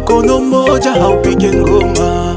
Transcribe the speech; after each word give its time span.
kama 0.00 0.04
tulifunzwa 0.06 0.38
mkono 0.38 0.40
mmoja 0.40 0.92
haupige 0.92 1.52
ngoma 1.52 2.36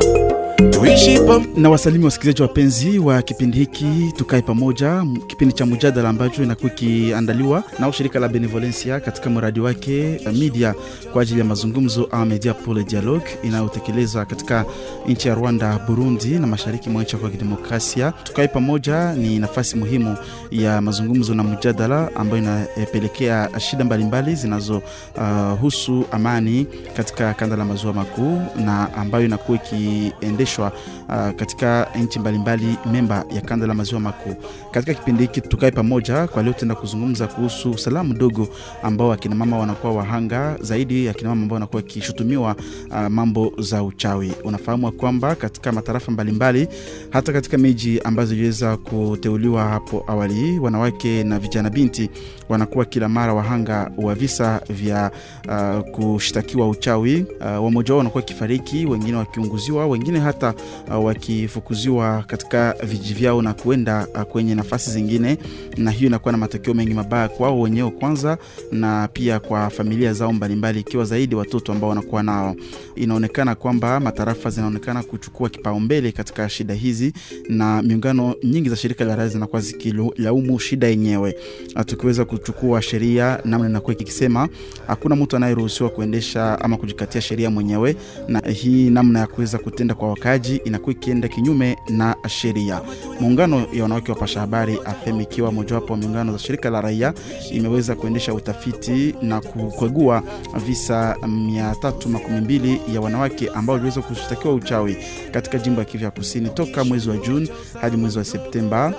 na 1.56 1.70
wasalimu 1.70 2.06
wasikilizaji 2.06 2.42
wapenzi 2.42 3.00
wa 3.00 3.22
kipindi 3.22 3.58
hiki 3.58 4.14
tukae 4.16 4.42
pamoja 4.42 5.06
kipindi 5.28 5.54
cha 5.54 5.66
mujadala 5.66 6.10
ambacho 6.10 6.44
inakuwa 6.44 6.71
ikiandaliwa 6.71 7.64
na 7.80 7.94
shirika 7.94 8.20
la 8.20 8.28
benevolencia 8.28 9.00
katika 9.00 9.30
mradi 9.30 9.60
wake 9.60 10.20
uh, 10.26 10.32
media 10.34 10.76
kwa 11.14 11.21
ajili 11.21 11.39
ya 11.39 11.46
mazungumzo 11.46 12.08
au 12.12 12.26
media 12.26 12.54
pour 12.54 12.78
le 12.78 12.84
dialogue 12.84 13.25
inayotekelezwa 13.44 14.25
katika 14.25 14.66
nchi 15.08 15.28
ya 15.28 15.36
rwanda 15.36 15.80
burundi 15.88 16.28
na 16.39 16.47
mashariki 16.47 16.89
mwa 16.89 17.04
nchi 17.04 17.16
ya 17.24 17.30
kidemokrasia. 17.30 18.11
Tukae 18.24 18.47
pamoja 18.47 19.14
ni 19.14 19.39
nafasi 19.39 19.75
muhimu 19.78 20.18
ya 20.52 20.82
mazungumzo 20.82 21.33
na 21.36 21.44
mjadala 21.44 22.10
ambayo 22.16 22.44
inapelekea 22.44 23.50
shida 23.60 23.83
mbalimbali 23.86 24.36
zinazohusu 24.36 26.00
uh, 26.00 26.06
amani 26.16 26.68
katika 26.97 27.33
kanda 27.33 27.56
la 27.56 27.66
maziwa 27.66 27.94
makuu 27.94 28.42
na 28.66 28.94
ambayo 28.94 29.25
inakuwa 29.25 29.58
ikiendeshwa 29.58 30.72
uh, 31.10 31.30
katika 31.36 31.88
nchi 31.96 32.20
mbalimbali 32.20 32.78
memba 32.92 33.26
ya 33.36 33.42
kanda 33.42 33.67
la 33.67 33.73
maziwa 33.73 34.02
makuu. 34.02 34.36
Katika 34.72 34.94
kipindi 34.94 35.22
hiki 35.23 35.42
tukae 35.42 35.72
pamoja, 35.72 36.28
kwa 36.28 36.44
leo 36.44 36.53
tenda 36.53 36.76
kuzungumza 36.76 37.28
kuhusu 37.28 37.72
usalama 37.72 38.14
mdogo 38.14 38.48
ambao 38.84 39.12
akinamama 39.14 39.58
wanakuwa 39.59 39.94
wahanga 39.94 40.58
zaidi, 40.62 41.09
akina 41.09 41.30
mama 41.30 41.42
ambao 41.42 41.53
wanakuwa 41.56 41.81
wakishutumiwa 41.81 42.56
uh, 42.92 43.08
mambo 43.08 43.53
za 43.59 43.84
uchawi. 43.84 44.31
Unafahamu 44.44 44.92
kwamba 44.92 45.36
katika 45.36 45.72
matarafa 45.72 46.11
mbalimbali, 46.11 46.64
mbali, 46.64 46.78
hata 47.09 47.34
katika 47.34 47.58
miji 47.58 48.00
ambazo 48.00 48.34
iliweza 48.34 48.78
kuteuliwa 48.78 49.64
hapo 49.64 50.03
awali, 50.08 50.59
wanawake 50.59 51.23
na 51.23 51.39
vijana 51.39 51.69
binti 51.69 52.09
wanakuwa 52.50 52.86
kila 52.86 53.09
mara 53.09 53.34
wahanga 53.34 53.91
wa 53.97 54.16
visa 54.16 54.62
vya 54.69 55.12
uh, 55.47 55.80
kushtakiwa 55.91 56.69
uchawi. 56.69 57.25
Uh, 57.39 57.45
wamoja 57.45 57.94
wao 57.94 57.97
wanakuwa 57.97 58.23
kifariki, 58.23 58.86
wengine 58.86 59.17
wakiunguziwa, 59.17 59.88
wengine 59.88 60.19
hata 60.19 60.53
wakifukuziwa 60.89 62.23
katika 62.27 62.75
vijiji 62.83 63.13
vyao 63.13 63.41
na 63.41 63.53
kuenda 63.53 64.08
uh, 64.16 64.22
kwenye 64.22 64.55
nafasi 64.55 64.91
zingine, 64.91 65.38
na 65.77 65.91
hiyo 65.91 66.08
inakuwa 66.08 66.31
na 66.31 66.38
matokeo 66.38 66.73
mengi 66.73 66.94
mabaya 66.94 67.27
kwao 67.30 67.61
wenyewe 67.61 67.91
kwanza, 67.91 68.38
na 68.72 69.08
pia 69.13 69.39
kwa 69.39 69.69
familia 69.69 70.13
zao 70.13 70.33
mbalimbali, 70.33 70.80
ikiwa 70.80 71.05
zaidi 71.05 71.35
watoto 71.35 71.72
ambao 71.72 71.89
wanakuwa 71.89 72.23
nao. 72.23 72.55
Inaonekana 72.95 73.55
kwamba 73.55 74.00
matarafa 74.00 74.50
zinaonekana 74.50 75.03
kuchukua 75.03 75.50
kipaumbele 75.50 76.11
katika 76.11 76.50
shida 76.50 76.73
hizi, 76.73 77.13
na 77.50 77.81
miungano 77.81 78.35
nyingi 78.44 78.69
za 78.69 78.75
shirika 78.75 79.05
la 79.05 79.16
raia 79.16 79.30
zinakuwa 79.30 79.61
zikilaumu 79.61 80.59
shida 80.59 80.88
yenyewe. 80.88 81.35
Uh, 81.75 81.81
tukiweza 81.81 82.25
kuchukua 82.25 82.81
sheria 82.81 83.39
namna 83.45 83.69
inakuwa 83.69 83.94
ikisema 83.94 84.50
hakuna 84.88 85.16
mtu 85.16 85.35
anayeruhusiwa 85.35 85.89
kuendesha 85.89 86.59
ama 86.61 86.78
kujikatia 86.78 87.22
sheria 87.22 87.50
mwenyewe, 87.50 87.95
na 88.28 88.39
hii 88.39 88.89
namna 88.89 89.19
ya 89.19 89.28
kuweza 89.28 89.58
kutenda 89.58 89.95
kwa 89.95 90.09
wakaji 90.48 90.62
inakuwa 90.70 90.92
ikienda 90.92 91.28
kinyume 91.28 91.78
na 91.90 92.16
sheria. 92.28 92.81
Muungano 93.20 93.67
ya 93.73 93.84
wanawake 93.84 94.12
wapasha 94.12 94.40
habari 94.40 94.80
AFEM 94.86 95.22
ikiwa 95.22 95.52
mojawapo 95.52 95.94
wa 95.94 96.00
miungano 96.00 96.31
za 96.31 96.40
shirika 96.40 96.70
la 96.70 96.81
raia 96.81 97.14
imeweza 97.52 97.95
kuendesha 97.95 98.34
utafiti 98.34 99.16
na 99.22 99.42
kukagua 99.42 100.23
visa 100.66 101.16
312 101.22 102.94
ya 102.94 103.02
wanawake 103.02 103.50
ambao 103.50 103.73
waliweza 103.73 104.02
kushtakiwa 104.02 104.53
uchawi 104.53 104.98
katika 105.31 105.58
jimbo 105.58 105.81
ya 105.81 105.86
Kivu 105.86 106.03
ya 106.03 106.12
Kusini 106.12 106.50
toka 106.50 106.84
mwezi 106.84 107.09
wa 107.09 107.18
Juni 107.18 107.50
hadi 107.81 107.98
mwezi 107.98 108.18
wa 108.18 108.23
Septemba 108.23 108.94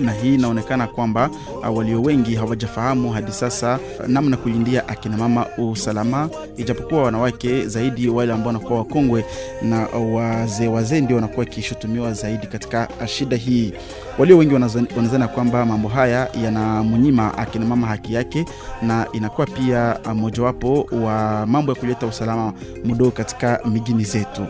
na 0.00 0.12
hii 0.12 0.34
inaonekana 0.34 0.86
kwamba 0.86 1.30
uh, 1.70 1.76
walio 1.78 2.02
wengi 2.02 2.34
hawajafahamu 2.34 3.10
hadi 3.12 3.32
sasa 3.32 3.78
uh, 4.00 4.06
namna 4.06 4.36
kulindia 4.36 4.88
akina 4.88 5.16
mama 5.16 5.46
usalama, 5.58 6.28
ijapokuwa 6.56 7.02
wanawake 7.02 7.66
zaidi 7.66 8.08
wale 8.08 8.32
ambao 8.32 8.46
wanakuwa 8.46 8.78
wakongwe 8.78 9.24
na 9.62 9.86
wazee 9.86 10.68
wazee 10.68 11.00
ndio 11.00 11.16
wanakuwa 11.16 11.38
wakishutumiwa 11.46 12.12
zaidi 12.12 12.46
katika 12.46 12.88
uh, 13.00 13.06
shida 13.06 13.36
hii. 13.36 13.72
Walio 14.18 14.38
wengi 14.38 14.54
wanazana 14.96 15.28
kwamba 15.28 15.66
mambo 15.66 15.88
haya 15.88 16.28
yanamnyima 16.44 17.38
akina 17.38 17.66
mama 17.66 17.86
haki 17.86 18.14
yake, 18.14 18.44
na 18.82 19.06
inakuwa 19.12 19.46
pia 19.46 19.98
mojawapo 20.14 20.88
wa 21.04 21.46
mambo 21.46 21.72
ya 21.72 21.78
kuleta 21.80 22.06
usalama 22.06 22.52
mdogo 22.84 23.10
katika 23.10 23.60
migini 23.64 24.04
zetu. 24.04 24.46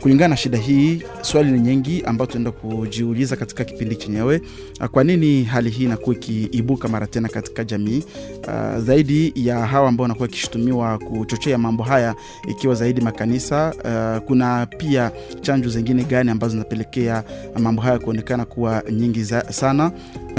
Kulingana 0.00 0.28
na 0.28 0.36
shida 0.36 0.58
hii, 0.58 1.02
swali 1.22 1.50
ni 1.52 1.60
nyingi 1.60 2.02
ambayo 2.02 2.26
tunaenda 2.26 2.50
kujiuliza 2.50 3.36
katika 3.36 3.64
kipindi 3.64 3.96
chenyewe. 3.96 4.42
Kwa 4.90 5.04
nini 5.04 5.44
hali 5.44 5.70
hii 5.70 5.84
inakuwa 5.84 6.16
ikiibuka 6.16 6.88
mara 6.88 7.06
tena 7.06 7.28
katika 7.28 7.64
jamii? 7.64 8.02
Uh, 8.48 8.78
zaidi 8.78 9.32
ya 9.36 9.66
hawa 9.66 9.88
ambao 9.88 10.02
wanakuwa 10.02 10.28
ikishutumiwa 10.28 10.98
kuchochea 10.98 11.58
mambo 11.58 11.82
haya, 11.82 12.14
ikiwa 12.48 12.74
zaidi 12.74 13.00
makanisa. 13.00 13.74
Uh, 13.84 14.26
kuna 14.26 14.66
pia 14.66 15.10
chanjo 15.40 15.68
zingine 15.70 16.04
gani 16.04 16.30
ambazo 16.30 16.50
zinapelekea 16.52 17.24
mambo 17.58 17.82
haya 17.82 17.98
kuonekana 17.98 18.44
kuwa 18.44 18.82
nyingi 18.92 19.22
za, 19.22 19.52
sana 19.52 19.92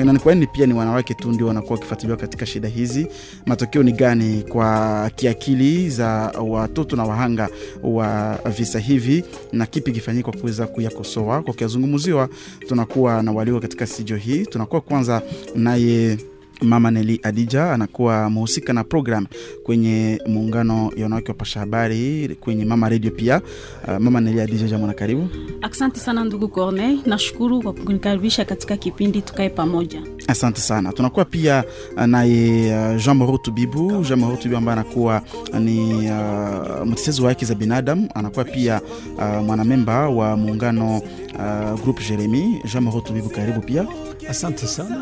na 0.05 0.13
ni 0.13 0.19
kwa 0.19 0.33
nini 0.35 0.47
pia 0.47 0.65
ni 0.65 0.73
wanawake 0.73 1.13
tu 1.13 1.31
ndio 1.31 1.47
wanakuwa 1.47 1.73
wakifuatiliwa 1.73 2.17
katika 2.17 2.45
shida 2.45 2.67
hizi? 2.67 3.07
Matokeo 3.45 3.83
ni 3.83 3.91
gani 3.91 4.43
kwa 4.49 5.09
kiakili 5.15 5.89
za 5.89 6.07
watoto 6.47 6.95
na 6.95 7.03
wahanga 7.03 7.49
wa 7.83 8.39
visa 8.57 8.79
hivi, 8.79 9.23
na 9.51 9.65
kipi 9.65 9.91
kifanyika 9.91 10.31
kuweza 10.31 10.67
kuyakosoa? 10.67 11.41
Kwa 11.41 11.53
kiazungumziwa, 11.53 12.29
tunakuwa 12.67 13.23
na 13.23 13.31
walio 13.31 13.59
katika 13.59 13.87
sijo 13.87 14.15
hii. 14.15 14.45
Tunakuwa 14.45 14.81
kwanza 14.81 15.21
naye 15.55 16.17
Mama 16.61 16.91
Neli 16.91 17.19
Adija 17.23 17.71
anakuwa 17.73 18.29
mhusika 18.29 18.73
na 18.73 18.83
program 18.83 19.25
kwenye 19.63 20.21
muungano 20.27 20.91
ya 20.95 21.03
wanawake 21.03 21.27
wa 21.31 21.33
pasha 21.37 21.59
habari 21.59 22.37
kwenye 22.39 22.65
Mama 22.65 22.89
Radio 22.89 23.11
pia. 23.11 23.41
Uh, 23.87 23.97
Mama 23.97 24.21
Neli 24.21 24.41
Adija, 24.41 24.67
jambo 24.67 24.87
na 24.87 24.93
karibu. 24.93 25.27
Asante 25.61 25.99
sana 25.99 26.23
ndugu 26.23 26.47
Corney, 26.47 26.99
nashukuru 27.05 27.61
kwa 27.61 27.73
kunikaribisha 27.73 28.45
katika 28.45 28.77
kipindi 28.77 29.21
tukae 29.21 29.49
pamoja. 29.49 30.01
Asante 30.27 30.61
sana. 30.61 30.93
Tunakuwa 30.93 31.25
pia 31.25 31.63
naye 32.07 32.75
uh, 32.95 33.01
Jean 33.03 33.17
Moro 33.17 33.37
Tubibu. 33.37 34.03
Jean 34.03 34.19
Moro 34.19 34.35
Tubibu 34.35 34.57
ambaye 34.57 34.79
anakuwa 34.79 35.21
ni 35.59 36.11
uh, 36.11 36.85
mtetezi 36.87 37.21
wa 37.21 37.29
haki 37.29 37.45
za 37.45 37.55
binadamu, 37.55 38.09
anakuwa 38.15 38.45
pia 38.45 38.81
uh, 39.17 39.23
mwanamemba 39.45 40.09
wa 40.09 40.37
muungano 40.37 40.97
uh, 40.97 41.81
Group 41.81 41.99
Jeremy. 42.09 42.61
Jean 42.71 42.83
Moro 42.83 43.01
Tubibu, 43.01 43.29
karibu 43.29 43.61
pia. 43.61 43.87
Asante 44.29 44.67
sana 44.67 44.95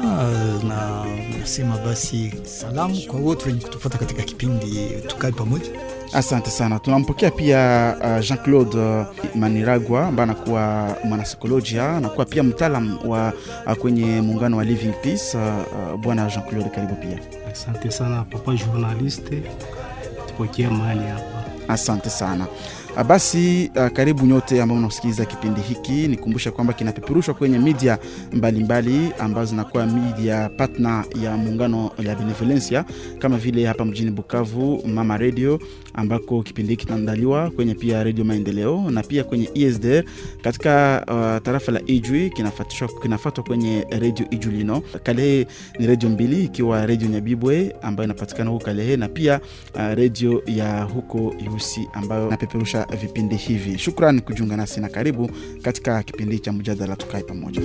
na 0.63 1.05
nasema 1.39 1.77
basi 1.77 2.33
salamu 2.43 3.01
kwa 3.07 3.19
wote 3.19 3.45
wenye 3.45 3.59
kutufuata 3.61 3.97
katika 3.97 4.23
kipindi 4.23 4.89
tukae 5.07 5.31
pamoja. 5.31 5.65
Asante 6.13 6.49
sana. 6.49 6.79
Tunampokea 6.79 7.31
pia 7.31 7.95
uh, 8.01 8.25
Jean-Claude 8.25 8.77
uh, 8.77 9.05
Maniragwa 9.35 10.07
ambaye 10.07 10.23
anakuwa 10.29 10.95
mwanapsikolojia 11.03 11.89
anakuwa 11.97 12.25
pia 12.25 12.43
mtaalam 12.43 12.99
wa 13.09 13.33
uh, 13.67 13.73
kwenye 13.73 14.21
muungano 14.21 14.57
wa 14.57 14.63
Living 14.63 14.93
Peace. 15.03 15.37
Uh, 15.37 15.43
uh, 15.93 15.99
bwana 15.99 16.25
Jean-Claude, 16.29 16.69
karibu 16.69 16.95
pia. 16.95 17.19
Asante 17.51 17.91
sana 17.91 18.23
papa 18.23 18.53
journaliste, 18.55 19.43
tupokea 20.27 20.71
mahali 20.71 21.07
hapa. 21.07 21.23
Asante 21.67 22.09
sana. 22.09 22.47
Basi 23.07 23.71
uh, 23.75 23.87
karibu 23.87 24.25
nyote 24.25 24.61
ambao 24.61 24.77
unasikiliza 24.77 25.25
kipindi 25.25 25.61
hiki. 25.61 26.07
Nikumbusha 26.07 26.51
kwamba 26.51 26.73
kinapeperushwa 26.73 27.33
kwenye 27.33 27.59
media 27.59 27.97
mbalimbali 28.33 29.11
ambazo 29.19 29.49
zinakuwa 29.49 29.85
midia 29.85 30.49
partner 30.49 31.05
ya 31.23 31.37
muungano 31.37 31.91
la 32.03 32.15
Benevolencia 32.15 32.85
kama 33.19 33.37
vile 33.37 33.65
hapa 33.65 33.85
mjini 33.85 34.11
Bukavu 34.11 34.83
Mama 34.87 35.17
Radio, 35.17 35.59
ambako 35.99 36.43
kipindi 36.43 36.73
hiki 36.73 36.85
kinaandaliwa 36.85 37.49
kwenye 37.51 37.75
pia 37.75 38.03
redio 38.03 38.25
Maendeleo 38.25 38.91
na 38.91 39.03
pia 39.03 39.23
kwenye 39.23 39.49
ESDR 39.55 40.03
katika 40.41 41.03
uh, 41.07 41.43
tarafa 41.45 41.71
la 41.71 41.81
Ijwi 41.85 42.29
kinafatwa 43.01 43.43
kwenye 43.43 43.85
redio 43.89 44.25
Ijulino. 44.31 44.81
Kalehe 45.03 45.47
ni 45.79 45.87
redio 45.87 46.09
mbili, 46.09 46.43
ikiwa 46.43 46.85
redio 46.85 47.07
Nyabibwe 47.09 47.75
ambayo 47.81 48.05
inapatikana 48.05 48.49
huko 48.49 48.65
Kalehe 48.65 48.97
na 48.97 49.07
pia 49.09 49.39
uh, 49.75 49.93
redio 49.93 50.43
ya 50.45 50.83
huko 50.83 51.35
Yusi 51.45 51.87
ambayo 51.93 52.27
inapeperusha 52.27 52.87
vipindi 53.01 53.35
hivi. 53.35 53.77
Shukran 53.77 54.21
kujiunga 54.21 54.57
nasi 54.57 54.79
na 54.79 54.89
karibu 54.89 55.31
katika 55.61 56.03
kipindi 56.03 56.39
cha 56.39 56.53
mjadala 56.53 56.95
tukae 56.95 57.21
pamoja. 57.23 57.61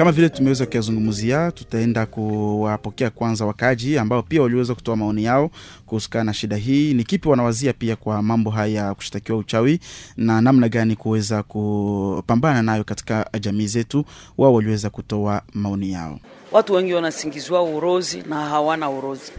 Kama 0.00 0.12
vile 0.12 0.28
tumeweza 0.28 0.66
kuyazungumzia, 0.66 1.52
tutaenda 1.52 2.06
kuwapokea 2.06 3.10
kwanza 3.10 3.44
wakaji 3.46 3.98
ambao 3.98 4.22
pia 4.22 4.42
waliweza 4.42 4.74
kutoa 4.74 4.96
maoni 4.96 5.24
yao 5.24 5.50
kuhusikana 5.86 6.24
na 6.24 6.34
shida 6.34 6.56
hii. 6.56 6.94
Ni 6.94 7.04
kipi 7.04 7.28
wanawazia 7.28 7.72
pia 7.72 7.96
kwa 7.96 8.22
mambo 8.22 8.50
haya 8.50 8.84
ya 8.84 8.94
kushtakiwa 8.94 9.38
uchawi 9.38 9.80
na 10.16 10.40
namna 10.40 10.68
gani 10.68 10.96
kuweza 10.96 11.42
kupambana 11.42 12.62
nayo 12.62 12.84
katika 12.84 13.30
jamii 13.40 13.66
zetu. 13.66 14.04
Wao 14.38 14.54
waliweza 14.54 14.90
kutoa 14.90 15.42
maoni 15.54 15.92
yao. 15.92 16.18
Watu 16.52 16.72
wengi 16.72 16.94
wanasingiziwa 16.94 17.62
urozi 17.62 18.22
na 18.28 18.36
hawana 18.46 18.90
urozi, 18.90 19.32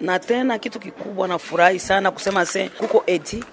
na 0.00 0.18
tena 0.18 0.58
kitu 0.58 0.80
kikubwa, 0.80 1.28
nafurahi 1.28 1.78
sana 1.78 2.10
kusema 2.10 2.46
se 2.46 2.68
kuko 2.68 3.02
eti 3.06 3.44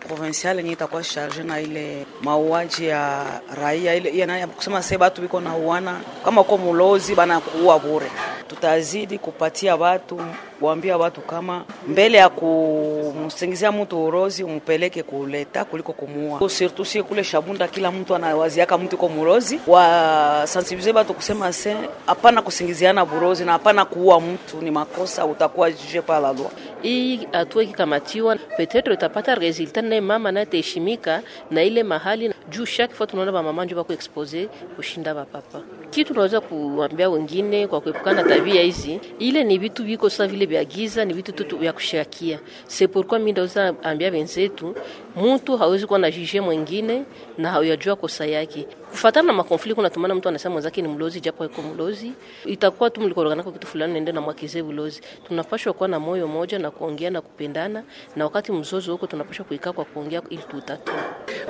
provincial 0.00 0.56
yenye 0.56 0.72
itakuwa 0.72 1.02
charge 1.02 1.42
na 1.42 1.60
ile 1.60 2.06
mauaji 2.22 2.86
ya 2.86 3.26
raia 3.62 3.94
ile 3.94 4.36
kusema 4.46 4.82
se 4.82 4.98
batu 4.98 5.20
biko 5.22 5.40
na 5.40 5.56
uana 5.56 6.00
kama 6.24 6.40
uko 6.40 6.58
mulozi 6.58 7.14
bana 7.14 7.40
kuua 7.40 7.78
bure. 7.78 8.06
Tutazidi 8.48 9.18
kupatia 9.18 9.76
watu 9.76 10.20
kuambia 10.60 10.96
watu 10.98 11.20
kama 11.20 11.64
mbele 11.88 12.18
ya 12.18 12.28
kumsingizia 12.28 13.72
mtu 13.72 14.04
urozi 14.04 14.44
umpeleke 14.44 15.02
kuleta 15.02 15.64
kuliko 15.64 15.92
kumuua. 15.92 16.50
Surtout 16.50 16.88
si 16.88 17.02
kule 17.02 17.24
Shabunda, 17.24 17.68
kila 17.68 17.90
mtu 17.92 18.14
anawaziaka 18.14 18.78
mtu 18.78 19.08
murozi, 19.08 19.60
wa 19.66 20.42
sensibiliser 20.46 20.96
watu 20.96 21.14
kusema 21.14 21.52
se 21.52 21.76
hapana 22.06 22.42
kusingiziana 22.42 23.04
burozi 23.06 23.44
na 23.44 23.52
hapana 23.52 23.84
kuua 23.84 24.20
mtu, 24.20 24.56
ni 24.62 24.70
makosa, 24.70 25.26
utakuwa 25.26 25.70
juge 25.70 26.00
par 26.02 26.22
la 26.22 26.32
loi. 26.32 26.46
hii 26.82 27.28
hatua 27.32 27.62
ikikamatiwa, 27.62 28.36
petetre 28.56 28.92
utapata 28.92 29.34
resultat 29.34 29.84
naye 30.00 30.08
mama 30.08 30.32
naye 30.32 30.46
teheshimika 30.46 31.22
na 31.50 31.62
ile 31.62 31.82
mahali 31.82 32.32
juu. 32.50 32.64
shaki 32.64 32.94
fois 32.94 33.10
tunaona 33.10 33.32
bamama 33.32 33.64
njo 33.64 33.76
bako 33.76 33.92
expose 33.92 34.48
kushinda 34.76 35.14
ba 35.14 35.24
papa. 35.24 35.60
Kitu 35.90 36.08
tunaweza 36.12 36.40
kuambia 36.40 37.10
wengine 37.10 37.66
kwa 37.66 37.80
kuepukana 37.80 38.22
tabia 38.24 38.62
hizi, 38.62 39.00
ile 39.18 39.44
ni 39.44 39.58
vitu 39.58 39.84
viko 39.84 40.10
sasa 40.10 40.26
vile 40.26 40.46
vya 40.46 40.64
giza, 40.64 41.04
ni 41.04 41.12
vitu 41.14 41.32
tu 41.32 41.56
vya 41.58 41.72
kushakia. 41.72 42.38
C'est 42.68 42.88
pourquoi 42.88 43.18
mimi 43.18 43.32
ndaweza 43.32 43.74
ambia 43.82 44.10
wenzetu, 44.10 44.74
mtu 45.16 45.56
hawezi 45.56 45.86
kuwa 45.86 45.98
na 45.98 46.10
jije 46.10 46.40
mwingine 46.40 47.04
na 47.38 47.50
hayajua 47.50 47.96
kosa 47.96 48.26
yake 48.26 48.66
kufatana 48.90 49.26
na 49.26 49.32
makonfli 49.32 49.74
kunatumana 49.74 50.14
mtu 50.14 50.28
anasema 50.28 50.52
mwenzake 50.52 50.82
ni 50.82 50.88
mlozi 50.88 51.20
japo 51.20 51.44
yuko 51.44 51.62
mlozi, 51.62 52.12
itakuwa 52.44 52.90
tu 52.90 53.00
mlikoroganako 53.00 53.52
kitu 53.52 53.66
fulani, 53.66 53.92
naende 53.92 54.12
na 54.12 54.20
mwakize 54.20 54.62
ulozi. 54.62 55.00
Tunapashwa 55.28 55.72
kuwa 55.72 55.88
na 55.88 56.00
moyo 56.00 56.26
moja 56.28 56.58
na 56.58 56.70
kuongea 56.70 57.10
na 57.10 57.20
kupendana, 57.20 57.82
na 58.16 58.24
wakati 58.24 58.52
mzozo 58.52 58.92
huko 58.92 59.06
tunapashwa 59.06 59.44
kuikaa 59.44 59.72
kwa 59.72 59.84
kuongea 59.84 60.22
ili 60.30 60.42
tutatue, 60.42 60.94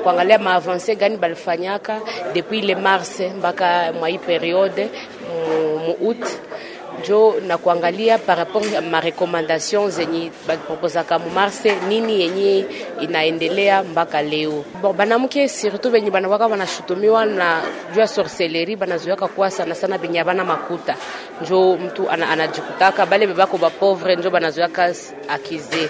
kuangalia 0.02 0.38
maavanse 0.38 0.96
gani 0.96 1.16
balifanyaka 1.16 2.00
depuis 2.34 2.64
le 2.64 2.75
mars 2.75 3.20
mpaka 3.20 3.92
mwa 3.92 4.08
hii 4.08 4.19
periode 4.19 4.90
mu 5.87 6.08
août 6.08 6.25
njo 7.00 7.34
na 7.46 7.58
kuangalia 7.58 8.19
par 8.19 8.37
rapport 8.38 8.72
ya 8.72 8.81
marekomandation 8.82 9.90
zenye 9.90 10.31
baproposaka 10.48 11.19
mu 11.19 11.31
mars 11.31 11.64
nini 11.88 12.20
yenye 12.20 12.64
inaendelea 13.00 13.82
mpaka 13.82 14.22
leo. 14.22 14.64
Bon, 14.82 14.92
banamke 14.92 15.48
surtout 15.48 15.92
benye 15.92 16.10
banawaka 16.10 16.48
banashutumiwa 16.48 17.26
na 17.26 17.62
jua 17.94 18.06
sorcellerie 18.06 18.76
banazuiaka 18.76 19.28
kuwa 19.28 19.50
sana 19.50 19.75
sana 19.75 19.98
benye 19.98 20.20
abana 20.20 20.44
makuta, 20.44 20.96
njo 21.42 21.76
mtu 21.76 22.10
ana, 22.10 22.31
anajikutaka 22.31 23.06
bale 23.06 23.26
bebako 23.26 23.58
bapovre 23.58 24.16
njo 24.16 24.31
banazoyaka 24.31 24.94
akize 25.28 25.88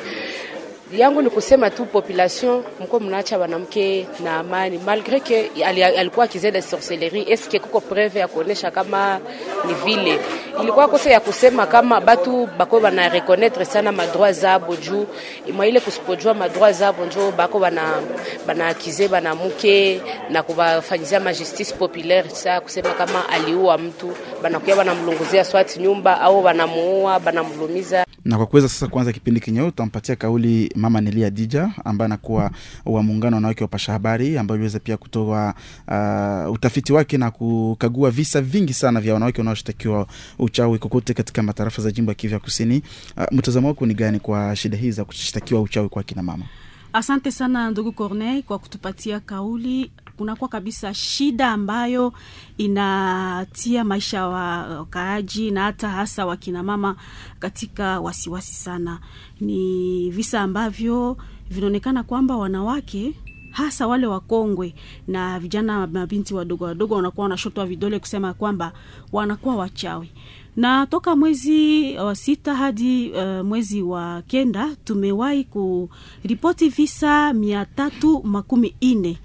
yangu 0.92 1.22
ni 1.22 1.30
kusema 1.30 1.70
tu 1.70 1.84
population 1.86 2.62
mko 2.80 3.00
mnaacha 3.00 3.38
wanamke 3.38 4.06
na 4.24 4.36
amani, 4.38 4.78
malgre 4.78 5.20
ke 5.20 5.50
alikuwa 5.98 6.24
akizeda 6.24 6.62
sorcellerie. 6.62 7.24
Eske 7.32 7.58
kuko 7.58 7.80
preve 7.80 8.18
ya 8.20 8.28
kuonesha 8.28 8.70
kama 8.70 9.20
ni 9.66 9.74
vile? 9.74 10.18
Ilikuwa 10.62 10.88
kosa 10.88 11.10
ya 11.10 11.20
kusema 11.20 11.66
kama 11.66 12.00
batu 12.00 12.48
bako 12.58 12.80
bana 12.80 13.08
reconnaître 13.08 13.64
sana 13.64 13.92
madroit 13.92 14.34
zabo 14.36 14.76
juu. 14.76 15.06
Mwaile 15.52 15.80
kusipojua 15.80 16.34
madroit 16.34 16.76
zabo 16.76 17.04
njo 17.06 17.30
bako 17.32 17.58
bana 17.58 18.02
bana 18.46 18.68
akize 18.68 19.08
bana 19.08 19.34
mke 19.34 20.00
na 20.30 20.42
kubafanyizia 20.42 21.20
ma 21.20 21.32
justice 21.34 21.74
populaire. 21.74 22.30
Sa 22.30 22.60
kusema 22.60 22.90
kama 22.90 23.28
aliua 23.28 23.78
mtu 23.78 24.12
banakuya 24.42 24.76
banamlunguzia 24.76 25.44
swati 25.44 25.80
nyumba 25.80 26.20
au 26.20 26.42
banamuua 26.42 27.20
banamlumiza 27.20 28.06
na 28.24 28.36
kwa 28.36 28.46
kuweza 28.46 28.68
sasa 28.68 28.86
kuanza 28.86 29.12
kipindi 29.12 29.40
kenyewe 29.40 29.66
tutampatia 29.70 30.16
kauli 30.16 30.72
mama 30.80 31.00
Nelia 31.00 31.30
Dija 31.30 31.70
ambaye 31.84 32.06
anakuwa 32.06 32.50
wa 32.84 33.02
muungano 33.02 33.36
wanawake 33.36 33.64
wapasha 33.64 33.92
habari, 33.92 34.38
ambayo 34.38 34.60
iweza 34.60 34.78
pia 34.78 34.96
kutoa 34.96 35.54
uh, 35.88 36.52
utafiti 36.52 36.92
wake 36.92 37.18
na 37.18 37.30
kukagua 37.30 38.10
visa 38.10 38.40
vingi 38.40 38.74
sana 38.74 39.00
vya 39.00 39.14
wanawake 39.14 39.38
wanaoshtakiwa 39.40 40.06
uchawi 40.38 40.78
kokote 40.78 41.14
katika 41.14 41.42
matarafa 41.42 41.82
za 41.82 41.90
jimbo 41.90 42.10
ya 42.10 42.14
Kivu 42.14 42.34
ya 42.34 42.40
Kusini. 42.40 42.82
Uh, 43.16 43.24
mtazamo 43.32 43.68
wako 43.68 43.86
ni 43.86 43.94
gani 43.94 44.20
kwa 44.20 44.56
shida 44.56 44.76
hii 44.76 44.90
za 44.90 45.04
kushtakiwa 45.04 45.60
uchawi 45.60 45.88
kwa 45.88 46.02
kina 46.02 46.22
mama? 46.22 46.44
Asante 46.92 47.30
sana 47.32 47.70
ndugu 47.70 47.92
Corneille 47.92 48.42
kwa 48.42 48.58
kutupatia 48.58 49.20
kauli. 49.20 49.90
Kunakuwa 50.20 50.48
kabisa 50.48 50.94
shida 50.94 51.50
ambayo 51.50 52.12
inatia 52.58 53.84
maisha 53.84 54.16
ya 54.16 54.26
wakaaji 54.26 55.50
na 55.50 55.62
hata 55.62 55.88
hasa 55.88 56.26
wakinamama 56.26 56.96
katika 57.38 58.00
wasiwasi 58.00 58.54
sana. 58.54 58.98
Ni 59.40 60.10
visa 60.10 60.40
ambavyo 60.40 61.16
vinaonekana 61.50 62.02
kwamba 62.02 62.36
wanawake 62.36 63.12
hasa 63.50 63.86
wale 63.86 64.06
wakongwe 64.06 64.74
na 65.08 65.38
vijana 65.40 65.86
mabinti 65.86 66.34
wadogo 66.34 66.64
wadogo 66.64 66.94
wanakuwa 66.94 67.22
wanashotwa 67.22 67.66
vidole 67.66 67.98
kusema 67.98 68.34
kwamba 68.34 68.72
wanakuwa 69.12 69.56
wachawi 69.56 70.10
na 70.56 70.86
toka 70.86 71.16
mwezi 71.16 71.94
wa 71.98 72.16
sita 72.16 72.54
hadi 72.54 73.10
uh, 73.10 73.46
mwezi 73.46 73.82
wa 73.82 74.22
kenda 74.22 74.76
tumewahi 74.84 75.44
kuripoti 75.44 76.68
visa 76.68 77.32
mia 77.32 77.64
tatu 77.64 78.22
makumi 78.24 78.74
nne 78.82 79.18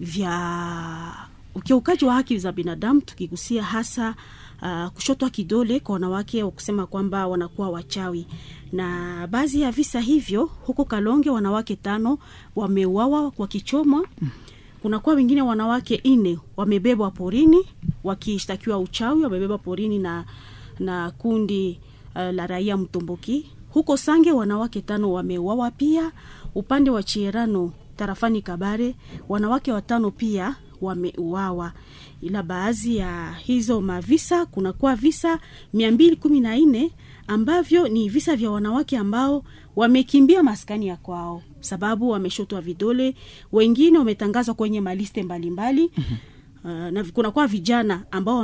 vya 0.00 1.14
ukiukaji 1.54 2.04
wa 2.04 2.14
haki 2.14 2.38
za 2.38 2.52
binadamu 2.52 3.00
tukigusia 3.00 3.62
hasa 3.62 4.14
uh, 4.62 4.86
kushotwa 4.86 5.30
kidole 5.30 5.80
kwa 5.80 5.92
wanawake 5.92 6.42
wa 6.42 6.50
kusema 6.50 6.86
kwamba 6.86 7.26
wanakuwa 7.26 7.70
wachawi 7.70 8.26
na 8.72 9.26
baadhi 9.26 9.60
ya 9.60 9.70
visa 9.72 10.00
hivyo 10.00 10.44
huko 10.66 10.84
Kalonge 10.84 11.30
wanawake 11.30 11.76
tano 11.76 12.18
wameuawa 12.56 13.30
kwa 13.30 13.42
wakichomwa 13.42 14.06
kunakuwa 14.82 15.14
wengine 15.16 15.42
wanawake 15.42 16.00
nne 16.04 16.38
wamebebwa 16.56 17.10
porini 17.10 17.58
wakishtakiwa 18.04 18.78
uchawi, 18.78 19.22
wamebebwa 19.22 19.58
porini 19.58 19.98
na, 19.98 20.24
na 20.78 21.10
kundi 21.10 21.80
uh, 22.14 22.20
la 22.22 22.46
raia 22.46 22.76
Mtomboki. 22.76 23.50
Huko 23.70 23.96
Sange 23.96 24.32
wanawake 24.32 24.80
tano 24.80 25.12
wameuawa 25.12 25.70
pia. 25.70 26.12
Upande 26.54 26.90
wa 26.90 27.02
Chierano 27.02 27.72
tarafani 27.98 28.42
Kabare. 28.42 28.94
Wanawake 29.28 29.72
watano 29.72 30.10
pia 30.10 30.56
wameuawa, 30.80 31.72
ila 32.20 32.42
baadhi 32.42 32.96
ya 32.96 33.32
hizo 33.32 33.80
mavisa 33.80 34.46
kunakuwa 34.46 34.96
visa 34.96 35.38
mia 35.74 35.90
mbili 35.92 36.16
kumi 36.16 36.40
na 36.40 36.56
nne 36.56 36.90
ambavyo 37.26 37.88
ni 37.88 38.08
visa 38.08 38.36
vya 38.36 38.50
wanawake 38.50 38.96
ambao 38.98 39.44
wamekimbia 39.76 40.42
maskani 40.42 40.86
ya 40.86 40.96
kwao. 40.96 41.42
Sababu 41.60 42.08
wameshotwa 42.10 42.60
vidole, 42.60 43.14
wengine 43.52 43.98
wametangazwa 43.98 44.54
kwenye 44.54 44.80
maliste 44.80 45.22
mbalimbali. 45.22 45.82
Mbali. 45.84 46.08
Uh, 46.64 46.70
na 46.92 47.04
kunakuwa 47.04 47.46
vijana 47.46 48.04
ambao 48.10 48.36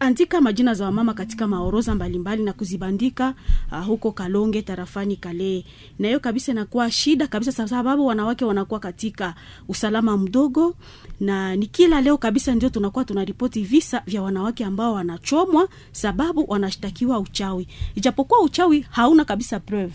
wameandika 0.00 0.40
majina 0.40 0.74
za 0.74 0.84
wamama 0.84 1.14
katika 1.14 1.46
maoroza 1.46 1.94
mbalimbali 1.94 2.42
na 2.42 2.52
kuzibandika 2.52 3.34
uh, 3.72 3.84
huko 3.86 4.12
Kalonge 4.12 4.62
tarafani 4.62 5.16
Kale, 5.16 5.64
na 5.98 6.08
hiyo 6.08 6.20
kabisa 6.20 6.52
inakuwa 6.52 6.90
shida 6.90 7.26
kabisa, 7.26 7.68
sababu 7.68 8.06
wanawake 8.06 8.44
wanakuwa 8.44 8.80
katika 8.80 9.34
usalama 9.68 10.16
mdogo, 10.16 10.74
na 11.20 11.56
ni 11.56 11.66
kila 11.66 12.00
leo 12.00 12.18
kabisa 12.18 12.54
ndio 12.54 12.68
tunakuwa 12.68 13.04
tunaripoti 13.04 13.62
visa 13.62 14.02
vya 14.06 14.22
wanawake 14.22 14.64
ambao 14.64 14.92
wanachomwa 14.94 15.68
sababu 15.92 16.44
wanashtakiwa 16.48 17.18
uchawi, 17.18 17.68
ijapokuwa 17.94 18.42
uchawi 18.42 18.80
hauna 18.90 19.24
kabisa 19.24 19.60
preuve. 19.60 19.94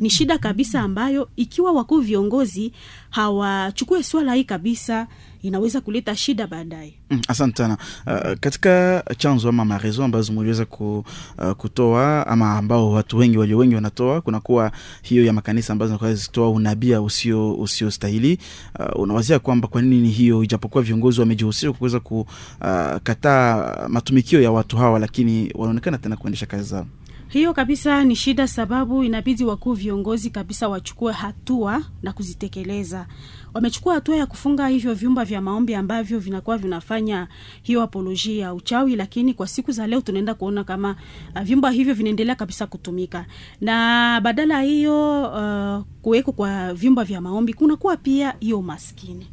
Ni 0.00 0.10
shida 0.10 0.38
kabisa 0.38 0.80
ambayo 0.80 1.28
ikiwa 1.36 1.72
wakuu 1.72 2.00
viongozi 2.00 2.72
hawachukue 3.10 4.02
swala 4.02 4.34
hii 4.34 4.44
kabisa 4.44 5.06
inaweza 5.42 5.80
kuleta 5.80 6.16
shida 6.16 6.46
baadaye. 6.46 6.94
Mm, 7.10 7.20
asante 7.28 7.56
sana. 7.56 7.76
Uh, 8.06 8.32
katika 8.40 9.04
chanzo 9.18 9.48
ama 9.48 9.64
marezo 9.64 10.04
ambazo 10.04 10.32
mliweza 10.32 10.64
ku, 10.64 11.04
uh, 11.38 11.50
kutoa 11.52 12.26
ama 12.26 12.56
ambao 12.58 12.90
watu 12.92 13.18
wengi 13.18 13.38
walio 13.38 13.58
wengi 13.58 13.74
wanatoa, 13.74 14.20
kunakuwa 14.20 14.72
hiyo 15.02 15.24
ya 15.24 15.32
makanisa 15.32 15.72
ambazo 15.72 15.88
zinakuwa 15.88 16.14
zikitoa 16.14 16.50
unabia 16.50 17.02
usio 17.02 17.54
usiostahili. 17.54 18.38
Uh, 18.78 19.00
unawazia 19.02 19.38
kwamba 19.38 19.68
kwa 19.68 19.82
nini 19.82 20.08
hiyo, 20.08 20.44
ijapokuwa 20.44 20.82
viongozi 20.84 21.20
wamejihusisha 21.20 21.72
kuweza 21.72 22.00
kukataa 22.00 23.76
uh, 23.84 23.88
matumikio 23.88 24.40
ya 24.42 24.50
watu 24.50 24.76
hawa, 24.76 24.98
lakini 24.98 25.52
wanaonekana 25.54 25.98
tena 25.98 26.16
kuendesha 26.16 26.46
kazi 26.46 26.64
zao 26.64 26.86
hiyo 27.30 27.54
kabisa 27.54 28.04
ni 28.04 28.16
shida, 28.16 28.48
sababu 28.48 29.04
inabidi 29.04 29.44
wakuu 29.44 29.72
viongozi 29.72 30.30
kabisa 30.30 30.68
wachukue 30.68 31.12
hatua 31.12 31.82
na 32.02 32.12
kuzitekeleza. 32.12 33.06
Wamechukua 33.54 33.94
hatua 33.94 34.16
ya 34.16 34.26
kufunga 34.26 34.68
hivyo 34.68 34.94
vyumba 34.94 35.24
vya 35.24 35.40
maombi 35.40 35.74
ambavyo 35.74 36.18
vinakuwa 36.18 36.58
vinafanya 36.58 37.28
hiyo 37.62 37.82
apolojia 37.82 38.42
ya 38.44 38.54
uchawi, 38.54 38.96
lakini 38.96 39.34
kwa 39.34 39.46
siku 39.46 39.72
za 39.72 39.86
leo 39.86 40.00
tunaenda 40.00 40.34
kuona 40.34 40.64
kama 40.64 40.96
uh, 41.36 41.42
vyumba 41.42 41.70
hivyo 41.70 41.94
vinaendelea 41.94 42.34
kabisa 42.34 42.66
kutumika, 42.66 43.26
na 43.60 44.20
badala 44.20 44.60
hiyo 44.62 45.22
uh, 45.22 45.84
kuweko 46.02 46.32
kwa 46.32 46.74
vyumba 46.74 47.04
vya 47.04 47.20
maombi 47.20 47.54
kunakuwa 47.54 47.96
pia 47.96 48.34
hiyo 48.40 48.58
umaskini, 48.58 49.26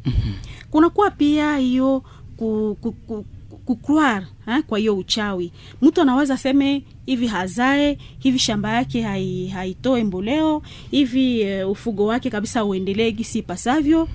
kunakuwa 0.70 1.10
pia 1.10 1.56
hiyo 1.56 2.02
ku, 2.36 2.78
ku, 2.80 2.92
ku, 2.92 3.24
kucroire 3.74 4.26
ha, 4.46 4.62
kwa 4.62 4.78
hiyo 4.78 4.96
uchawi. 4.96 5.52
Mtu 5.82 6.00
anaweza 6.02 6.36
seme 6.36 6.82
hivi 7.06 7.26
hazae 7.26 7.98
hivi 8.18 8.38
shamba 8.38 8.72
yake 8.72 9.02
hai- 9.02 9.46
haitoe 9.48 10.04
mboleo 10.04 10.62
hivi 10.90 11.44
uh, 11.64 11.70
ufugo 11.70 12.06
wake 12.06 12.30
kabisa 12.30 12.64
uendelee 12.64 13.10
gisi 13.10 13.38
ipasavyo. 13.38 14.08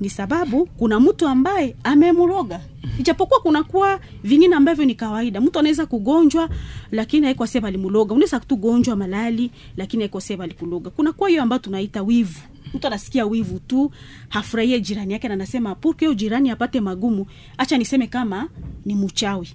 Ni 0.00 0.10
sababu 0.10 0.66
kuna 0.66 1.00
mtu 1.00 1.28
ambaye 1.28 1.76
amemroga 1.84 2.60
ijapokuwa 2.98 3.40
kunakuwa 3.40 4.00
vingine 4.24 4.56
ambavyo 4.56 4.84
ni 4.84 4.94
kawaida. 4.94 5.40
Mtu 5.40 5.58
anaweza 5.58 5.86
kugonjwa 5.86 6.48
lakini 6.90 7.26
haikuwa 7.26 7.48
sema 7.48 7.68
alimuloga 7.68 8.14
unaweza 8.14 8.38
kutugonjwa 8.40 8.96
malali 8.96 9.50
lakini 9.76 10.02
haikuwa 10.02 10.20
sema 10.20 10.44
alikuloga. 10.44 10.90
Kunakuwa 10.90 11.28
hiyo 11.28 11.42
ambayo 11.42 11.62
tunaita 11.62 12.02
wivu 12.02 12.40
mtu 12.76 12.86
anasikia 12.86 13.26
wivu 13.26 13.58
tu 13.58 13.90
hafurahie 14.28 14.80
jirani 14.80 15.12
yake 15.12 15.28
na 15.28 15.34
anasema 15.34 15.74
purke 15.74 16.14
jirani 16.14 16.50
apate 16.50 16.80
magumu? 16.80 17.26
Acha 17.58 17.78
niseme 17.78 18.06
kama 18.06 18.48
ni 18.84 18.94
mchawi. 18.94 19.48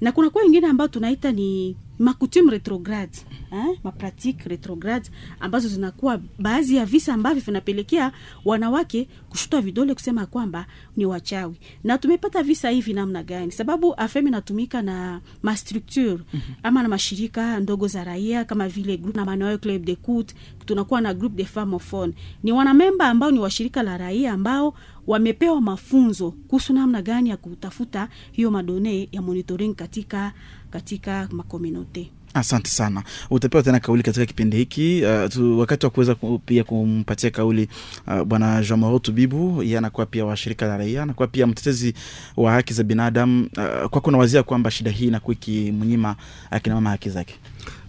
Na 0.00 0.12
kuna 0.12 0.30
kwa 0.30 0.44
ingine 0.44 0.66
ambayo 0.66 0.88
tunaita 0.88 1.32
ni 1.32 1.76
makutume 1.98 2.50
retrograde 2.50 3.18
eh, 3.52 3.78
mapratique 3.84 4.48
retrograde 4.48 5.10
ambazo 5.40 5.68
zinakuwa 5.68 6.20
baadhi 6.38 6.76
ya 6.76 6.86
visa 6.86 7.14
ambavyo 7.14 7.42
vinapelekea 7.42 8.12
wanawake 8.44 9.08
kushuta 9.30 9.60
vidole 9.60 9.94
kusema 9.94 10.26
kwamba 10.26 10.66
ni 10.96 11.06
wachawi. 11.06 11.56
Na 11.84 11.98
tumepata 11.98 12.42
visa 12.42 12.70
hivi 12.70 12.92
namna 12.92 13.22
gani? 13.22 13.52
Sababu 13.52 13.94
afem 13.94 14.26
inatumika 14.26 14.82
na 14.82 15.20
mastructure 15.42 16.10
mm-hmm. 16.10 16.54
ama 16.62 16.82
na 16.82 16.88
mashirika 16.88 17.60
ndogo 17.60 17.88
za 17.88 18.04
raia 18.04 18.44
kama 18.44 18.68
vile 18.68 18.96
group 18.96 19.16
na 19.16 19.24
Manoyo 19.24 19.58
club 19.58 19.84
de 19.84 19.96
cout 19.96 20.34
tunakuwa 20.66 21.00
na 21.00 21.14
group 21.14 21.34
de 21.34 21.44
femmes 21.44 22.14
ni 22.42 22.52
wanamemba 22.52 23.08
ambao 23.08 23.30
ni 23.30 23.38
washirika 23.38 23.82
la 23.82 23.96
raia 23.98 24.32
ambao 24.32 24.74
wamepewa 25.06 25.60
mafunzo 25.60 26.30
kuhusu 26.30 26.72
namna 26.72 27.02
gani 27.02 27.30
ya 27.30 27.36
kutafuta 27.36 28.08
hiyo 28.32 28.50
madone 28.50 29.08
ya 29.12 29.22
monitoring 29.22 29.74
katika 29.74 30.32
katika 30.70 31.28
makomunote 31.32 32.10
asante 32.34 32.70
sana. 32.70 33.02
Utapewa 33.30 33.62
tena 33.62 33.80
kauli 33.80 34.02
katika 34.02 34.26
kipindi 34.26 34.56
hiki. 34.56 35.02
Uh, 35.04 35.28
tu, 35.30 35.58
wakati 35.58 35.86
wa 35.86 35.90
kuweza 35.90 36.14
pia 36.46 36.64
kumpatia 36.64 37.30
kauli 37.30 37.68
uh, 38.06 38.22
bwana 38.22 38.62
jean 38.62 38.80
moro 38.80 38.98
tubibu 38.98 39.62
ye 39.62 39.78
anakuwa 39.78 40.06
pia 40.06 40.24
wa 40.24 40.36
shirika 40.36 40.66
la 40.66 40.76
raia 40.76 41.02
anakuwa 41.02 41.28
pia 41.28 41.46
mtetezi 41.46 41.94
wa 42.36 42.52
haki 42.52 42.72
za 42.72 42.82
binadamu. 42.82 43.48
Uh, 43.56 43.88
kwako 43.90 44.10
nawazia 44.10 44.42
kwamba 44.42 44.70
shida 44.70 44.90
hii 44.90 45.06
inakuwa 45.06 45.34
ikimnyima 45.34 46.16
akinamama 46.50 46.90
haki 46.90 47.10
zake 47.10 47.34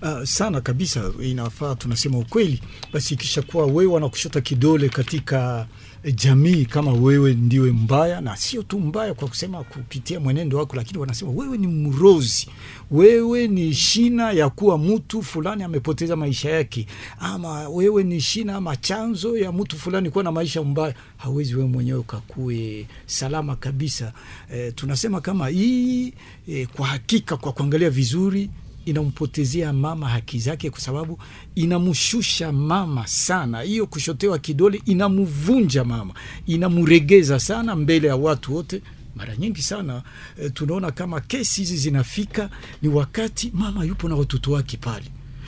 Uh, 0.01 0.23
sana 0.23 0.61
kabisa. 0.61 1.11
Inafaa 1.23 1.75
tunasema 1.75 2.17
ukweli. 2.17 2.61
Basi 2.93 3.13
ikishakuwa 3.13 3.65
wewe 3.65 3.85
wanakushota 3.85 4.41
kidole 4.41 4.89
katika 4.89 5.67
eh, 6.03 6.15
jamii 6.15 6.65
kama 6.65 6.93
wewe 6.93 7.33
ndiwe 7.33 7.71
mbaya 7.71 8.21
na 8.21 8.35
sio 8.37 8.63
tu 8.63 8.79
mbaya 8.79 9.13
kwa 9.13 9.27
kusema 9.27 9.63
kupitia 9.63 10.19
mwenendo 10.19 10.57
wako 10.57 10.75
lakini 10.75 10.99
wanasema 10.99 11.31
wewe 11.31 11.57
ni 11.57 11.67
mrozi. 11.67 12.47
Wewe 12.91 13.47
ni 13.47 13.73
shina 13.73 14.31
ya 14.31 14.49
kuwa 14.49 14.77
mtu 14.77 15.23
fulani 15.23 15.63
amepoteza 15.63 16.15
maisha 16.15 16.49
yake. 16.49 16.87
Ama 17.19 17.69
wewe 17.69 18.03
ni 18.03 18.21
shina 18.21 18.55
ama 18.55 18.75
chanzo 18.75 19.37
ya 19.37 19.51
mtu 19.51 19.77
fulani 19.77 20.09
kuwa 20.09 20.23
na 20.23 20.31
maisha 20.31 20.63
mbaya. 20.63 20.93
Hawezi 21.17 21.55
wewe 21.55 21.67
mwenyewe 21.69 21.99
ukakue 21.99 22.87
salama 23.05 23.55
kabisa. 23.55 24.13
E, 24.53 24.71
tunasema 24.71 25.21
kama 25.21 25.47
hii 25.47 26.13
e, 26.47 26.65
kwa 26.65 26.87
hakika 26.87 27.37
kwa 27.37 27.51
kuangalia 27.51 27.89
vizuri 27.89 28.49
inampotezea 28.91 29.73
mama 29.73 30.09
haki 30.09 30.39
zake 30.39 30.69
kwa 30.69 30.79
sababu 30.79 31.19
inamshusha 31.55 32.51
mama 32.51 33.07
sana. 33.07 33.61
Hiyo 33.61 33.87
kushotewa 33.87 34.39
kidole 34.39 34.81
inamvunja 34.85 35.83
mama, 35.83 36.13
inamregeza 36.45 37.39
sana 37.39 37.75
mbele 37.75 38.07
ya 38.07 38.15
watu 38.15 38.55
wote. 38.55 38.81
Mara 39.15 39.35
nyingi 39.35 39.61
sana 39.61 40.03
e, 40.41 40.49
tunaona 40.49 40.91
kama 40.91 41.21
kesi 41.21 41.61
hizi 41.61 41.77
zinafika 41.77 42.49
ni 42.81 42.89
wakati 42.89 43.51
mama 43.53 43.83
yupo 43.85 44.09
na 44.09 44.15
watoto 44.15 44.51
wake 44.51 44.77
pale 44.77 45.05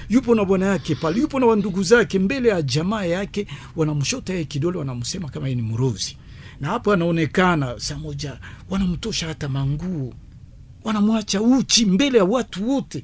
yupo 0.10 0.36
na 0.36 0.46
bwana 0.46 0.65
yake 0.65 0.96
pale, 0.96 1.19
yupo 1.19 1.39
na 1.39 1.46
wandugu 1.46 1.84
zake 1.84 2.19
mbele 2.19 2.50
ya 2.50 2.62
jamaa 2.62 3.03
yake, 3.03 3.48
wanamshota 3.75 4.34
yeye 4.34 4.46
kidole, 4.46 4.77
wanamsema 4.77 5.29
kama 5.29 5.48
yeye 5.48 5.62
ni 5.62 5.67
mrozi, 5.72 6.17
na 6.62 6.67
hapo 6.67 6.93
anaonekana 6.93 7.79
saa 7.79 7.98
moja 7.98 8.39
wanamtosha 8.69 9.27
hata 9.27 9.50
manguo, 9.50 10.13
wanamwacha 10.84 11.41
uchi 11.41 11.86
mbele 11.86 12.17
ya 12.17 12.24
watu 12.25 12.69
wote 12.69 13.03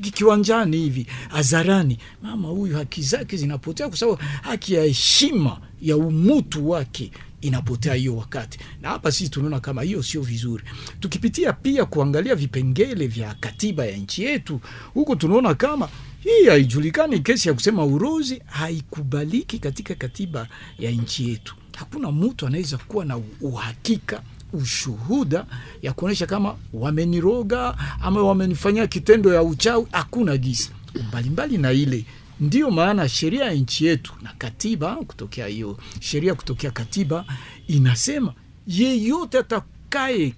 kiwanjani 0.00 0.76
hivi 0.76 1.06
hadharani. 1.28 1.98
Mama 2.22 2.48
huyu 2.48 2.76
haki 2.76 3.02
zake 3.02 3.36
zinapotea, 3.36 3.88
kwa 3.88 3.96
sababu 3.98 4.18
haki 4.42 4.74
ya 4.74 4.84
heshima 4.84 5.60
ya 5.82 5.96
umutu 5.96 6.70
wake 6.70 7.10
inapotea 7.40 7.94
hiyo 7.94 8.16
wakati, 8.16 8.58
na 8.82 8.88
hapa 8.88 9.12
sisi 9.12 9.30
tunaona 9.30 9.60
kama 9.60 9.82
hiyo 9.82 10.02
sio 10.02 10.22
vizuri. 10.22 10.64
Tukipitia 11.00 11.52
pia 11.52 11.84
kuangalia 11.84 12.34
vipengele 12.34 13.06
vya 13.06 13.34
katiba 13.40 13.86
ya 13.86 13.96
nchi 13.96 14.22
yetu, 14.24 14.60
huko 14.94 15.16
tunaona 15.16 15.54
kama 15.54 15.88
hii 16.20 16.46
haijulikani. 16.48 17.18
Kesi 17.20 17.48
ya 17.48 17.54
kusema 17.54 17.84
urozi 17.84 18.42
haikubaliki 18.46 19.58
katika 19.58 19.94
katiba 19.94 20.48
ya 20.78 20.90
nchi 20.90 21.28
yetu. 21.28 21.54
Hakuna 21.78 22.12
mtu 22.12 22.46
anaweza 22.46 22.78
kuwa 22.78 23.04
na 23.04 23.20
uhakika 23.40 24.22
ushuhuda 24.54 25.46
ya 25.82 25.92
kuonyesha 25.92 26.26
kama 26.26 26.56
wameniroga 26.72 27.76
ama 28.00 28.22
wamenifanyia 28.22 28.86
kitendo 28.86 29.34
ya 29.34 29.42
uchawi. 29.42 29.86
Hakuna 29.92 30.36
gisa 30.36 30.70
mbalimbali 31.08 31.58
na 31.58 31.72
ile 31.72 32.04
ndiyo 32.40 32.70
maana 32.70 33.08
sheria 33.08 33.44
ya 33.44 33.52
nchi 33.54 33.86
yetu 33.86 34.12
na 34.22 34.32
katiba 34.38 34.96
kutokea 34.96 35.46
hiyo 35.46 35.78
sheria 36.00 36.34
kutokea 36.34 36.70
katiba 36.70 37.24
inasema 37.66 38.34
yeyote 38.66 39.38
atakaye 39.38 40.34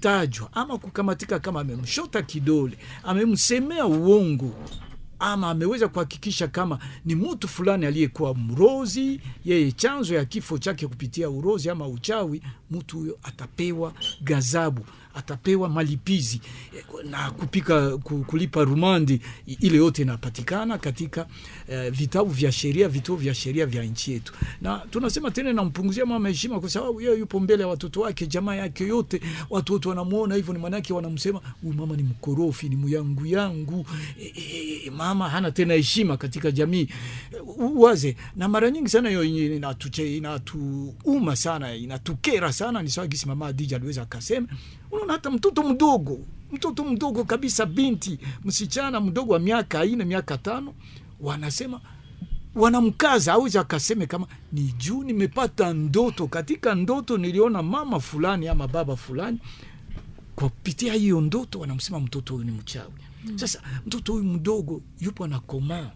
tajwa 0.00 0.48
ama 0.52 0.78
kukamatika 0.78 1.38
kama 1.38 1.60
amemshota 1.60 2.22
kidole, 2.22 2.78
amemsemea 3.04 3.86
uongo 3.86 4.54
ama 5.18 5.50
ameweza 5.50 5.88
kuhakikisha 5.88 6.48
kama 6.48 6.78
ni 7.04 7.14
mtu 7.14 7.48
fulani 7.48 7.86
aliyekuwa 7.86 8.34
mrozi, 8.34 9.20
yeye 9.44 9.72
chanzo 9.72 10.14
ya 10.14 10.24
kifo 10.24 10.58
chake 10.58 10.86
kupitia 10.86 11.30
urozi 11.30 11.70
ama 11.70 11.88
uchawi, 11.88 12.42
mtu 12.70 12.98
huyo 12.98 13.18
atapewa 13.22 13.92
gazabu, 14.20 14.84
atapewa 15.14 15.68
malipizi 15.68 16.40
na 17.10 17.30
kupika 17.30 17.98
kulipa 17.98 18.64
rumandi. 18.64 19.20
Ile 19.46 19.76
yote 19.76 20.02
inapatikana 20.02 20.78
katika 20.78 21.26
uh, 21.68 21.88
vitabu 21.90 22.30
vya 22.30 22.52
sheria, 22.52 22.88
vituo 22.88 23.16
vya 23.16 23.34
sheria 23.34 23.66
vya 23.66 23.84
nchi 23.84 24.12
yetu, 24.12 24.32
na 24.60 24.78
tunasema 24.90 25.30
tena, 25.30 25.52
nampunguzia 25.52 26.06
mama 26.06 26.28
heshima 26.28 26.60
kwa 26.60 26.70
sababu 26.70 27.00
yeye 27.00 27.18
yupo 27.18 27.40
mbele 27.40 27.62
ya 27.62 27.68
watoto 27.68 28.00
wake, 28.00 28.26
jamaa 28.26 28.54
yake 28.54 28.86
yote, 28.86 29.20
watu 29.50 29.72
wote 29.72 29.88
wanamuona 29.88 30.34
hivyo, 30.34 30.54
ni 30.54 30.60
manake 30.60 30.92
wanamsema 30.92 31.40
huyu 31.62 31.74
mama 31.74 31.96
ni 31.96 32.02
mkorofi, 32.02 32.68
ni 32.68 32.76
muyangu 32.76 33.26
yangu 33.26 33.86
e, 34.20 34.32
e, 34.86 34.90
mama 34.90 35.28
hana 35.30 35.50
tena 35.50 35.74
heshima 35.74 36.16
katika 36.16 36.50
jamii 36.50 36.88
uwaze. 37.58 38.16
Na 38.36 38.48
mara 38.48 38.70
nyingi 38.70 38.88
sana 38.88 39.08
hiyo 39.08 39.24
inatuuma 40.06 41.36
sana, 41.36 41.74
inatukera 41.74 42.52
sana. 42.52 42.82
Ni 42.82 42.90
sawa 42.90 43.06
gisi 43.06 43.26
mama 43.28 43.46
Adija 43.46 43.76
aliweza 43.76 44.02
akasema, 44.02 44.48
unaona 44.90 45.12
hata 45.12 45.30
mtoto 45.30 45.62
mdogo 45.62 46.18
mtoto 46.52 46.84
mdogo 46.84 47.24
kabisa, 47.24 47.66
binti 47.66 48.18
msichana 48.44 49.00
mdogo 49.00 49.32
wa 49.32 49.38
miaka 49.38 49.84
ine 49.84 50.04
miaka 50.04 50.38
tano, 50.38 50.74
wanasema 51.20 51.80
wanamkaza 52.54 53.32
aweza 53.32 53.60
akaseme 53.60 54.06
kama 54.06 54.26
ni 54.52 54.62
juu 54.78 55.02
nimepata 55.04 55.72
ndoto, 55.72 56.26
katika 56.26 56.74
ndoto 56.74 57.18
niliona 57.18 57.62
mama 57.62 58.00
fulani 58.00 58.48
ama 58.48 58.68
baba 58.68 58.96
fulani, 58.96 59.38
kwa 60.36 60.48
kupitia 60.48 60.92
hiyo 60.94 61.20
ndoto 61.20 61.58
wanamsema 61.60 62.00
mtoto 62.00 62.32
huyu 62.34 62.44
ni 62.46 62.50
mchawi. 62.52 62.92
Sasa 63.36 63.62
mtoto 63.86 64.12
huyu 64.12 64.24
mdogo 64.24 64.82
yupo 65.00 65.24
anakomaa, 65.24 65.90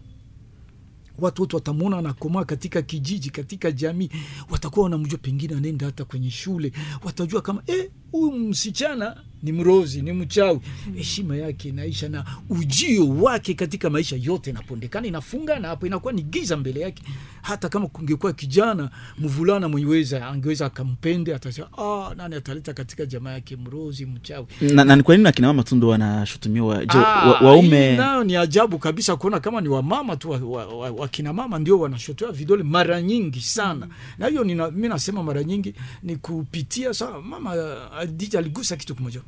watu 1.19 1.41
wote 1.41 1.55
watamwona 1.55 1.97
anakomaa 1.97 2.45
katika 2.45 2.81
kijiji, 2.81 3.29
katika 3.29 3.71
jamii, 3.71 4.09
watakuwa 4.49 4.83
wanamjua, 4.83 5.19
pengine 5.19 5.55
anaenda 5.55 5.85
hata 5.85 6.05
kwenye 6.05 6.31
shule, 6.31 6.71
watajua 7.03 7.41
kama 7.41 7.63
eh, 7.67 7.89
huyu 8.11 8.31
msichana 8.31 9.17
ni 9.43 9.51
mrozi, 9.51 10.01
ni 10.01 10.11
mchawi. 10.13 10.59
Heshima 10.95 11.37
yake 11.37 11.69
inaisha 11.69 12.09
na 12.09 12.25
ujio 12.49 13.09
wake 13.09 13.53
katika 13.53 13.89
maisha 13.89 14.15
yote 14.21 14.49
inapondekana, 14.49 15.07
inafungana 15.07 15.67
hapo 15.67 15.87
inakuwa 15.87 16.13
ni 16.13 16.21
giza 16.21 16.57
mbele 16.57 16.79
yake. 16.79 17.03
Hata 17.43 17.69
kama 17.69 17.87
kungekuwa 17.87 18.33
kijana 18.33 18.89
mvulana 19.17 19.69
mwenyeweza 19.69 20.27
angeweza 20.27 20.65
akampende, 20.65 21.35
atasema 21.35 21.67
ah, 21.77 22.15
nani 22.15 22.35
ataleta 22.35 22.73
katika 22.73 23.05
jamaa 23.05 23.31
yake 23.31 23.55
mrozi, 23.55 24.05
mchawi. 24.05 24.45
na, 24.61 24.83
na 24.83 24.95
ni 24.95 25.03
kwa 25.03 25.17
nini 25.17 25.29
akina 25.29 25.47
mama 25.47 25.63
tundu 25.63 25.89
wanashutumiwa 25.89 26.85
je 26.85 26.97
wa, 26.97 27.39
waume 27.41 27.95
nayo 27.97 28.23
ni 28.23 28.35
ajabu 28.35 28.79
kabisa 28.79 29.15
kuona 29.15 29.39
kama 29.39 29.61
ni 29.61 29.67
wamama 29.67 30.15
tu 30.15 30.29
wakina 30.29 30.49
wa, 30.49 30.65
wa, 30.65 30.91
wa, 30.91 31.33
mama 31.33 31.59
ndio 31.59 31.79
wanashotewa 31.79 32.31
vidole 32.31 32.63
mara 32.63 33.01
nyingi 33.01 33.41
sana, 33.41 33.85
mm. 33.85 33.91
na 34.17 34.27
hiyo 34.27 34.43
mi 34.71 34.87
nasema 34.87 35.23
mara 35.23 35.43
nyingi 35.43 35.73
ni 36.03 36.15
kupitia 36.15 36.93
sa 36.93 37.21
mama 37.21 37.53
Adija 37.91 38.39
aligusa 38.39 38.75
kitu 38.77 38.95
kimoja 38.95 39.21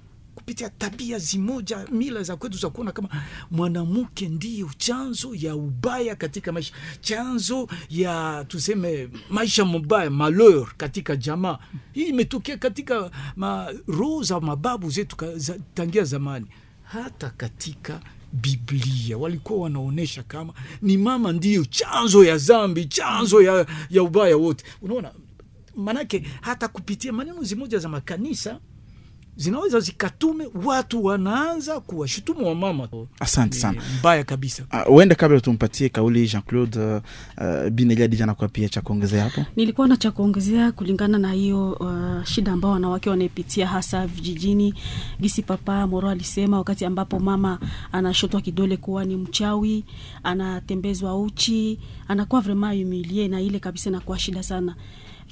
wanapitia 0.46 0.70
tabia 0.70 1.20
zimoja, 1.20 1.86
mila 1.92 2.24
za 2.24 2.36
kwetu 2.36 2.58
za 2.58 2.70
kuona 2.70 2.92
kama 2.92 3.10
mwanamke 3.52 4.30
ndiyo 4.30 4.70
chanzo 4.78 5.36
ya 5.36 5.56
ubaya 5.56 6.16
katika 6.16 6.52
maisha, 6.52 6.74
chanzo 7.02 7.68
ya 7.90 8.46
tuseme 8.48 9.10
maisha 9.30 9.66
mabaya, 9.66 10.10
malheur 10.10 10.74
katika 10.78 11.16
jamaa. 11.16 11.58
Hii 11.94 12.04
imetokea 12.08 12.58
katika 12.58 13.12
roho 13.88 14.24
za 14.24 14.40
mababu 14.40 14.90
zetu 14.90 15.16
za, 15.36 15.58
tangia 15.74 16.04
zamani, 16.04 16.46
hata 16.84 17.30
katika 17.30 18.02
Biblia 18.34 19.18
walikuwa 19.18 19.60
wanaonyesha 19.60 20.24
kama 20.24 20.54
ni 20.82 20.98
mama 20.98 21.32
ndiyo 21.32 21.66
chanzo 21.66 22.24
ya 22.26 22.38
zambi, 22.38 22.86
chanzo 22.86 23.42
ya, 23.42 23.66
ya 23.90 24.04
ubaya 24.04 24.38
wote. 24.38 24.66
Unaona, 24.82 25.12
manake 25.76 26.24
hata 26.42 26.68
kupitia 26.68 27.14
maneno 27.14 27.44
zimoja 27.44 27.78
za 27.80 27.90
makanisa 27.90 28.60
zinaweza 29.38 29.80
zikatume 29.80 30.48
watu 30.66 31.06
wanaanza 31.06 31.80
kuwashutumu 31.80 32.48
wa 32.48 32.56
mama. 32.56 32.88
Asante 33.20 33.58
sana. 33.58 33.82
mbaya 34.00 34.24
kabisa. 34.24 34.64
Uende 34.90 35.16
Uh, 35.16 35.20
kabla 35.20 35.40
tumpatie 35.42 35.90
kauli 35.90 36.28
Jean 36.28 36.44
Claude 36.44 36.80
uh, 36.80 37.02
uh, 37.38 37.70
Binelia 37.70 38.08
Dija 38.08 38.26
nakuwa 38.26 38.48
pia 38.50 38.70
cha 38.70 38.82
kuongezea 38.82 39.24
hapo. 39.24 39.46
nilikuwa 39.56 39.88
na 39.88 39.98
cha 39.98 40.12
kuongezea 40.12 40.72
kulingana 40.72 41.18
na 41.18 41.32
hiyo 41.32 41.72
uh, 41.72 42.24
shida 42.24 42.52
ambao 42.52 42.72
wanawake 42.72 43.10
wanaipitia 43.10 43.68
hasa 43.68 44.08
vijijini. 44.08 44.74
Gisi 45.22 45.42
Papa 45.42 45.88
Moro 45.88 46.10
alisema 46.10 46.58
wakati 46.58 46.86
ambapo 46.86 47.20
mama 47.20 47.60
anashotwa 47.92 48.42
kidole 48.42 48.78
kuwa 48.78 49.06
ni 49.06 49.16
mchawi, 49.16 49.84
anatembezwa 50.24 51.20
uchi, 51.22 51.80
anakuwa 52.08 52.42
vrema 52.42 52.68
humilie, 52.74 53.28
na 53.28 53.42
ile 53.42 53.60
kabisa 53.60 53.90
inakuwa 53.90 54.20
shida 54.20 54.44
sana. 54.44 54.76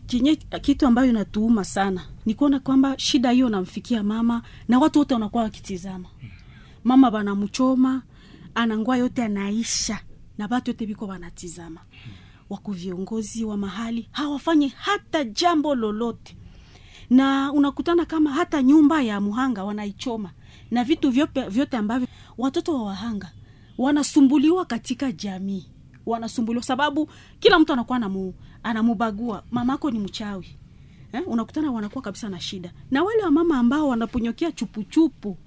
Kinye, 0.07 0.35
kitu 0.35 0.87
ambayo 0.87 1.09
inatuuma 1.09 1.63
sana 1.65 2.01
ni 2.25 2.33
kuona 2.33 2.59
kwamba 2.59 2.99
shida 2.99 3.31
hiyo 3.31 3.49
namfikia 3.49 4.03
mama 4.03 4.41
na 4.67 4.79
watu 4.79 4.99
wote 4.99 5.13
wanakuwa 5.13 5.43
wakitizama. 5.43 6.09
Mama 6.83 7.11
banamchoma 7.11 8.01
anangua 8.55 8.97
yote 8.97 9.23
anaisha 9.23 9.99
na 10.37 10.47
batu 10.47 10.69
yote 10.69 10.85
biko 10.85 11.05
wanatizama. 11.07 11.79
Wako 12.49 12.71
viongozi 12.71 13.45
wa 13.45 13.57
mahali 13.57 14.07
hawafanyi 14.11 14.67
hata 14.67 15.23
jambo 15.23 15.75
lolote. 15.75 16.37
Na 17.09 17.51
unakutana 17.53 18.05
kama 18.05 18.31
hata 18.31 18.63
nyumba 18.63 19.01
ya 19.01 19.21
muhanga 19.21 19.63
wanaichoma 19.63 20.31
na 20.71 20.83
vitu 20.83 21.11
vyote, 21.11 21.41
vyote 21.49 21.77
ambavyo 21.77 22.07
watoto 22.37 22.75
wa 22.75 22.83
wahanga 22.83 23.31
wanasumbuliwa 23.77 24.65
katika 24.65 25.11
jamii. 25.11 25.65
Wanasumbuliwa 26.05 26.63
sababu 26.63 27.09
kila 27.39 27.59
mtu 27.59 27.73
anakuwa 27.73 27.95
anamu, 27.97 28.33
anamubagua. 28.63 29.43
Mamako 29.51 29.91
ni 29.91 29.99
mchawi. 29.99 30.47
Eh? 31.13 31.21
unakutana 31.27 31.71
wanakuwa 31.71 32.01
kabisa 32.01 32.29
na 32.29 32.39
shida. 32.39 32.71
Na 32.91 33.03
wale 33.03 33.23
wamama 33.23 33.57
ambao 33.59 33.87
wanaponyokea 33.87 34.51
chupuchupu 34.51 35.37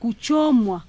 kuchomwa 0.00 0.82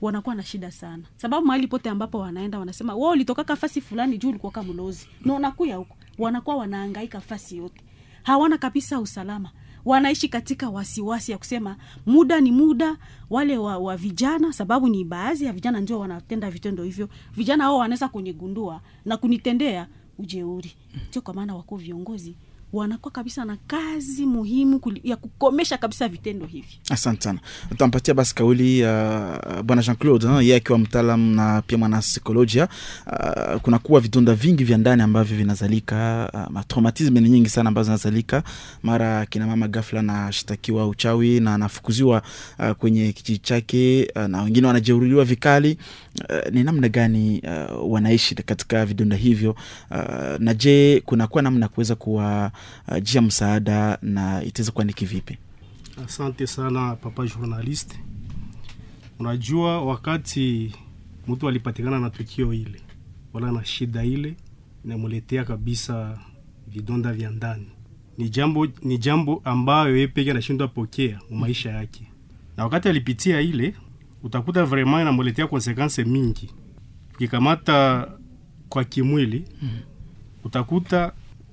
wanakuwa 0.00 0.34
na 0.34 0.42
shida 0.42 0.70
sana. 0.70 1.02
Sababu 1.16 1.46
mahali 1.46 1.66
pote 1.68 1.90
ambapo 1.90 2.18
wanaenda 2.18 2.58
wanasema 2.58 2.94
wao 2.94 3.10
ulitokaka 3.12 3.56
fasi 3.56 3.80
fulani 3.80 4.18
juu 4.18 4.28
ulikuwa 4.28 4.52
kama 4.52 4.72
mlozi. 4.72 5.08
Na 5.24 5.34
unakuya 5.34 5.76
huko. 5.76 5.96
Wanakuwa 6.18 6.56
wanaangaika 6.56 7.20
fasi 7.20 7.56
yote. 7.56 7.80
Hawana 8.22 8.58
kabisa 8.58 9.00
usalama. 9.00 9.50
Wanaishi 9.84 10.28
katika 10.28 10.70
wasiwasi 10.70 11.32
ya 11.32 11.38
kusema 11.38 11.76
muda 12.06 12.40
ni 12.40 12.52
muda. 12.52 12.96
Wale 13.30 13.58
wa, 13.58 13.78
wa 13.78 13.96
vijana 13.96 14.52
sababu 14.52 14.88
ni 14.88 15.04
baadhi 15.04 15.44
ya 15.44 15.52
vijana 15.52 15.80
ndio 15.80 15.98
wanatenda 16.00 16.50
vitendo 16.50 16.82
hivyo. 16.82 17.08
Vijana 17.32 17.64
hao 17.64 17.78
wanaweza 17.78 18.08
kunigundua 18.08 18.80
na 19.04 19.16
kunitendea 19.16 19.86
ujeuri 20.18 20.72
sio 21.10 21.22
kwa 21.22 21.34
maana 21.34 21.54
wako 21.54 21.76
viongozi 21.76 22.34
wanakuwa 22.72 23.12
kabisa 23.12 23.44
na 23.44 23.56
kazi 23.66 24.26
muhimu 24.26 24.80
ya 25.04 25.16
kukomesha 25.16 25.78
kabisa 25.78 26.08
vitendo 26.08 26.46
hivi 26.46 26.78
Asante 26.90 27.22
sana. 27.22 27.40
Tutampatia 27.68 28.14
basi 28.14 28.34
kauli 28.34 28.82
uh, 28.82 28.88
bwana 29.64 29.82
Jean 29.82 29.96
Claude 29.96 30.26
uh, 30.26 30.40
yeye 30.42 30.56
akiwa 30.56 30.78
mtaalam 30.78 31.20
na 31.34 31.62
pia 31.62 31.78
mwana 31.78 32.02
saikolojia. 32.02 32.68
Uh, 33.06 33.60
kuna 33.60 33.78
kuwa 33.78 34.00
vidonda 34.00 34.34
vingi 34.34 34.64
vya 34.64 34.78
ndani 34.78 35.02
ambavyo 35.02 35.36
vinazalika, 35.36 36.30
uh, 36.34 36.52
matraumatisme 36.52 37.20
ni 37.20 37.28
nyingi 37.28 37.48
sana 37.48 37.68
ambazo 37.68 37.84
zinazalika. 37.86 38.42
Mara 38.82 39.26
kina 39.26 39.46
mama 39.46 39.68
ghafla 39.68 40.00
anashtakiwa 40.00 40.88
uchawi 40.88 41.40
na 41.40 41.54
anafukuziwa 41.54 42.22
uh, 42.58 42.70
kwenye 42.70 43.12
kijiji 43.12 43.38
chake 43.38 44.12
uh, 44.16 44.22
na 44.22 44.42
wengine 44.42 44.66
wanajeruhiwa 44.66 45.24
vikali. 45.24 45.78
Uh, 46.20 46.52
ni 46.52 46.64
namna 46.64 46.88
gani 46.88 47.40
uh, 47.40 47.92
wanaishi 47.92 48.34
katika 48.34 48.86
vidonda 48.86 49.16
hivyo 49.16 49.50
uh, 49.90 49.96
na 50.38 50.54
je, 50.54 51.02
kunakuwa 51.06 51.42
namna 51.42 51.64
ya 51.64 51.68
kuweza 51.68 51.94
kuwajia 51.94 53.22
msaada 53.22 53.98
na 54.02 54.42
itaweza 54.44 54.72
kuwa 54.72 54.84
ni 54.84 54.92
kivipi? 54.92 55.38
Asante 56.04 56.46
sana 56.46 56.96
papa 56.96 57.26
journalist. 57.26 57.94
Unajua, 59.18 59.84
wakati 59.84 60.72
mtu 61.28 61.48
alipatikana 61.48 62.00
na 62.00 62.10
tukio 62.10 62.52
ile 62.54 62.80
wala 63.32 63.52
na 63.52 63.64
shida 63.64 64.04
ile, 64.04 64.34
inamuletea 64.84 65.44
kabisa 65.44 66.18
vidonda 66.68 67.12
vya 67.12 67.30
ndani. 67.30 67.66
Ni 68.18 68.28
jambo, 68.28 68.66
ni 68.82 68.98
jambo 68.98 69.40
ambayo 69.44 69.94
yeye 69.96 70.08
peke 70.08 70.30
anashindwa 70.30 70.68
pokea 70.68 71.20
maisha 71.30 71.70
yake, 71.70 72.02
na 72.56 72.64
wakati 72.64 72.88
alipitia 72.88 73.40
ile, 73.40 73.74
utakuta 74.22 74.64
vraiment 74.64 75.00
inamuletea 75.02 75.46
konsekanse 75.46 76.04
mingi. 76.04 76.50
Ukikamata 77.14 78.08
kwa 78.68 78.84
kimwili, 78.84 79.44
utakuta 80.44 81.12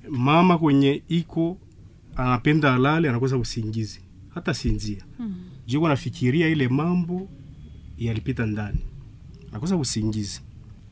mama 0.10 0.58
kwenye 0.58 1.04
iko 1.08 1.58
anapenda 2.16 2.74
alale, 2.74 3.10
anakosa 3.10 3.38
usingizi 3.38 4.00
hata 4.30 4.54
sinzia 4.54 5.04
mm. 5.20 5.36
jiko 5.68 5.88
nafikiria 5.88 6.48
ile 6.48 6.68
mambo 6.68 7.28
yalipita 7.98 8.46
ndani, 8.46 8.80
anakosa 9.50 9.76
usingizi, 9.78 10.42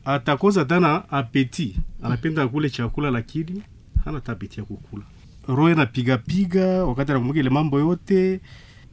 atakosa 0.04 0.64
tana 0.64 1.10
apeti, 1.10 1.76
anapenda 2.02 2.48
kule 2.48 2.70
chakula 2.70 3.10
lakini 3.10 3.62
hana 4.04 4.20
tapeti 4.20 4.60
ya 4.60 4.66
kukula. 4.66 5.04
Roho 5.48 5.70
inapigapiga 5.70 6.84
wakati 6.84 7.10
anakumbuka 7.10 7.40
ile 7.40 7.50
mambo 7.50 7.78
yote, 7.78 8.40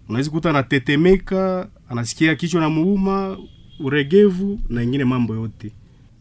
unaweza 0.09 0.31
kuta 0.31 0.49
anatetemeka, 0.49 1.69
anasikia 1.91 2.35
kichwa 2.35 2.61
na 2.61 2.69
muuma, 2.69 3.37
uregevu 3.79 4.59
na 4.69 4.83
ingine 4.83 5.05
mambo 5.05 5.35
yote. 5.35 5.71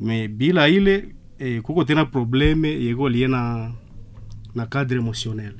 Me 0.00 0.28
bila 0.28 0.68
ile 0.68 1.04
eh, 1.38 1.62
kuko 1.62 1.84
tena 1.84 2.04
probleme 2.04 2.68
yeko 2.68 3.08
liye 3.08 3.28
na 3.28 3.70
na 4.54 4.66
kadre 4.66 4.98
emotionnel. 4.98 5.52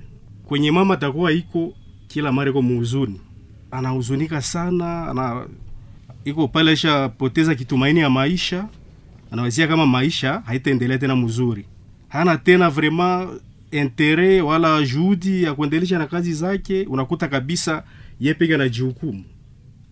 Kwenye 0.44 0.70
mama 0.70 0.94
atakuwa 0.94 1.33
iko 1.33 1.75
kila 2.09 2.33
mara 2.33 2.51
iko 2.51 2.62
muhuzuni, 2.62 3.20
anahuzunika 3.70 4.42
sana, 4.42 5.07
ana 5.09 5.46
iko 6.25 6.49
pale 6.49 6.73
isha 6.73 7.09
poteza 7.09 7.55
kitumaini 7.55 8.01
ya 8.01 8.11
maisha, 8.11 8.68
anawazia 9.31 9.68
kama 9.68 9.87
maisha 9.87 10.42
haitaendelea 10.46 10.99
tena 10.99 11.16
mzuri, 11.16 11.64
hana 12.09 12.37
tena 12.37 12.70
vraiment 12.70 13.31
intere 13.70 14.40
wala 14.40 14.83
juhudi 14.83 15.42
ya 15.42 15.55
kuendelesha 15.55 15.99
na 15.99 16.07
kazi 16.07 16.33
zake. 16.35 16.83
Unakuta 16.83 17.29
kabisa 17.29 17.85
ye 18.20 18.37
na 18.40 18.55
anajihukumu, 18.55 19.25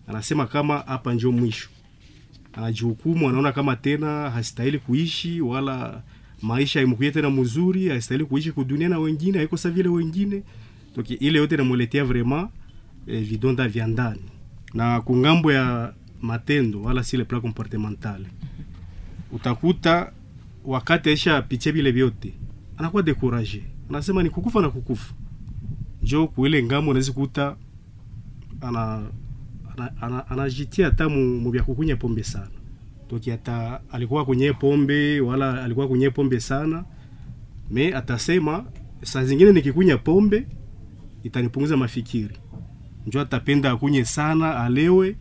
anasema 0.09 0.47
kama 0.47 0.77
hapa 0.79 1.13
njo 1.13 1.31
mwisho, 1.31 1.69
anajihukumu, 2.53 3.29
anaona 3.29 3.51
kama 3.51 3.75
tena 3.75 4.29
hastahili 4.29 4.79
kuishi 4.79 5.41
wala 5.41 6.01
maisha 6.41 6.81
imkuye 6.81 7.11
tena 7.11 7.29
mzuri, 7.29 7.89
hastahili 7.89 8.25
kuishi 8.25 8.51
kudunia 8.51 8.89
na 8.89 8.99
wengine, 8.99 9.37
haiko 9.37 9.57
sa 9.57 9.69
vile 9.69 9.89
wengine. 9.89 10.43
Toki 10.95 11.13
ile 11.13 11.39
yote 11.39 11.57
namuletea 11.57 12.03
vraiment 12.05 12.49
eh, 13.07 13.23
vidonda 13.23 13.67
vya 13.67 13.87
ndani. 13.87 14.21
Na 14.73 15.01
kungambo 15.01 15.51
ya 15.51 15.93
matendo 16.21 16.81
wala 16.81 17.03
si 17.03 17.17
le 17.17 17.23
plan 17.23 17.41
comportemental. 17.41 18.25
Utakuta 19.31 20.11
wakati 20.65 21.09
aisha 21.09 21.41
pitia 21.41 21.71
vile 21.71 21.91
vyote 21.91 22.33
anakuwa 22.77 23.03
dekuraje 23.03 23.63
anasema 23.89 24.23
ni 24.23 24.29
kukufa 24.29 24.61
na 24.61 24.69
kukufa. 24.69 25.13
Njo 26.03 26.27
kuile 26.27 26.63
ng'ambo 26.63 26.91
unaweza 26.91 27.11
kuta 27.11 27.55
ana 28.61 29.03
anajitia 29.79 30.07
ana, 30.07 30.17
ana, 30.17 30.29
anajitia 30.29 30.85
hata 30.85 31.09
mu 31.09 31.51
vya 31.51 31.63
kukunya 31.63 31.95
pombe 31.95 32.23
sana. 32.23 32.49
Toki 33.09 33.29
hata 33.29 33.81
alikuwa 33.91 34.25
kwenye 34.25 34.53
pombe 34.53 35.21
wala 35.21 35.63
alikuwa 35.63 35.87
kwenye 35.87 36.09
pombe 36.09 36.39
sana 36.39 36.83
me 37.71 37.93
atasema 37.95 38.65
saa 39.03 39.23
zingine 39.23 39.51
nikikunya 39.51 39.97
pombe 39.97 40.47
itanipunguza 41.23 41.77
mafikiri, 41.77 42.35
njo 43.07 43.21
atapenda 43.21 43.71
akunye 43.71 44.05
sana 44.05 44.59
alewe 44.59 45.15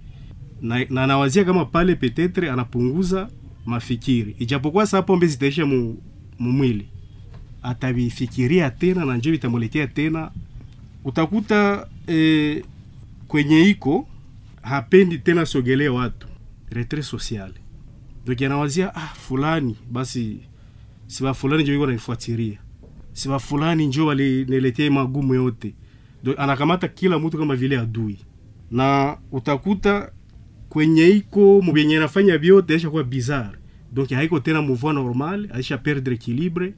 na, 0.62 0.85
na 0.90 1.05
anawazia 1.05 1.44
kama 1.44 1.64
pale 1.64 1.94
petetre 1.94 2.51
anapunguza 2.51 3.29
mafikiri, 3.66 4.37
ijapokuwa 4.38 4.87
saa 4.87 5.03
pombe 5.03 5.27
zitaisha 5.27 5.66
mu, 5.66 5.99
mu 6.38 6.53
mwili 6.53 6.88
atavifikiria 7.62 8.71
tena 8.71 9.05
na 9.05 9.16
njo 9.16 9.31
vitamuletea 9.31 9.87
tena. 9.87 10.31
Utakuta 11.05 11.88
eh, 12.07 12.64
kwenye 13.29 13.61
iko 13.62 14.09
hapendi 14.68 15.18
tena 15.18 15.46
sogelea 15.46 15.92
watu. 15.92 16.28
Retrait 16.70 17.04
social, 17.04 17.52
donc 18.26 18.42
anawazia 18.42 18.94
ah, 18.94 19.00
fulani 19.14 19.76
basi 19.90 20.40
siwa 21.07 21.35
fulani 21.35 21.62
njo 21.62 21.74
iko 21.74 22.16
si 22.18 22.59
siwa 23.12 23.38
fulani 23.38 23.87
njo 23.87 24.07
waliniletea 24.07 24.90
magumu 24.90 25.35
yote. 25.35 25.74
Donc 26.24 26.38
anakamata 26.38 26.88
kila 26.88 27.18
mtu 27.18 27.38
kama 27.38 27.57
vile 27.57 27.78
adui. 27.78 28.18
Na 28.70 29.16
utakuta 29.33 30.12
kwenye 30.68 31.09
iko 31.09 31.61
mubyenye 31.62 31.98
nafanya 31.98 32.38
vyote 32.38 32.74
aisha 32.74 32.90
kuwa 32.90 33.04
bizarre. 33.04 33.59
Donc 33.92 34.11
haiko 34.11 34.40
tena 34.40 34.62
mvua 34.62 34.92
normal 34.92 35.48
aisha 35.54 35.78
perdre 35.78 36.14
equilibre. 36.14 36.74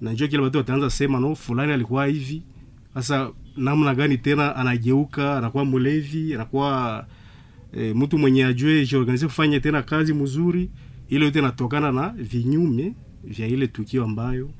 Na 0.00 0.12
njoo 0.12 0.26
kila 0.28 0.42
watu 0.42 0.58
wataanza 0.58 0.90
sema 0.90 1.20
no 1.20 1.34
fulani 1.34 1.72
alikuwa 1.72 2.06
hivi 2.06 2.42
sasa 2.94 3.30
namna 3.56 3.94
gani 3.94 4.18
tena 4.18 4.56
anageuka 4.56 5.36
anakuwa 5.38 5.64
mlevi 5.64 6.34
anakuwa 6.34 7.06
e, 7.76 7.94
mtu 7.94 8.18
mwenye 8.18 8.44
ajue 8.44 8.86
jiorganize 8.86 9.26
kufanya 9.26 9.60
tena 9.60 9.82
kazi 9.82 10.14
mzuri 10.14 10.70
ile 11.08 11.24
yote 11.24 11.38
inatokana 11.38 11.92
na 11.92 12.08
vinyume 12.08 12.92
vya 13.24 13.46
ile 13.46 13.66
tukio 13.66 14.04
ambayo 14.04 14.50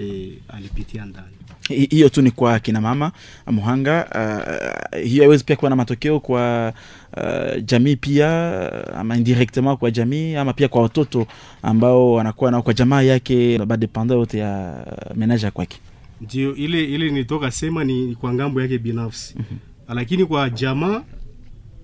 e, 0.00 0.32
alipitia 0.48 1.04
ndani. 1.04 1.26
Hiyo 1.68 2.08
tu 2.08 2.22
ni 2.22 2.30
kwa 2.30 2.60
kina 2.60 2.80
mama 2.80 3.12
muhanga. 3.46 4.06
Uh, 4.14 4.98
hiyo 5.00 5.22
haiwezi 5.22 5.44
pia 5.44 5.56
kuwa 5.56 5.70
na 5.70 5.76
matokeo 5.76 6.20
kwa 6.20 6.72
uh, 7.16 7.62
jamii 7.64 7.96
pia 7.96 8.70
ama 8.94 9.16
indirectement 9.16 9.78
kwa 9.78 9.90
jamii 9.90 10.34
ama 10.34 10.52
pia 10.52 10.68
kwa 10.68 10.82
watoto 10.82 11.26
ambao 11.62 12.12
wanakuwa 12.12 12.50
nao 12.50 12.62
kwa 12.62 12.74
jamaa 12.74 13.02
yake 13.02 13.58
badependa 13.58 14.14
yote 14.14 14.38
ya 14.38 14.84
menaja 15.14 15.46
ya 15.46 15.50
kwake 15.50 15.78
ndio 16.22 16.54
ile 16.56 16.84
ile 16.84 17.10
nitoka 17.10 17.50
sema 17.50 17.84
ni 17.84 18.14
kwa 18.14 18.34
ng'ambo 18.34 18.60
yake 18.62 18.78
binafsi 18.78 19.34
mm-hmm. 19.38 19.58
lakini 19.96 20.24
kwa 20.24 20.50
jamaa 20.50 21.02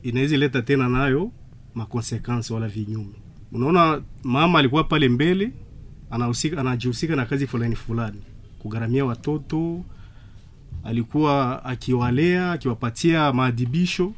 inaweza 0.03 0.37
leta 0.37 0.63
tena 0.63 0.89
nayo 0.89 1.31
makonsekansi 1.75 2.53
wala 2.53 2.69
vinyume 2.69 3.15
unaona 3.53 4.03
mama 4.23 4.59
alikuwa 4.59 4.85
pale 4.85 5.09
mbele 5.09 5.51
anahusika 6.11 6.61
anajihusika 6.61 7.17
na 7.17 7.27
kazi 7.27 7.47
fulani 7.47 7.77
fulani 7.77 8.23
kugharamia 8.59 9.05
watoto 9.05 9.85
alikuwa 10.85 11.65
akiwalea 11.65 12.53
akiwapatia 12.53 13.33
maadibisho 13.33 14.13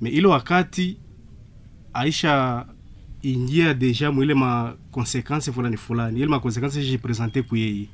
me 0.00 0.10
ile 0.10 0.26
wakati 0.26 0.96
aisha 1.92 2.66
ingia 3.22 3.74
deja 3.74 4.12
mwile 4.12 4.34
makonsekansi 4.34 5.52
fulani 5.52 5.76
fulani 5.76 6.18
ile 6.18 6.26
makonsekansi 6.28 6.80
jipresente 6.90 7.42
kuyeye 7.42 7.86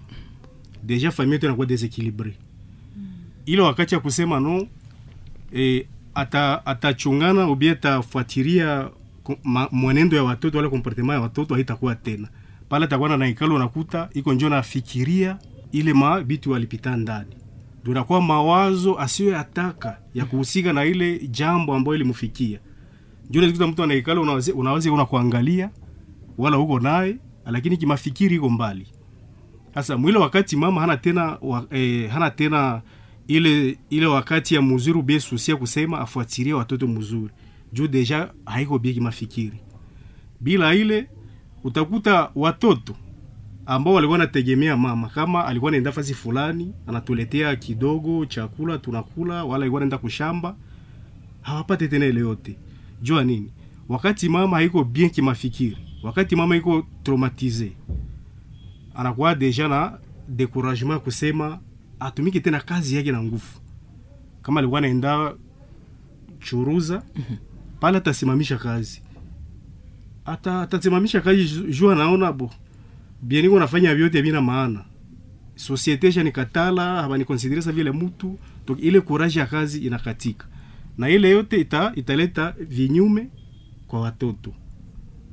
deja 0.83 1.11
famille 1.11 1.35
yetu 1.35 1.47
inakuwa 1.47 1.67
desequilibre 1.67 2.35
ile 3.47 3.63
wakati 3.63 3.95
ya 3.95 4.01
kusema 4.01 4.41
no 4.41 4.67
e, 5.57 5.87
ata 6.15 6.67
atachungana 6.67 7.49
ubie 7.51 7.71
atafuatilia 7.71 8.89
mwenendo 9.71 10.17
ya 10.17 10.25
watoto 10.25 10.59
wala 10.59 10.71
comportement 10.71 11.15
ya 11.17 11.21
watoto 11.21 11.55
haitakuwa 11.55 11.95
tena. 11.95 12.29
Pale 12.69 12.85
atakuwa 12.85 13.09
na 13.09 13.17
naikalo 13.17 13.59
nakuta 13.59 14.09
iko 14.15 14.33
njo 14.33 14.49
nafikiria 14.49 15.39
ile 15.73 15.93
ma 15.93 16.21
bitu 16.21 16.51
walipita 16.51 16.97
ndani. 16.97 17.31
Ndio 17.83 17.93
inakuwa 17.93 18.21
mawazo 18.23 18.99
asiyoyataka 18.99 19.99
ya 20.15 20.25
kuhusika 20.25 20.73
na 20.73 20.85
ile 20.85 21.19
jambo 21.19 21.75
ambayo 21.75 21.95
ilimfikia 21.97 22.59
njo 23.31 23.41
nazikuta 23.41 23.67
mtu 23.67 23.83
anaikalo, 23.83 24.23
unawazi 24.23 24.53
unawazi 24.53 24.91
unakuangalia 24.91 25.71
wala 26.39 26.57
huko 26.57 26.81
naye 26.81 27.17
lakini 27.47 27.77
kimafikiri 27.77 28.37
iko 28.37 28.51
mbali 28.51 28.87
sasa 29.75 29.97
mwile 29.97 30.19
wakati 30.19 30.57
mama 30.57 30.81
hana 30.81 30.97
tena 30.97 31.39
wa, 31.41 31.67
eh, 31.71 32.11
hana 32.11 32.31
tena 32.31 32.83
ile 33.29 33.79
ile 33.91 34.07
wakati 34.07 34.55
ya 34.55 34.63
mzuri 34.63 34.99
ubie 34.99 35.21
susia 35.21 35.57
kusema 35.57 35.99
afuatilie 36.01 36.53
watoto 36.53 36.87
mzuri 36.87 37.31
juu 37.73 37.87
deja 37.87 38.29
haiko 38.47 38.79
bie 38.79 38.93
kimafikiri. 38.93 39.61
Bila 40.41 40.75
ile 40.75 41.09
utakuta 41.65 42.31
watoto 42.35 42.97
ambao 43.67 43.95
walikuwa 43.95 44.19
nategemea 44.19 44.77
mama 44.77 45.09
kama 45.09 45.45
alikuwa 45.47 45.71
naenda 45.71 45.93
fasi 45.93 46.15
fulani 46.15 46.73
anatuletea 46.87 47.57
kidogo 47.57 48.27
chakula 48.27 48.79
tunakula 48.79 49.45
wala 49.45 49.63
alikuwa 49.63 49.81
naenda 49.81 49.99
kushamba 49.99 50.57
hawapate 51.43 51.89
tena 51.89 52.07
ile 52.07 52.21
yote. 52.21 52.57
Jua 53.03 53.25
nini? 53.25 53.51
Wakati 53.89 54.29
mama 54.29 54.57
haiko 54.57 54.85
bien 54.85 55.11
kimafikiri 55.11 55.79
wakati 56.03 56.37
mama 56.37 56.57
iko 56.57 56.87
traumatize 57.03 57.73
anakuwa 59.01 59.35
deja 59.35 59.69
na 59.69 59.99
decouragement 60.29 61.03
kusema 61.03 61.59
atumiki 62.01 62.41
tena 62.41 62.61
kazi 62.61 62.97
yake 62.97 63.13
na 63.13 63.23
nguvu. 63.23 63.61
Kama 64.43 64.61
alikuwa 64.61 64.79
anaenda 64.79 65.35
churuza 66.41 67.03
pale 67.81 67.99
atasimamisha 67.99 68.57
kazi. 68.59 69.03
Ata 70.25 70.61
atasimamisha 70.63 71.21
kazi 71.21 71.45
ju- 71.45 71.71
juu 71.71 71.91
anaona 71.91 72.33
bo 72.33 72.51
bien 73.23 73.43
niko 73.45 73.59
nafanya 73.59 73.95
vyote 73.95 74.23
vina 74.23 74.41
maana. 74.41 74.85
Societe 75.55 76.07
ni 76.23 76.31
habanikonsidere 77.03 77.63
sa 77.63 77.73
vile 77.73 77.91
mtu 77.93 78.39
to, 78.67 78.77
ile 78.77 79.01
courage 79.01 79.39
ya 79.39 79.47
kazi 79.47 79.79
inakatika. 79.87 80.47
Na 80.99 81.09
ile 81.09 81.31
yote 81.31 81.61
ita, 81.61 81.93
italeta 81.97 82.55
vinyume 82.61 83.29
kwa 83.87 84.01
watoto. 84.01 84.53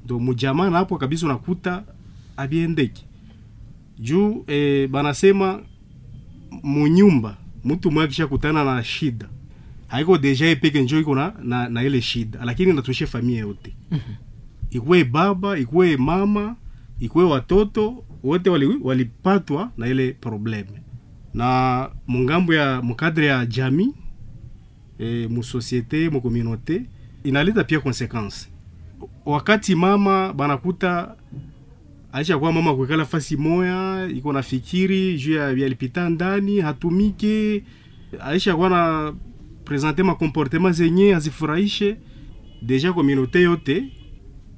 Ndo 0.06 0.20
mujamaa 0.20 0.70
na 0.70 0.78
hapo 0.78 0.98
kabisa 0.98 1.26
unakuta 1.26 1.84
abiendeki 2.38 3.06
juu 4.00 4.44
e, 4.48 4.88
banasema 4.88 5.62
munyumba 6.64 7.38
mtu 7.64 8.02
akisha 8.02 8.28
kutana 8.28 8.64
na 8.64 8.84
shida 8.84 9.30
haiko 9.88 10.18
deja 10.18 10.46
epeke 10.50 10.62
peke 10.72 10.82
njo 10.84 11.00
iko 11.00 11.16
na, 11.16 11.34
na, 11.44 11.70
na 11.70 11.84
ile 11.84 12.02
shida 12.02 12.40
lakini 12.46 12.74
natushe 12.74 13.06
familia 13.08 13.40
yote. 13.40 13.76
Ikuwe 14.70 15.04
baba 15.04 15.58
ikuwe 15.58 15.98
mama 15.98 16.56
ikuwe 17.00 17.26
watoto 17.26 18.04
wote 18.24 18.50
walipatwa 18.84 19.58
wali- 19.62 19.72
na 19.78 19.88
ile 19.88 20.12
probleme. 20.14 20.82
Na 21.34 21.90
mungambo 22.08 22.54
ya 22.54 22.82
mukadre 22.82 23.26
ya 23.28 23.46
jamii 23.46 23.94
e, 25.00 25.28
musosiete 25.28 26.10
mukomunote 26.10 26.82
inaleta 27.24 27.64
pia 27.64 27.80
konsekansi 27.80 28.50
wakati 29.26 29.76
mama 29.76 30.34
banakuta 30.34 31.16
aisha 32.12 32.38
kwa 32.40 32.52
mama 32.54 32.76
kuikala 32.76 33.06
fasi 33.06 33.38
moya 33.38 34.10
iko 34.16 34.34
na 34.34 34.42
fikiri 34.44 35.18
juu 35.18 35.34
ya 35.34 35.54
vyalipita 35.54 36.10
ndani 36.10 36.60
hatumike. 36.62 37.64
Aisha 38.20 38.56
kwa 38.56 38.70
na 38.70 39.14
presente 39.66 40.04
makomportema 40.04 40.72
zenye 40.72 41.16
azifurahishe. 41.16 41.98
Deja 42.62 42.94
komunote 42.94 43.42
yote 43.42 43.84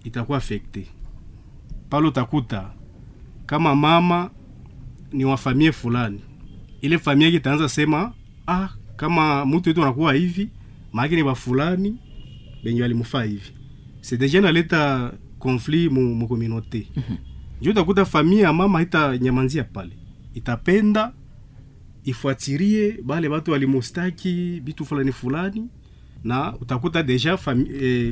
itakuwa 0.03 0.38
afekte 0.38 0.88
pale 1.89 2.07
utakuta 2.07 2.69
kama 3.45 3.75
mama 3.75 4.29
ni 5.12 5.25
wa 5.25 5.38
famie 5.38 5.71
fulani. 5.71 6.19
Ile 6.81 6.97
famia 6.97 7.27
itaanza 7.27 7.69
sema 7.69 8.13
ah, 8.47 8.69
kama 8.95 9.45
mtu 9.45 9.69
wetu 9.69 9.81
anakuwa 9.83 10.13
hivi 10.13 10.49
maana 10.93 11.15
ni 11.15 11.23
wa 11.23 11.35
fulani 11.35 11.97
benye 12.63 12.81
walimufaa 12.81 13.23
hivi. 13.23 13.51
C'est 14.01 14.17
deja 14.19 14.41
naleta 14.41 15.12
conflit 15.39 15.91
mu, 15.91 16.15
mu 16.15 16.27
communauté 16.27 16.88
njo 17.61 17.71
utakuta 17.71 18.05
famia 18.05 18.43
ya 18.43 18.53
mama 18.53 18.81
itanyamanzia 18.81 19.63
pale. 19.63 19.97
Itapenda 20.33 21.13
ifuatirie 22.03 22.97
bale 23.03 23.29
batu 23.29 23.51
walimustaki 23.51 24.61
bitu 24.63 24.85
fulani 24.85 25.11
fulani 25.11 25.67
na 26.23 26.55
utakuta 26.57 27.03
deja 27.03 27.37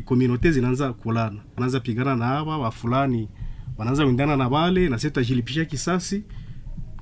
komunote 0.06 0.48
e, 0.48 0.52
zinaanza 0.52 0.94
kulana 0.94 1.42
wanaanza 1.56 1.80
pigana 1.80 2.16
na 2.16 2.26
hawa 2.26 2.58
wa 2.58 2.72
fulani 2.72 3.30
wanaanza 3.78 4.06
windana 4.06 4.38
na 4.38 4.50
bale 4.50 4.90
na 4.90 4.98
sisi 4.98 5.08
tutajilipisha 5.08 5.66
kisasi. 5.66 6.24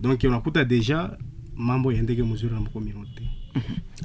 Donc 0.02 0.24
unakuta 0.24 0.66
deja 0.66 1.18
mambo 1.56 1.92
yaendeke 1.92 2.24
mzuri 2.24 2.54
na 2.54 2.62
communauté 2.70 3.24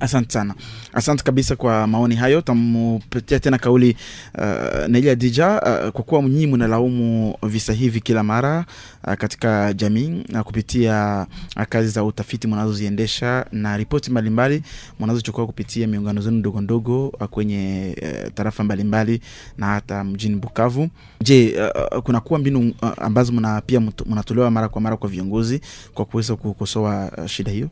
asante 0.00 0.32
sana 0.32 0.54
asante 0.92 1.22
kabisa 1.24 1.56
kwa 1.56 1.86
maoni 1.86 2.14
hayo 2.16 2.40
tamupatia 2.40 3.40
tena 3.40 3.58
kauli 3.58 3.96
uh, 4.38 4.86
Nelia 4.88 5.14
Dija 5.14 5.48
uh, 5.62 5.88
kwa 5.90 6.04
kuwa 6.04 6.22
nyinyi 6.22 6.46
mnalaumu 6.46 7.36
visa 7.42 7.72
hivi 7.72 8.00
kila 8.00 8.22
mara 8.22 8.64
uh, 9.06 9.14
katika 9.14 9.72
jamii 9.72 10.24
uh, 10.34 10.40
kupitia 10.40 11.26
uh, 11.56 11.62
kazi 11.62 11.88
za 11.88 12.04
utafiti 12.04 12.46
mnazoziendesha 12.48 13.46
na 13.52 13.76
ripoti 13.76 14.10
mbalimbali 14.10 14.62
mnazochukua 15.00 15.46
kupitia 15.46 15.86
miungano 15.86 16.20
zenu 16.20 16.36
ndogo 16.36 16.60
ndogo 16.60 17.08
uh, 17.08 17.24
kwenye 17.26 17.94
uh, 18.02 18.32
tarafa 18.34 18.64
mbalimbali 18.64 19.20
na 19.58 19.66
hata 19.66 20.04
mjini 20.04 20.36
Bukavu. 20.36 20.88
Je, 21.20 21.56
uh, 21.62 22.00
kuna 22.02 22.20
kunakuwa 22.20 22.38
mbinu 22.40 22.74
uh, 22.82 22.88
ambazo 22.98 23.32
mna 23.32 23.60
pia 23.60 23.80
mnatolewa 24.06 24.50
mara 24.50 24.68
kwa 24.68 24.80
mara 24.80 24.96
kwa 24.96 25.08
viongozi 25.08 25.60
kwa 25.94 26.04
kuweza 26.04 26.36
kukosoa 26.36 27.12
uh, 27.18 27.26
shida 27.26 27.52
hiyo? 27.52 27.68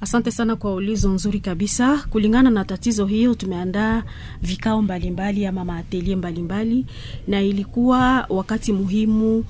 Asante 0.00 0.30
sana 0.30 0.56
kwa 0.56 0.74
ulizo 0.74 1.10
nzuri 1.12 1.40
kabisa. 1.40 1.98
Kulingana 2.10 2.50
na 2.50 2.64
tatizo 2.64 3.06
hiyo, 3.06 3.34
tumeandaa 3.34 4.02
vikao 4.42 4.82
mbalimbali 4.82 5.46
ama 5.46 5.64
maatelie 5.64 6.16
mbalimbali, 6.16 6.86
na 7.28 7.42
ilikuwa 7.42 8.26
wakati 8.28 8.72
muhimu 8.72 9.44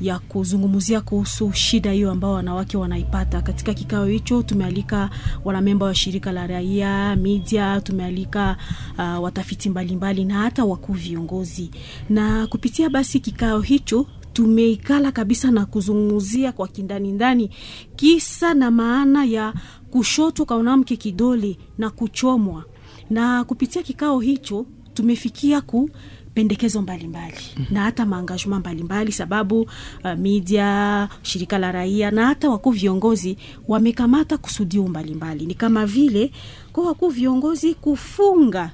ya 0.00 0.18
kuzungumzia 0.18 1.00
kuhusu 1.00 1.52
shida 1.52 1.92
hiyo 1.92 2.10
ambao 2.10 2.32
wanawake 2.32 2.76
wanaipata. 2.76 3.42
Katika 3.42 3.74
kikao 3.74 4.06
hicho 4.06 4.42
tumealika 4.42 5.10
wanamemba 5.44 5.86
wa 5.86 5.94
shirika 5.94 6.32
la 6.32 6.46
raia, 6.46 7.16
media, 7.16 7.80
tumealika 7.80 8.56
uh, 8.98 9.22
watafiti 9.22 9.70
mbalimbali 9.70 10.24
mbali, 10.24 10.34
na 10.38 10.42
hata 10.44 10.64
wakuu 10.64 10.92
viongozi, 10.92 11.70
na 12.10 12.46
kupitia 12.46 12.90
basi 12.90 13.20
kikao 13.20 13.60
hicho 13.60 14.06
tumeikala 14.32 15.12
kabisa 15.12 15.50
na 15.50 15.66
kuzungumzia 15.66 16.52
kwa 16.52 16.68
kindani 16.68 17.12
ndani 17.12 17.50
kisa 17.96 18.54
na 18.54 18.70
maana 18.70 19.24
ya 19.24 19.54
kushotwa 19.90 20.46
kwa 20.46 20.56
mwanamke 20.56 20.96
kidole 20.96 21.58
na 21.78 21.90
kuchomwa 21.90 22.64
na 23.10 23.44
kupitia 23.44 23.82
kikao 23.82 24.20
hicho 24.20 24.66
tumefikia 24.94 25.60
ku 25.60 25.90
pendekezo 26.34 26.82
mbalimbali 26.82 27.34
mbali. 27.56 27.68
na 27.70 27.82
hata 27.82 28.06
maangagement 28.06 28.60
mbalimbali 28.60 29.12
sababu 29.12 29.60
uh, 29.60 30.14
media 30.18 31.08
shirika 31.22 31.58
la 31.58 31.72
raia 31.72 32.10
na 32.10 32.26
hata 32.26 32.50
wakuu 32.50 32.70
viongozi 32.70 33.36
wamekamata 33.68 34.38
kusudio 34.38 34.86
mbalimbali 34.88 35.46
ni 35.46 35.54
kama 35.54 35.86
vile 35.86 36.30
kwa 36.72 36.86
wakuu 36.86 37.08
viongozi 37.08 37.74
kufunga 37.74 38.70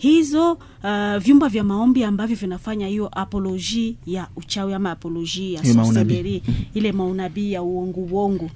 hizo 0.00 0.52
uh, 0.52 1.16
vyumba 1.18 1.48
vya 1.48 1.64
maombi 1.64 2.04
ambavyo 2.04 2.36
vinafanya 2.36 2.86
hiyo 2.86 3.08
apoloji 3.12 3.96
ya 4.06 4.28
uchawi 4.36 4.74
ama 4.74 4.90
apoloji 4.90 5.54
ya 5.54 5.60
sorcery 5.84 6.42
ile 6.74 6.92
maunabii 6.92 7.52
ya 7.52 7.62
uongo 7.62 8.00
uongo. 8.00 8.50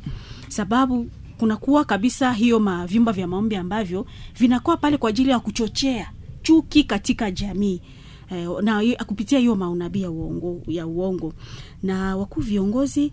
Sababu 0.48 1.06
kunakuwa 1.38 1.84
kabisa 1.84 2.32
hiyo 2.32 2.60
ma 2.60 2.86
vyumba 2.86 3.12
vya 3.12 3.26
maombi 3.26 3.56
ambavyo 3.56 4.06
vinakuwa 4.38 4.76
pale 4.76 4.96
kwa 4.96 5.10
ajili 5.10 5.30
ya 5.30 5.40
kuchochea 5.40 6.10
chuki 6.42 6.84
katika 6.84 7.30
jamii 7.30 7.80
eh, 8.30 8.48
na 8.62 9.04
kupitia 9.06 9.38
hiyo 9.38 9.56
maunabii 9.56 10.02
ya 10.02 10.10
uongo, 10.10 10.62
ya 10.66 10.86
uongo. 10.86 11.32
Na 11.82 12.16
wakuu 12.16 12.40
viongozi 12.40 13.12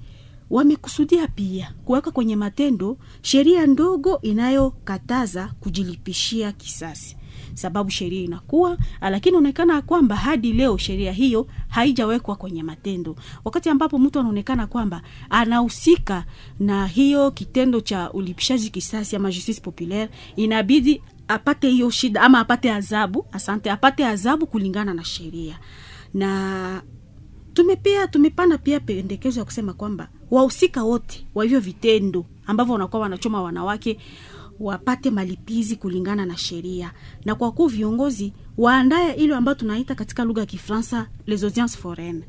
wamekusudia 0.49 1.27
pia 1.27 1.73
kuweka 1.85 2.11
kwenye 2.11 2.35
matendo 2.35 2.97
sheria 3.21 3.65
ndogo 3.67 4.19
inayokataza 4.21 5.53
kujilipishia 5.59 6.51
kisasi 6.51 7.17
sababu 7.53 7.89
sheria 7.89 8.21
inakuwa 8.21 8.77
lakini 9.01 9.29
inaonekana 9.29 9.81
kwamba 9.81 10.15
hadi 10.15 10.53
leo 10.53 10.77
sheria 10.77 11.11
hiyo 11.11 11.47
haijawekwa 11.67 12.35
kwenye 12.35 12.63
matendo. 12.63 13.15
Wakati 13.45 13.69
ambapo 13.69 13.99
mtu 13.99 14.19
anaonekana 14.19 14.67
kwamba 14.67 15.01
anahusika 15.29 16.25
na 16.59 16.87
hiyo 16.87 17.31
kitendo 17.31 17.81
cha 17.81 18.11
ulipishaji 18.11 18.69
kisasi 18.69 19.15
ama 19.15 19.31
justice 19.31 19.61
populaire 19.61 20.09
inabidi 20.35 21.01
apate 21.27 21.69
hiyo 21.69 21.89
shida 21.89 22.21
ama 22.21 22.39
apate 22.39 22.71
adhabu 22.71 23.25
asante 23.31 23.71
apate 23.71 24.05
adhabu 24.05 24.47
kulingana 24.47 24.93
na 24.93 25.03
sheria. 25.03 25.59
Na 26.13 26.81
tumepea 27.53 28.07
tumepana 28.07 28.57
pia 28.57 28.79
pendekezo 28.79 29.39
ya 29.39 29.45
kusema 29.45 29.73
kwamba 29.73 30.09
wahusika 30.31 30.83
wote 30.83 31.25
wa 31.35 31.43
hivyo 31.43 31.59
vitendo 31.59 32.25
ambavyo 32.47 32.73
wanakuwa 32.73 33.01
wanachoma 33.01 33.41
wanawake 33.41 33.97
wapate 34.65 35.11
malipizi 35.11 35.75
kulingana 35.75 36.25
na 36.25 36.37
sheria. 36.37 36.93
Na 37.25 37.35
kwa 37.35 37.51
kuu 37.51 37.67
viongozi 37.67 38.33
waandaye 38.57 39.13
ile 39.13 39.35
ambayo 39.35 39.55
tunaita 39.55 39.95
katika 39.95 40.23
lugha 40.23 40.41
ya 40.41 40.45
kifransa 40.47 41.07
les 41.27 41.43
audiences 41.43 41.77
foraines. 41.77 42.23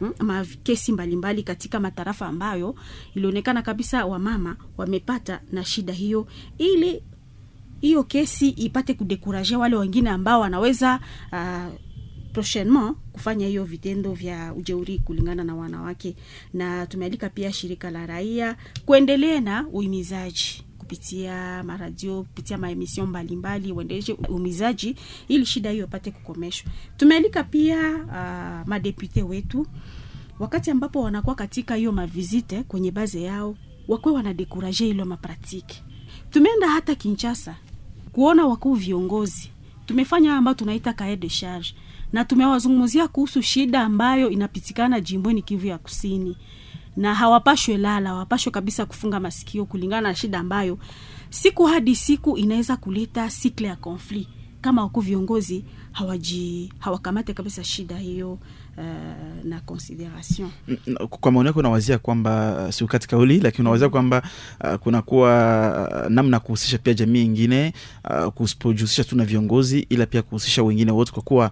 Mm, 0.00 0.12
ma 0.18 0.44
kesi 0.62 0.92
mbalimbali 0.92 1.42
katika 1.42 1.80
matarafa 1.80 2.26
ambayo 2.26 2.74
ilionekana 3.14 3.62
kabisa 3.62 4.06
wamama 4.06 4.56
wamepata 4.76 5.40
na 5.52 5.64
shida 5.64 5.92
hiyo 5.92 6.26
ili 6.58 7.02
hiyo 7.80 8.04
kesi 8.04 8.48
ipate 8.48 8.94
kudekuraje 8.94 9.56
wale 9.56 9.76
wengine 9.76 10.10
ambao 10.10 10.40
wanaweza 10.40 11.00
uh, 11.32 11.74
prochainement 12.32 12.96
kufanya 13.12 13.46
hiyo 13.46 13.64
vitendo 13.64 14.12
vya 14.12 14.54
ujeuri 14.54 14.98
kulingana 14.98 15.44
na 15.44 15.54
wanawake. 15.54 16.16
Na 16.54 16.86
tumealika 16.86 17.28
pia 17.28 17.52
shirika 17.52 17.90
la 17.90 18.06
raia 18.06 18.56
kuendelea 18.86 19.40
na 19.40 19.66
uhimizaji 19.72 20.64
kupitia 20.94 21.62
maradio 21.62 22.22
kupitia 22.22 22.58
maemission 22.58 23.06
mbalimbali 23.08 23.72
uendeleshe 23.72 24.12
umizaji 24.12 24.96
ili 25.28 25.46
shida 25.46 25.70
hiyo 25.70 25.84
ipate 25.84 26.10
kukomeshwa. 26.10 26.72
Tumealika 26.96 27.44
pia 27.44 27.90
uh, 27.94 28.68
madepute 28.68 29.22
wetu. 29.22 29.66
Wakati 30.38 30.70
ambapo 30.70 31.02
wanakuwa 31.02 31.34
katika 31.34 31.74
hiyo 31.74 31.92
mavizite 31.92 32.62
kwenye 32.62 32.90
baze 32.90 33.22
yao 33.22 33.56
wakuwe 33.88 34.14
wanadekuraje 34.14 34.88
ilo 34.88 35.04
mapratiki 35.04 35.82
tumeenda 36.30 36.68
hata 36.68 36.94
Kinshasa 36.94 37.56
kuona 38.12 38.46
wakuu 38.46 38.74
viongozi. 38.74 39.50
Tumefanya 39.86 40.36
ambayo 40.36 40.54
tunaita 40.54 40.92
cahier 40.92 41.16
de 41.18 41.28
charge. 41.28 41.74
Na 42.12 42.24
tumewazungumzia 42.24 43.08
kuhusu 43.08 43.42
shida 43.42 43.80
ambayo 43.80 44.30
inapitikana 44.30 45.00
jimboni 45.00 45.42
kivu 45.42 45.66
ya 45.66 45.78
kusini 45.78 46.36
na 47.00 47.14
hawapashwe 47.14 47.76
lala 47.76 48.08
hawapashwe 48.10 48.52
kabisa 48.52 48.86
kufunga 48.86 49.20
masikio 49.20 49.64
kulingana 49.64 50.08
na 50.08 50.14
shida 50.14 50.38
ambayo 50.38 50.78
siku 51.30 51.64
hadi 51.64 51.96
siku 51.96 52.36
inaweza 52.36 52.76
kuleta 52.76 53.30
sikle 53.30 53.68
ya 53.68 53.76
konfli 53.76 54.28
kama 54.60 54.82
wako 54.82 55.00
viongozi 55.00 55.64
hawaji 55.92 56.72
hawakamate 56.78 57.34
kabisa 57.34 57.64
shida 57.64 57.98
hiyo 57.98 58.38
uh, 58.80 59.44
na 59.44 59.60
consideration 59.60 60.50
kwa 61.10 61.32
maoni 61.32 61.46
yako 61.46 61.58
unawazia 61.58 61.98
kwamba 61.98 62.66
si 62.72 62.78
siukati 62.78 63.08
kauli 63.08 63.40
lakini 63.40 63.60
unawazia 63.60 63.88
kwamba 63.88 64.22
uh, 64.64 64.74
kunakuwa 64.74 65.30
uh, 66.04 66.10
namna 66.10 66.40
kuhusisha 66.40 66.78
pia 66.78 66.94
jamii 66.94 67.24
ingine 67.24 67.72
uh, 68.10 68.32
kusipojihusisha 68.32 69.04
tu 69.04 69.16
na 69.16 69.24
viongozi 69.24 69.86
ila 69.88 70.06
pia 70.06 70.22
kuhusisha 70.22 70.62
wengine 70.62 70.92
wote 70.92 71.12
kwa 71.12 71.22
kuwa 71.22 71.50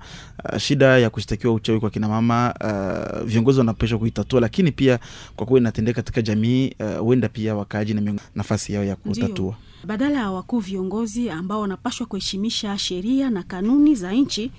uh, 0.52 0.58
shida 0.58 0.98
ya 0.98 1.10
kushtakiwa 1.10 1.54
uchawi 1.54 1.80
kwa 1.80 1.90
kina 1.90 2.08
mama 2.08 2.54
uh, 2.60 3.22
viongozi 3.26 3.58
wanapesha 3.58 3.98
kuitatua 3.98 4.40
lakini 4.40 4.72
pia 4.72 4.98
kwa 5.36 5.46
kuwa 5.46 5.60
inatendeka 5.60 5.96
katika 5.96 6.22
jamii 6.22 6.72
huenda 7.00 7.26
uh, 7.28 7.32
pia 7.32 7.54
wakaaji 7.54 7.94
na 7.94 8.14
nafasi 8.34 8.72
yao 8.72 8.84
ya 8.84 8.96
kutatua 8.96 9.28
Ndiyo. 9.28 9.54
badala 9.84 10.18
ya 10.20 10.30
wakuu 10.30 10.58
viongozi 10.58 11.30
ambao 11.30 11.60
wanapashwa 11.60 12.06
kuheshimisha 12.06 12.78
sheria 12.78 13.30
na 13.30 13.42
kanuni 13.42 13.94
za 13.94 14.12
nchi 14.12 14.50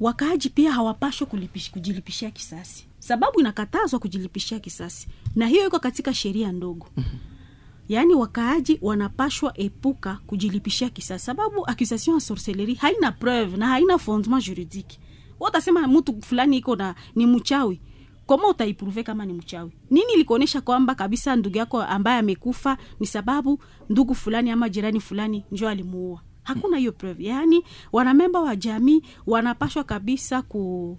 wakaaji 0.00 0.48
pia 0.48 0.72
hawapashwa 0.72 1.26
kujilipishia 1.72 2.30
kisasi. 2.30 2.86
Sababu 2.98 3.40
inakatazwa 3.40 3.98
kujilipishia 4.00 4.58
kisasi. 4.60 5.08
Na 5.36 5.46
hiyo 5.46 5.66
iko 5.66 5.78
katika 5.78 6.14
sheria 6.14 6.52
ndogo. 6.52 6.88
Yaani 7.88 8.14
wakaaji 8.14 8.78
wanapashwa 8.82 9.58
epuka 9.60 10.18
kujilipishia 10.26 10.90
kisasi. 10.90 11.24
Sababu 11.24 11.66
accusation 11.70 12.14
ya 12.16 12.20
sorcellerie 12.20 12.74
haina 12.74 13.12
preuve 13.12 13.56
na 13.56 13.66
haina 13.66 13.98
fondement 13.98 14.44
juridique. 14.46 14.98
Watasema 15.40 15.86
mtu 15.88 16.22
fulani 16.22 16.56
iko 16.56 16.76
na 16.76 16.94
ni 17.14 17.26
mchawi. 17.26 17.80
Koma 18.26 18.48
utaiprove 18.48 19.02
kama 19.02 19.26
ni 19.26 19.32
mchawi? 19.32 19.70
Nini 19.90 20.12
ilikuonyesha 20.14 20.60
kwamba 20.60 20.94
kabisa 20.94 21.36
ndugu 21.36 21.58
yako 21.58 21.82
ambaye 21.82 22.18
amekufa 22.18 22.78
ni 23.00 23.06
sababu 23.06 23.58
ndugu 23.88 24.14
fulani 24.14 24.50
ama 24.50 24.68
jirani 24.68 25.00
fulani 25.00 25.44
njo 25.52 25.68
alimuua 25.68 26.20
hakuna 26.54 26.76
hiyo 26.78 26.92
preview. 26.92 27.28
yaani 27.28 27.64
wanamemba 27.92 28.40
wa 28.40 28.56
jamii 28.56 29.02
wanapashwa 29.26 29.84
kabisa 29.84 30.42
ku 30.42 30.98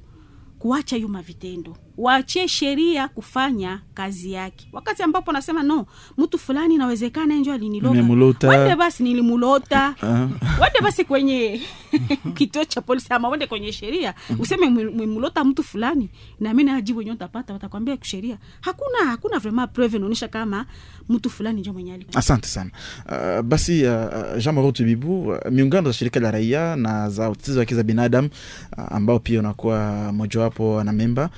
kuacha 0.59 0.95
hiyo 0.95 1.07
mavitendo 1.07 1.77
waachie 1.97 2.47
sheria 2.47 3.07
kufanya 3.07 3.81
kazi 3.93 4.31
yake. 4.31 4.67
Wakati 4.73 5.03
ambapo 5.03 5.31
nasema 5.31 5.63
no 5.63 5.85
mtu 6.17 6.37
fulani 6.37 6.75
inawezekana 6.75 7.35
njo 7.35 7.57
Nimemulota. 7.57 8.47
wende 8.49 8.75
basi 8.75 9.03
nilimulota. 9.03 9.95
Ah. 10.03 10.27
wende 10.61 10.81
basi 10.81 11.05
kwenye 11.05 11.61
kituo 12.37 12.65
cha 12.65 12.81
polisi 12.81 13.07
ama 13.13 13.29
wende 13.29 13.47
kwenye 13.47 13.71
sheria. 13.71 14.13
Useme 14.39 14.69
mwimulota 14.69 15.43
mtu 15.43 15.63
fulani 15.63 16.09
na 16.39 16.53
mi 16.53 16.63
najibu 16.63 16.99
wenyewe 16.99 17.15
utapata 17.15 17.53
watakwambia 17.53 17.97
sheria 18.01 18.37
hakuna 18.61 18.97
hakuna 19.11 19.39
vraiment 19.39 19.71
preuve 19.71 19.97
inaonyesha 19.97 20.27
kama 20.27 20.65
mtu 21.09 21.29
fulani 21.29 21.61
njo 21.61 21.73
mwenye 21.73 21.93
alikuwa. 21.93 22.17
Asante 22.17 22.47
sana. 22.47 22.71
Uh, 23.05 23.41
basi 23.41 23.83
uh, 23.85 24.37
jean 24.37 24.55
marot 24.55 24.75
tubibu 24.75 25.27
uh, 25.29 25.37
miungano 25.51 25.87
za 25.89 25.93
shirika 25.93 26.19
la 26.19 26.31
raia 26.31 26.75
na 26.75 27.09
za 27.09 27.29
utetezi 27.29 27.57
wa 27.57 27.61
haki 27.61 27.75
za 27.75 27.83
binadamu 27.83 28.29
uh, 28.77 28.91
ambao 28.95 29.19
pia 29.19 29.39
unakuwa 29.39 30.11
mojawapo 30.13 30.83
na 30.83 30.91
memba 30.91 31.29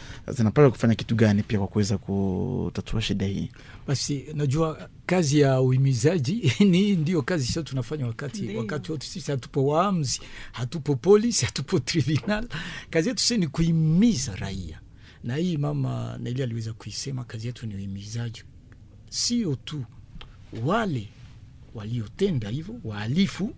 zinapaswa 0.44 0.72
kufanya 0.72 0.96
kitu 0.96 1.16
gani 1.16 1.44
pia 1.44 1.60
kwa 1.60 1.68
kuweza 1.68 1.98
kutatua 1.98 3.02
shida 3.02 3.26
hii? 3.26 3.50
Basi 3.88 4.26
najua 4.34 4.90
kazi 5.06 5.40
ya 5.40 5.62
uhimizaji 5.62 6.54
ni 6.72 6.96
ndio 6.96 7.22
kazi 7.22 7.48
sio 7.48 7.64
tunafanya 7.64 8.08
wakati 8.08 8.42
Ndiyo. 8.42 8.60
wakati 8.60 8.92
wote 8.92 9.08
sisi 9.08 9.32
hatupo 9.32 9.66
waamzi 9.68 10.22
hatupo 10.52 10.96
polisi 10.96 11.46
hatupo 11.46 11.80
tribunal. 11.80 12.48
Kazi 12.90 13.10
yetu 13.10 13.22
sisi 13.22 13.38
ni 13.38 13.48
kuhimiza 13.48 14.36
raia. 14.36 14.80
Na 15.24 15.36
hii 15.36 15.58
mama 15.58 16.18
Neli 16.22 16.44
aliweza 16.44 16.74
kuisema 16.74 17.24
kazi 17.24 17.48
yetu 17.48 17.68
ni 17.68 17.76
uhimizaji. 17.76 18.44
Sio 19.10 19.56
tu 19.56 19.84
wale 20.66 21.08
waliotenda 21.76 22.50
hivyo 22.50 22.76
wahalifu 22.84 23.54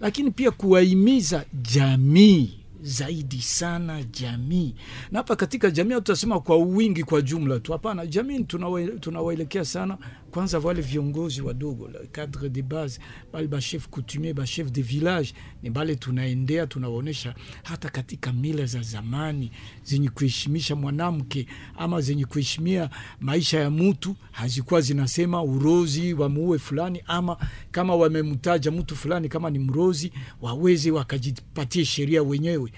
lakini 0.00 0.30
pia 0.30 0.50
kuwahimiza 0.50 1.44
jamii 1.74 2.63
zaidi 2.84 3.42
sana 3.42 4.02
jamii. 4.02 4.74
Na 5.10 5.18
hapa 5.18 5.36
katika 5.36 5.70
jamii 5.70 5.94
tutasema 5.94 6.40
kwa 6.40 6.56
wingi 6.56 7.04
kwa 7.04 7.22
jumla 7.22 7.60
tu. 7.60 7.72
Hapana 7.72 8.06
jamii 8.06 8.38
tunawae- 8.38 8.98
tunawaelekea 8.98 9.64
sana 9.64 9.98
kwanza 10.34 10.58
wale 10.58 10.82
viongozi 10.82 11.42
wadogo 11.42 11.90
kadre 12.12 12.48
de 12.48 12.62
base 12.62 13.00
bale 13.32 13.46
bachef 13.48 13.88
coutumier 13.88 14.34
bachef 14.34 14.70
de 14.72 14.82
village 14.82 15.32
ni 15.62 15.70
bale 15.70 15.96
tunaendea 15.96 16.66
tunawaonyesha 16.66 17.34
hata 17.62 17.88
katika 17.88 18.32
mila 18.32 18.66
za 18.66 18.82
zamani 18.82 19.50
zenye 19.84 20.08
kuheshimisha 20.08 20.76
mwanamke 20.76 21.46
ama 21.76 22.00
zenye 22.00 22.24
kuheshimia 22.24 22.90
maisha 23.20 23.60
ya 23.60 23.70
mtu 23.70 24.16
hazikuwa 24.32 24.80
zinasema 24.80 25.42
urozi 25.42 26.14
wamuue 26.14 26.58
fulani 26.58 27.02
ama 27.06 27.36
kama 27.70 27.96
wamemtaja 27.96 28.70
mtu 28.70 28.96
fulani 28.96 29.28
kama 29.28 29.50
ni 29.50 29.58
mrozi 29.58 30.12
waweze 30.42 30.90
wakajipatie 30.90 31.84
sheria 31.84 32.22
wenyewe 32.22 32.72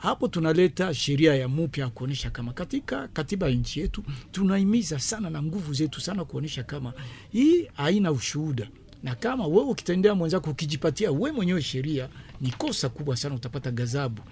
hapo 0.00 0.28
tunaleta 0.28 0.94
sheria 0.94 1.34
ya 1.34 1.48
mupya 1.48 1.84
ya 1.84 1.90
kuonyesha 1.90 2.30
kama 2.30 2.52
katika 2.52 3.08
katiba 3.08 3.48
ya 3.48 3.54
nchi 3.54 3.80
yetu 3.80 4.04
tunaimiza 4.32 4.98
sana 4.98 5.30
na 5.30 5.42
nguvu 5.42 5.72
zetu 5.74 6.00
sana 6.00 6.24
kuonyesha 6.24 6.62
kama 6.62 6.92
hii 7.32 7.64
haina 7.74 8.12
ushuhuda. 8.12 8.68
Na 9.02 9.14
kama 9.14 9.46
wewe 9.46 9.62
ukitendea 9.70 10.14
mwenzako 10.14 10.50
ukijipatia 10.50 11.10
we 11.12 11.32
mwenyewe 11.32 11.62
sheria 11.62 12.08
ni 12.40 12.50
kosa 12.50 12.88
kubwa 12.88 13.16
sana 13.16 13.34
utapata 13.34 13.70
gazabu 13.70 14.22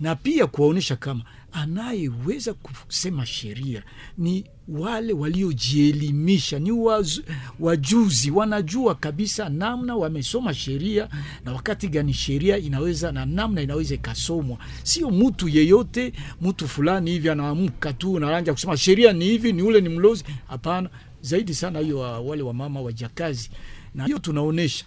na 0.00 0.16
pia 0.16 0.46
kuwaonyesha 0.46 0.96
kama 0.96 1.24
anayeweza 1.52 2.54
kusema 2.54 3.26
sheria 3.26 3.82
ni 4.18 4.44
wale 4.68 5.12
waliojielimisha 5.12 6.58
ni 6.58 6.70
waz, 6.70 7.18
wajuzi 7.60 8.30
wanajua 8.30 8.94
kabisa 8.94 9.48
namna 9.48 9.96
wamesoma 9.96 10.54
sheria 10.54 11.08
na 11.44 11.52
wakati 11.52 11.88
gani 11.88 12.12
sheria 12.12 12.58
inaweza 12.58 13.12
na 13.12 13.26
namna 13.26 13.62
inaweza 13.62 13.94
ikasomwa. 13.94 14.58
Sio 14.82 15.10
mtu 15.10 15.48
yeyote 15.48 16.12
mtu 16.40 16.68
fulani 16.68 17.10
hivi 17.10 17.30
anaamka 17.30 17.92
tu 17.92 18.18
naanja 18.20 18.52
kusema 18.52 18.76
sheria 18.76 19.12
ni 19.12 19.24
hivi 19.24 19.52
ni 19.52 19.62
ule 19.62 19.80
ni 19.80 19.88
mlozi. 19.88 20.24
Hapana 20.48 20.90
zaidi 21.20 21.54
sana 21.54 21.78
hiyo 21.78 21.98
wa- 21.98 22.20
wale 22.20 22.42
wamama 22.42 22.80
wajakazi. 22.80 23.50
Na 23.94 24.04
hiyo 24.04 24.18
tunaonyesha 24.18 24.84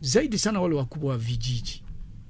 zaidi 0.00 0.38
sana 0.38 0.60
wale 0.60 0.74
wakubwa 0.74 1.10
wa 1.10 1.18
vijiji 1.18 1.82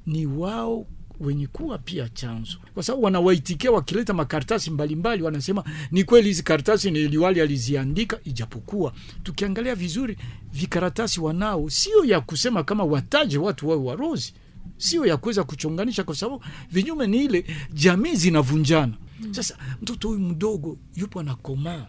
ni 0.06 0.26
wao 0.26 0.86
wenye 1.20 1.46
kuwa 1.46 1.78
pia 1.78 2.08
chanzo, 2.08 2.58
kwa 2.74 2.82
sababu 2.82 3.04
wanawaitikia 3.04 3.70
wakileta 3.70 4.12
makaratasi 4.14 4.70
mbalimbali, 4.70 5.22
wanasema 5.22 5.64
ni 5.90 6.04
kweli 6.04 6.28
hizi 6.28 6.42
karatasi 6.42 6.90
ni 6.90 7.08
liwali 7.08 7.40
aliziandika, 7.40 8.18
ijapokuwa 8.24 8.92
tukiangalia 9.22 9.74
vizuri 9.74 10.16
vikaratasi 10.52 11.20
wanao 11.20 11.70
sio 11.70 12.04
ya 12.04 12.20
kusema 12.20 12.64
kama 12.64 12.84
wataje 12.84 13.38
watu 13.38 13.68
wawe 13.68 13.82
warozi, 13.82 14.34
sio 14.76 15.06
ya 15.06 15.16
kuweza 15.16 15.44
kuchonganisha, 15.44 16.04
kwa 16.04 16.14
sababu 16.14 16.44
vinyume 16.70 17.06
ni 17.06 17.24
ile 17.24 17.44
jamii 17.72 18.14
zinavunjana. 18.14 18.92
Sasa 19.30 19.56
mtoto 19.82 20.08
huyu 20.08 20.20
mdogo 20.20 20.78
yupo 20.96 21.20
anakomaa 21.20 21.86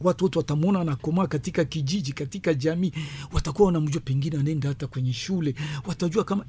watu 0.00 0.24
wote 0.24 0.38
watamwona 0.38 0.80
anakomaa 0.80 1.26
katika 1.26 1.64
kijiji, 1.64 2.12
katika 2.12 2.54
jamii, 2.54 2.92
watakuwa 3.32 3.66
wanamjua, 3.66 4.00
pengine 4.00 4.38
anaenda 4.38 4.68
hata 4.68 4.86
kwenye 4.86 5.12
shule, 5.12 5.54
watajua 5.86 6.24
kama 6.24 6.44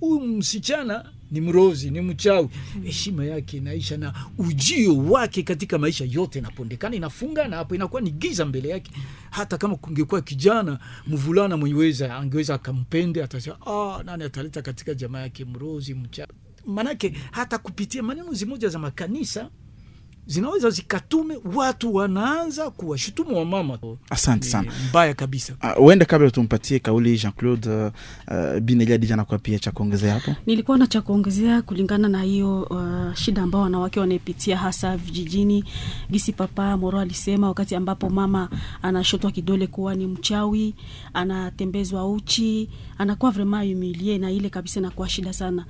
huyu 0.00 0.22
eh, 0.24 0.28
msichana 0.38 1.12
ni 1.30 1.40
mrozi, 1.40 1.90
ni 1.90 2.00
mchawi. 2.00 2.48
Heshima 2.84 3.24
yake 3.24 3.56
inaisha 3.56 3.96
na 3.96 4.14
ujio 4.38 4.96
wake 4.98 5.42
katika 5.42 5.78
maisha 5.78 6.04
yote 6.10 6.38
inapondekana, 6.38 6.96
inafungana 6.96 7.56
hapo 7.56 7.74
inakuwa 7.74 8.00
ni 8.02 8.10
giza 8.10 8.44
mbele 8.44 8.68
yake. 8.68 8.90
Hata 9.30 9.58
kama 9.58 9.76
kungekuwa 9.76 10.20
kijana 10.20 10.78
mvulana 11.06 11.56
mwenyeweza 11.56 12.16
angeweza 12.16 12.54
akampende, 12.54 13.22
atasema 13.24 13.56
ah, 13.66 14.02
nani 14.04 14.24
ataleta 14.24 14.62
katika 14.62 14.94
jamaa 14.94 15.20
yake 15.20 15.44
mrozi, 15.44 15.94
mchawi. 15.94 16.32
Manake 16.66 17.14
hata 17.30 17.58
kupitia 17.58 18.02
maneno 18.02 18.32
zimoja 18.32 18.68
za 18.68 18.78
makanisa 18.78 19.50
zinaweza 20.26 20.70
zikatume 20.70 21.38
watu 21.54 21.94
wanaanza 21.94 22.70
kuwashutumu 22.70 23.36
wa 23.36 23.44
mama. 23.44 23.78
Asante 24.10 24.44
Ni 24.44 24.50
sana. 24.50 24.72
mbaya 24.90 25.14
kabisa. 25.14 25.54
Uende 25.80 26.04
Uh, 26.04 26.10
kabla 26.10 26.30
tumpatie 26.30 26.78
kauli 26.78 27.18
Jean 27.18 27.32
Claude 27.32 27.68
uh, 27.68 27.92
uh, 28.28 28.58
Binelia 28.60 28.98
Dija 28.98 29.16
nakuwa 29.16 29.38
pia 29.38 29.58
cha 29.58 29.70
kuongezea 29.72 30.14
hapo. 30.14 30.34
nilikuwa 30.46 30.78
na 30.78 30.86
cha 30.86 31.00
kuongezea 31.00 31.62
kulingana 31.62 32.08
na 32.08 32.22
hiyo 32.22 32.62
uh, 32.62 33.14
shida 33.14 33.42
ambao 33.42 33.60
wanawake 33.62 34.00
wanaepitia 34.00 34.56
hasa 34.56 34.96
vijijini. 34.96 35.64
Gisi 36.10 36.32
Papa 36.32 36.76
Moro 36.76 37.00
alisema 37.00 37.48
wakati 37.48 37.74
ambapo 37.74 38.10
mama 38.10 38.48
anashotwa 38.82 39.30
kidole 39.30 39.66
kuwa 39.66 39.94
ni 39.94 40.06
mchawi, 40.06 40.74
anatembezwa 41.14 42.08
uchi, 42.10 42.68
anakuwa 42.98 43.30
vraiment 43.30 43.72
humilie, 43.72 44.18
na 44.18 44.30
ile 44.30 44.50
kabisa 44.50 44.80
inakuwa 44.80 45.08
shida 45.08 45.32
sana. 45.32 45.64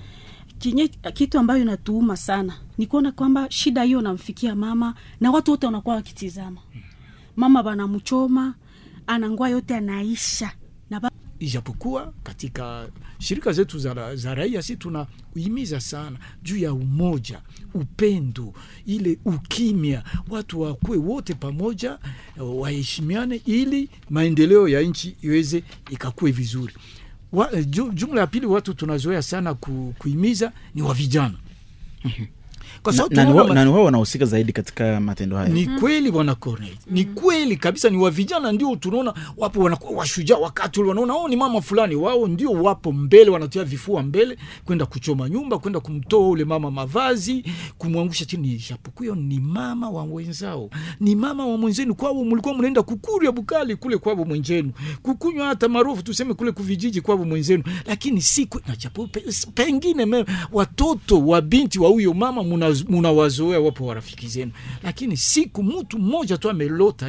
Kinye, 0.62 0.88
kitu 0.88 1.38
ambayo 1.38 1.62
inatuuma 1.62 2.16
sana 2.16 2.58
ni 2.78 2.86
kuona 2.86 3.12
kwamba 3.12 3.50
shida 3.50 3.82
hiyo 3.82 4.00
namfikia 4.00 4.54
mama 4.54 4.94
na 5.20 5.30
watu 5.30 5.50
wote 5.50 5.66
wanakuwa 5.66 5.94
wakitizama 5.94 6.60
mama, 7.36 7.62
banamchoma 7.62 8.54
anangua 9.06 9.48
yote 9.48 9.76
anaisha 9.76 10.52
na 10.90 11.00
ba 11.00 11.10
Ijapokuwa 11.38 12.12
katika 12.22 12.88
shirika 13.18 13.52
zetu 13.52 13.78
za, 13.78 14.16
za 14.16 14.34
raia 14.34 14.62
si 14.62 14.76
tunahimiza 14.76 15.80
sana 15.80 16.18
juu 16.42 16.56
ya 16.56 16.72
umoja, 16.74 17.40
upendo, 17.74 18.52
ile 18.86 19.18
ukimya, 19.24 20.04
watu 20.30 20.60
wakuwe 20.60 20.98
wote 20.98 21.34
pamoja, 21.34 21.98
waheshimiane 22.36 23.40
ili 23.46 23.88
maendeleo 24.10 24.68
ya 24.68 24.80
nchi 24.80 25.16
iweze 25.22 25.64
ikakue 25.90 26.30
vizuri. 26.30 26.74
Wa, 27.32 27.62
jumla 27.94 28.20
ya 28.20 28.26
pili 28.26 28.46
watu 28.46 28.74
tunazoea 28.74 29.22
sana 29.22 29.54
ku, 29.54 29.94
kuhimiza 29.98 30.52
ni 30.74 30.82
wa 30.82 30.94
vijana 30.94 31.34
kwa 32.82 32.92
Na- 32.92 32.98
sababu 32.98 33.54
na 33.54 33.70
wao- 33.70 33.84
wanahusika 33.84 34.24
zaidi 34.24 34.52
katika 34.52 35.00
matendo 35.00 35.36
haya. 35.36 35.48
ni 35.48 35.66
kweli 35.66 36.10
bwana 36.10 36.34
Corneille, 36.34 36.78
ni 36.90 37.04
kweli 37.04 37.56
kabisa, 37.56 37.90
ni 37.90 37.96
wa 37.98 38.10
vijana 38.10 38.52
ndio 38.52 38.76
tunaona 38.76 39.14
wapo 39.36 39.60
wanakuwa 39.60 39.98
washujaa, 39.98 40.36
wakati 40.36 40.80
ule 40.80 40.88
wanaona 40.88 41.14
oh, 41.14 41.28
ni 41.28 41.36
mama 41.36 41.60
fulani, 41.60 41.94
wao 41.94 42.28
ndio 42.28 42.50
wapo 42.50 42.92
mbele, 42.92 43.30
wanatia 43.30 43.64
vifua 43.64 44.02
mbele 44.02 44.38
kwenda 44.64 44.86
kuchoma 44.86 45.28
nyumba, 45.28 45.58
kwenda 45.58 45.80
kumtoa 45.80 46.28
ule 46.28 46.44
mama 46.44 46.70
mavazi, 46.70 47.44
kumwangusha 47.78 48.24
chini, 48.24 48.62
japokuwa 48.70 49.16
ni 49.16 49.40
mama 49.40 49.90
wa 49.90 50.04
wenzao, 50.04 50.70
ni 51.00 51.14
mama 51.16 51.46
wa 51.46 51.56
mwenzenu. 51.58 51.94
Kwao 51.94 52.24
mlikuwa 52.24 52.54
mnaenda 52.54 52.82
kukuria 52.82 53.32
bukali 53.32 53.76
kule 53.76 53.98
kwao 53.98 54.16
mwenzenu, 54.16 54.72
kukunywa 55.02 55.46
hata 55.46 55.68
marofu 55.68 56.02
tuseme 56.02 56.34
kule 56.34 56.52
kuvijiji 56.52 57.00
kwao 57.00 57.18
mwenzenu, 57.18 57.62
lakini 57.86 58.20
si 58.22 58.44
kwe- 58.44 58.62
na 58.68 58.76
japo 58.76 59.08
pengine 59.54 60.06
me, 60.06 60.24
watoto 60.52 61.26
wa 61.26 61.40
binti 61.40 61.78
wa 61.80 61.88
huyo 61.88 62.14
mama 62.14 62.42
muna- 62.42 62.61
munawazoea, 62.88 63.60
wapo 63.60 63.86
warafiki 63.86 64.28
zenu, 64.28 64.52
lakini 64.82 65.16
siku 65.16 65.62
mtu 65.62 65.98
mmoja 65.98 66.38
tu 66.38 66.50
amelota 66.50 67.06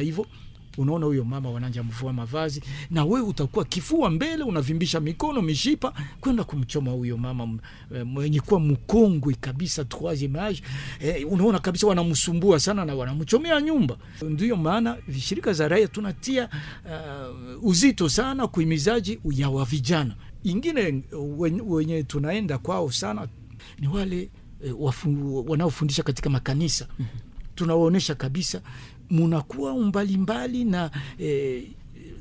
unaona 0.78 1.06
huyo 1.06 1.24
mama 1.24 1.50
wananja 1.50 1.82
mvua 1.82 2.12
mavazi 2.12 2.62
na 2.90 3.02
utakuwa 3.22 3.64
kifua 3.64 4.10
mbele 4.10 4.44
unavimbisha 4.44 5.00
mikono 5.00 5.42
mishipa 5.42 5.92
kwenda 6.20 6.44
kumchoma 6.44 6.90
huyo 6.90 7.16
mama 7.16 7.58
eh, 7.94 8.06
mwenye 8.06 8.40
kuwa 8.40 8.60
mkongwe 8.60 9.34
kabisa 9.34 9.84
eh, 11.00 11.32
unaona 11.32 11.58
kabisa 11.58 11.86
wanamsumbua 11.86 12.60
sana 12.60 12.84
na 12.84 12.94
wanamchomea 12.94 13.60
nyumba. 13.60 13.96
Ndiyo 14.22 14.56
maana 14.56 14.96
shirika 15.20 15.52
za 15.52 15.68
raia 15.68 15.88
tunatia 15.88 16.48
uh, 16.84 17.64
uzito 17.64 18.08
sana 18.08 18.46
kuimizaji 18.46 19.18
ya 19.30 19.50
wa 19.50 19.64
vijana. 19.64 20.14
Ingine 20.44 21.02
wenye, 21.38 21.60
wenye 21.66 22.02
tunaenda 22.02 22.58
kwao 22.58 22.92
sana 22.92 23.28
ni 23.78 23.88
wale 23.88 24.30
wanaofundisha 25.46 26.02
katika 26.02 26.30
makanisa 26.30 26.86
tunawaonyesha 27.54 28.14
kabisa 28.14 28.60
munakuwa 29.10 29.78
mbalimbali 29.78 30.64
na 30.64 30.90
eh, 31.18 31.62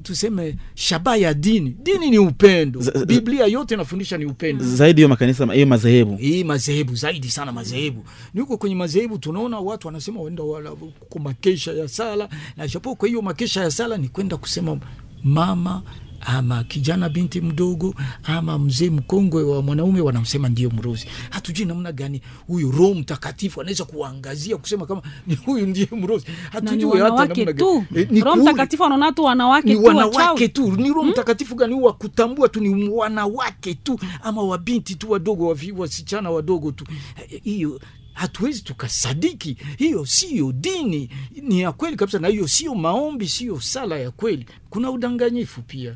tuseme 0.03 0.55
shabaha 0.75 1.17
ya 1.17 1.33
dini. 1.33 1.75
Dini 1.83 2.09
ni 2.09 2.17
upendo. 2.19 2.79
Z- 2.81 3.05
Biblia 3.05 3.45
yote 3.45 3.73
inafundisha 3.73 4.17
ni 4.17 4.25
upendo. 4.25 4.65
Zaidi 4.65 5.01
hiyo 5.01 5.09
makanisa 5.09 5.53
hiyo 5.53 5.67
madhehebu 5.67 6.17
Hii 6.17 6.43
madhehebu 6.43 6.95
zaidi 6.95 7.29
sana 7.31 7.51
madhehebu 7.51 8.05
ni 8.33 8.41
huko 8.41 8.57
kwenye 8.57 8.75
madhehebu 8.75 9.17
tunaona 9.17 9.59
watu 9.59 9.87
wanasema 9.87 10.21
waenda 10.21 10.43
wala 10.43 10.71
kwa 11.09 11.21
makesha 11.21 11.71
ya 11.73 11.87
sala, 11.87 12.29
na 12.57 12.67
japo 12.67 12.95
kwa 12.95 13.07
hiyo 13.07 13.21
makesha 13.21 13.61
ya 13.63 13.71
sala 13.71 13.97
ni 13.97 14.07
kwenda 14.09 14.37
kusema 14.37 14.79
mama 15.23 15.81
ama 16.25 16.63
kijana 16.63 17.09
binti 17.09 17.41
mdogo 17.41 17.95
ama 18.23 18.59
mzee 18.59 18.89
mkongwe 18.89 19.43
wa 19.43 19.61
mwanaume 19.61 20.01
wanamsema 20.01 20.49
ndio 20.49 20.69
mrozi. 20.69 21.07
Hatujui 21.29 21.65
namna 21.65 21.91
gani 21.91 22.21
huyu 22.47 22.71
Roho 22.71 22.93
Mtakatifu 22.93 23.61
anaweza 23.61 23.85
kuangazia 23.85 24.57
kusema 24.57 24.85
kama 24.85 25.01
ni 25.27 25.35
huyu 25.35 25.67
ndiye 25.67 25.87
mrozi. 25.91 26.25
Hatujui 26.51 26.91
hata 26.99 27.25
namna 27.43 27.53
tu. 27.53 27.85
gani. 27.91 28.01
Eh, 28.01 28.07
ni 28.11 28.21
Roho 28.21 28.35
Mtakatifu 28.43 28.85
anaona 28.85 29.11
tu 29.11 29.23
wanawake 29.23 29.73
tu 29.75 29.83
wanawake 29.83 30.47
tu 30.47 30.71
ni 30.71 30.89
roho 30.89 31.03
mtakatifu 31.03 31.55
gani 31.55 31.73
huwa 31.73 31.93
kutambua 31.93 32.49
tu 32.49 32.61
ni 32.61 32.89
wanawake 32.89 33.73
tu 33.73 33.99
ama 34.23 34.43
wabinti 34.43 34.95
tu 34.95 35.11
wadogo 35.11 35.47
wavi- 35.53 35.71
wasichana 35.77 36.29
wadogo 36.31 36.71
tu 36.71 36.85
Eh, 37.31 37.41
hiyo 37.43 37.79
hatuwezi 38.13 38.61
tukasadiki 38.61 39.57
hiyo 39.77 40.05
siyo 40.05 40.51
dini 40.51 41.09
ni 41.41 41.59
ya 41.59 41.71
kweli 41.71 41.95
kabisa 41.97 42.19
na 42.19 42.27
hiyo 42.27 42.47
siyo 42.47 42.75
maombi 42.75 43.27
siyo 43.29 43.61
sala 43.61 43.97
ya 43.99 44.11
kweli 44.11 44.45
kuna 44.73 44.91
udanganyifu 44.91 45.61
pia 45.61 45.95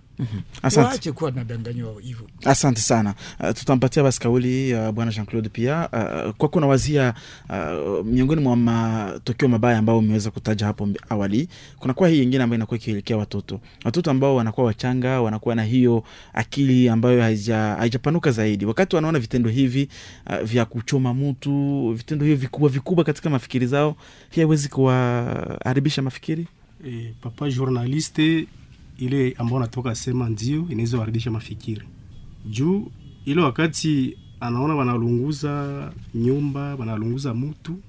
Asante. 0.63 0.87
waache 0.87 1.11
kuwa 1.11 1.31
nadanganywa 1.31 2.01
hivyo 2.01 2.27
Asante 2.45 2.81
sana. 2.81 3.13
Uh, 3.39 3.49
tutampatia 3.51 4.03
basi 4.03 4.19
kauli 4.19 4.73
uh, 4.73 4.89
bwana 4.89 5.11
Jean 5.11 5.25
Claude 5.25 5.49
pia 5.49 5.89
uh, 5.93 6.31
kwa 6.35 6.49
kuna 6.49 6.67
wazia 6.67 7.13
uh, 7.49 8.05
miongoni 8.05 8.41
mwa 8.41 8.55
matokeo 8.55 9.49
mabaya 9.49 9.77
ambayo 9.77 9.99
umeweza 9.99 10.31
kutaja 10.31 10.65
hapo 10.65 10.89
awali, 11.09 11.49
kunakuwa 11.79 12.09
hii 12.09 12.23
ingine 12.23 12.43
ambayo 12.43 12.57
inakuwa 12.57 12.77
ikielekea 12.77 13.17
watoto, 13.17 13.59
watoto 13.85 14.11
ambao 14.11 14.35
wanakuwa 14.35 14.67
wachanga, 14.67 15.21
wanakuwa 15.21 15.55
na 15.55 15.63
hiyo 15.63 16.03
akili 16.33 16.89
ambayo 16.89 17.21
haija- 17.21 17.75
haijapanuka 17.77 18.31
zaidi, 18.31 18.65
wakati 18.65 18.95
wanaona 18.95 19.19
vitendo 19.19 19.49
hivi 19.49 19.89
uh, 20.29 20.35
vya 20.37 20.65
kuchoma 20.65 21.13
mtu, 21.13 21.93
vitendo 21.97 22.25
hivi 22.25 22.37
vikubwa 22.37 22.69
vikubwa 22.69 23.03
katika 23.03 23.29
mafikiri 23.29 23.67
zao, 23.67 23.95
hii 24.29 24.41
haiwezi 24.41 24.69
kuwaharibisha 24.69 26.01
mafikiri. 26.01 26.47
e, 26.87 27.13
papa 27.21 27.49
journaliste 27.51 28.47
ile 28.97 29.35
ambayo 29.37 29.59
natoka 29.59 29.95
sema 29.95 30.29
ndio 30.29 30.65
inaweza 30.69 30.97
warudisha 30.97 31.31
mafikiri. 31.31 31.81
Juu 32.45 32.91
ile 33.25 33.41
wakati 33.41 34.17
anaona 34.39 34.75
wanalunguza 34.75 35.93
nyumba 36.15 36.75
wanalunguza 36.75 37.33
mutu 37.33 37.79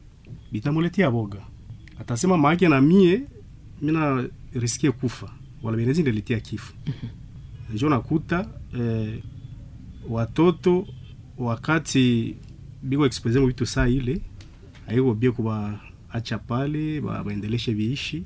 bitamuletea 0.53 1.11
boga. 1.11 1.41
Atasema 2.01 2.39
maake 2.39 2.69
na 2.69 2.81
mie 2.81 3.23
mina 3.83 4.29
riskie 4.53 4.91
kufa. 4.91 5.33
Wala 5.63 5.77
benezi 5.77 6.03
ndeletea 6.03 6.41
kifo. 6.41 6.75
Njo 7.75 7.89
nakuta 7.89 8.49
eh, 8.81 9.23
watoto 10.09 10.87
wakati 11.39 12.35
biko 12.83 13.07
expose 13.07 13.47
vitu 13.47 13.67
saa 13.67 13.89
ile 13.89 14.21
haiko 14.87 15.15
bie 15.15 15.31
kuba 15.31 15.81
acha 16.11 16.39
pale 16.39 17.01
ba- 17.01 17.25
baendeleshe 17.25 17.73
viishi. 17.73 18.23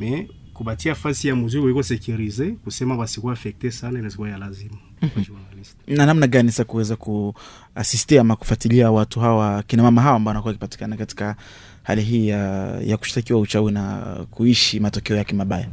Me 0.00 0.28
kubatia 0.56 0.94
fasi 0.94 1.28
ya 1.28 1.36
muzuri 1.36 1.70
iko 1.70 1.82
sekurize 1.82 2.50
kusema 2.50 2.96
basikuwa 2.96 3.32
afekte 3.32 3.70
sana 3.70 3.98
inazikuwa 3.98 4.28
ya 4.30 4.38
lazima 4.38 4.76
kwa 5.14 5.22
journalist. 5.22 5.76
na 5.86 6.06
namna 6.06 6.26
gani 6.26 6.52
sa 6.52 6.64
kuweza 6.64 6.96
kuasistia 6.96 8.20
ama 8.20 8.36
kufuatilia 8.36 8.90
watu 8.90 9.20
hawa 9.20 9.62
kina 9.62 9.82
mama 9.82 10.02
hawa 10.02 10.16
ambao 10.16 10.30
wanakuwa 10.30 10.50
wakipatikana 10.50 10.96
katika 10.96 11.36
hali 11.82 12.02
hii 12.02 12.28
ya, 12.28 12.40
ya 12.80 12.96
kushtakiwa 12.96 13.40
uchawi 13.40 13.72
na 13.72 14.00
kuishi 14.30 14.80
matokeo 14.80 15.16
yake 15.16 15.34
mabaya? 15.34 15.68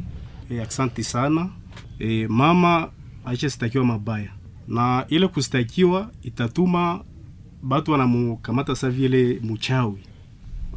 E, 0.50 0.60
asante 0.60 1.02
sana. 1.02 1.48
E, 1.98 2.26
mama 2.28 2.90
aisha 3.24 3.50
sitakiwa 3.50 3.84
mabaya. 3.84 4.30
Na 4.68 5.04
ile 5.08 5.28
kustakiwa 5.28 6.10
itatuma 6.22 7.04
batu 7.62 7.92
wanamukamata 7.92 8.76
sa 8.76 8.90
vile 8.90 9.40
muchawi. 9.42 9.98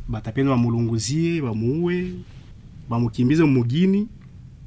Batapenda 0.08 0.52
bamulunguzie 0.52 1.42
bamuue 1.42 2.14
bamukimbize 2.90 3.44
mugini 3.44 4.08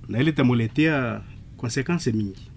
na 0.08 0.20
ile 0.20 0.30
itamuletea 0.30 1.20
konsekanse 1.56 2.12
mingi. 2.12 2.50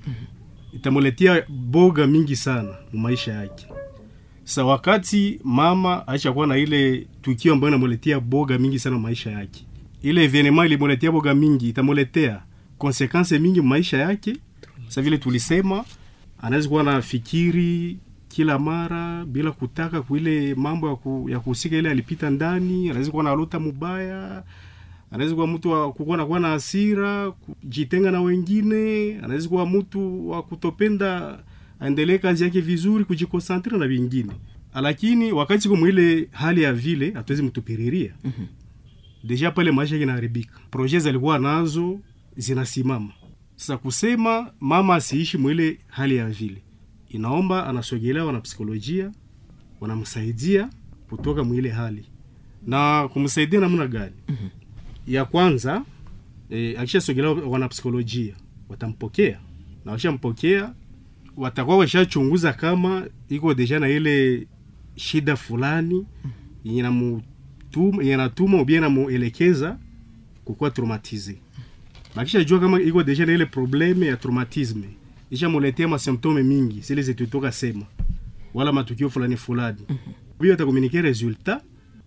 Itamuletea 0.74 1.43
boga 1.49 2.07
mingi 2.07 2.36
sana 2.36 2.70
mu 2.93 2.99
maisha 2.99 3.34
yake. 3.34 3.68
Sa 4.43 4.66
wakati 4.66 5.39
mama 5.43 6.07
aisha 6.07 6.34
kuwa 6.34 6.47
na 6.47 6.57
ile 6.57 7.07
tukio 7.22 7.53
ambayo 7.53 7.70
inamuletea 7.74 8.20
boga 8.20 8.57
mingi 8.57 8.80
sana 8.80 8.95
mu 8.95 9.01
maisha 9.01 9.32
yake. 9.32 9.66
Ile 10.01 10.24
evenema 10.24 10.66
ilimuletea 10.66 11.11
boga 11.11 11.36
mingi 11.36 11.70
itamuletea 11.70 12.41
konsekanse 12.78 13.39
mingi 13.39 13.61
mu 13.61 13.68
maisha 13.68 13.97
yake. 13.97 14.38
Sa 14.88 15.01
vile 15.01 15.18
tulisema 15.18 15.86
anaweza 16.41 16.70
kuwa 16.70 16.84
na 16.84 17.01
fikiri 17.01 17.97
kila 18.28 18.59
mara 18.59 19.26
bila 19.26 19.51
kutaka 19.51 20.01
kuile 20.01 20.55
mambo 20.55 20.99
ya 21.30 21.39
kuhusika 21.39 21.76
ile 21.78 21.89
alipita 21.91 22.30
ndani 22.30 22.89
anaweza 22.89 23.11
kuwa 23.11 23.24
na 23.24 23.36
lota 23.36 23.59
mubaya 23.59 24.43
anaweza 25.14 25.36
kuwa 25.36 25.47
mtu 25.47 25.70
wa 25.72 25.93
kukuwa 25.93 26.18
nakuwa 26.18 26.39
na 26.39 26.47
hasira 26.47 27.32
kujitenga 27.32 28.11
na 28.11 28.22
wengine. 28.22 29.16
Anaweza 29.24 29.49
kuwa 29.49 29.66
mtu 29.66 30.30
wa 30.30 30.43
kutopenda 30.43 31.43
aendelee 31.80 32.18
kazi 32.18 32.43
yake 32.43 32.61
vizuri 32.61 33.05
kujikonsantre 33.05 33.78
na 33.78 33.88
vingine. 33.88 34.32
Lakini 34.82 35.32
wakati 35.32 35.68
kwa 35.68 35.78
mwile 35.78 36.28
hali 36.32 36.61
ya 36.64 36.74
vile 36.74 37.11
hatuwezi 37.11 37.43
mtupiriria. 37.43 38.14
Mm-hmm. 38.24 38.47
deja 39.24 39.51
pale 39.51 39.72
maisha 39.72 39.95
yake 39.95 40.03
inaharibika 40.03 40.59
proje 40.72 40.99
zalikuwa 40.99 41.39
nazo 41.39 41.99
zinasimama. 42.38 43.09
Sasa 43.55 43.78
kusema 43.78 44.53
mama 44.59 44.95
asiishi 44.95 45.38
mwile 45.38 45.80
hali 45.88 46.16
ya 46.16 46.30
vile 46.30 46.61
inaomba 47.09 47.68
anasogelewa 47.68 48.34
na 48.34 48.39
psikolojia 48.41 49.11
wanamsaidia 49.82 50.70
kutoka 51.09 51.43
mwile 51.43 51.70
hali. 51.70 52.05
Na 52.68 53.07
kumsaidia 53.14 53.59
namna 53.59 53.88
gani? 53.88 54.14
Mm-hmm. 54.30 54.49
Ya 55.08 55.26
kwanza 55.26 55.84
e, 56.49 56.76
akishasogelea 56.78 57.30
wanapsikolojia 57.32 58.34
watampokea. 58.70 59.39
Na 59.86 59.91
wakishampokea 59.91 60.74
watakuwa 61.38 61.78
washachunguza 61.78 62.54
kama 62.54 63.08
iko 63.30 63.54
deja 63.54 63.80
na 63.80 63.89
ile 63.89 64.47
shida 64.95 65.36
fulani 65.36 66.06
yenye 66.64 66.82
namutuma- 66.84 68.01
yenye 68.04 68.18
natuma 68.18 68.62
ubie 68.62 68.80
namuelekeza 68.80 69.78
kukuwa 70.45 70.72
traumatize 70.72 71.36
bakishajua 72.16 72.60
kama 72.60 72.82
iko 72.82 73.04
deja 73.04 73.26
na 73.26 73.34
ile 73.34 73.45
probleme 73.45 74.06
ya 74.08 74.18
traumatisme 74.18 74.89
ishamuletea 75.32 75.88
masymptome 75.88 76.43
mingi 76.43 76.80
zile 76.82 77.01
zitutoka 77.01 77.51
sema 77.51 77.86
wala 78.54 78.72
matukio 78.72 79.10
fulani 79.10 79.38
fulani. 79.38 79.80
Hiyo 80.41 80.54
atakomunike 80.54 81.01
resultat 81.01 81.62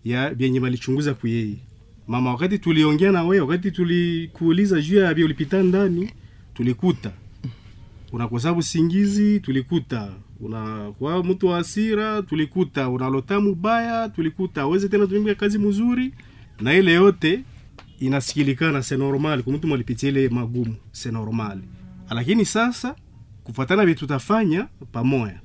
ya 0.05 0.35
vyenye 0.35 0.61
balichunguza 0.61 1.15
kuyeye 1.15 1.57
mama 2.07 2.31
wakati 2.31 2.59
tuliongea 2.59 3.13
na 3.13 3.23
wewe 3.25 3.41
wakati 3.41 3.71
tulikuuliza 3.71 4.81
juu 4.81 4.97
ya 4.99 5.11
ulipita 5.11 5.63
ndani 5.63 6.11
tulikuta. 6.55 7.13
Unakosa 8.13 8.53
usingizi 8.53 9.41
tulikuta. 9.41 10.13
Unakuwa 10.41 11.25
mtu 11.25 11.47
wa 11.47 11.57
hasira 11.57 12.23
tulikuta. 12.23 12.89
Unalota 12.89 13.41
mubaya 13.41 14.09
tulikuta. 14.09 14.63
Aweze 14.63 14.89
tena 14.89 15.07
tumika 15.07 15.35
kazi 15.35 15.59
mzuri. 15.59 16.13
Na 16.61 16.75
ile 16.75 16.93
yote 16.93 17.45
inasikilikana 18.01 18.83
se 18.83 18.97
normal. 18.97 19.43
Kwa 19.43 19.53
mtu 19.53 19.67
mwalipitia 19.69 20.09
ile 20.09 20.29
magumu 20.29 20.77
se 20.93 21.11
normal. 21.11 21.59
Lakini 22.11 22.45
sasa 22.45 22.95
kufuatana 23.45 23.87
vitu 23.87 24.01
tutafanya 24.01 24.67
pamoja 24.93 25.41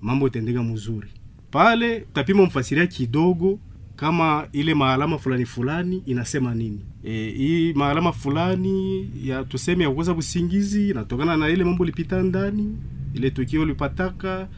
mambo 0.00 0.26
itaendeka 0.28 0.62
mzuri. 0.62 1.08
Pale 1.50 2.00
tapima 2.12 2.42
mfasiria 2.42 2.86
kidogo 2.86 3.58
kama 3.96 4.48
ile 4.52 4.74
maalama 4.74 5.18
fulani 5.18 5.44
fulani 5.46 6.02
inasema 6.06 6.54
nini. 6.54 6.80
E, 7.04 7.30
hii 7.30 7.72
maalama 7.72 8.12
fulani 8.12 9.10
ya 9.24 9.44
tuseme 9.44 9.84
ya 9.84 9.90
kukosa 9.90 10.14
kusingizi 10.14 10.90
inatokana 10.90 11.36
na 11.36 11.48
ile 11.48 11.64
mambo 11.64 11.84
lipita 11.84 12.22
ndani 12.22 12.76
ile 13.14 13.30
tukio 13.30 13.64
lipataka 13.64 14.48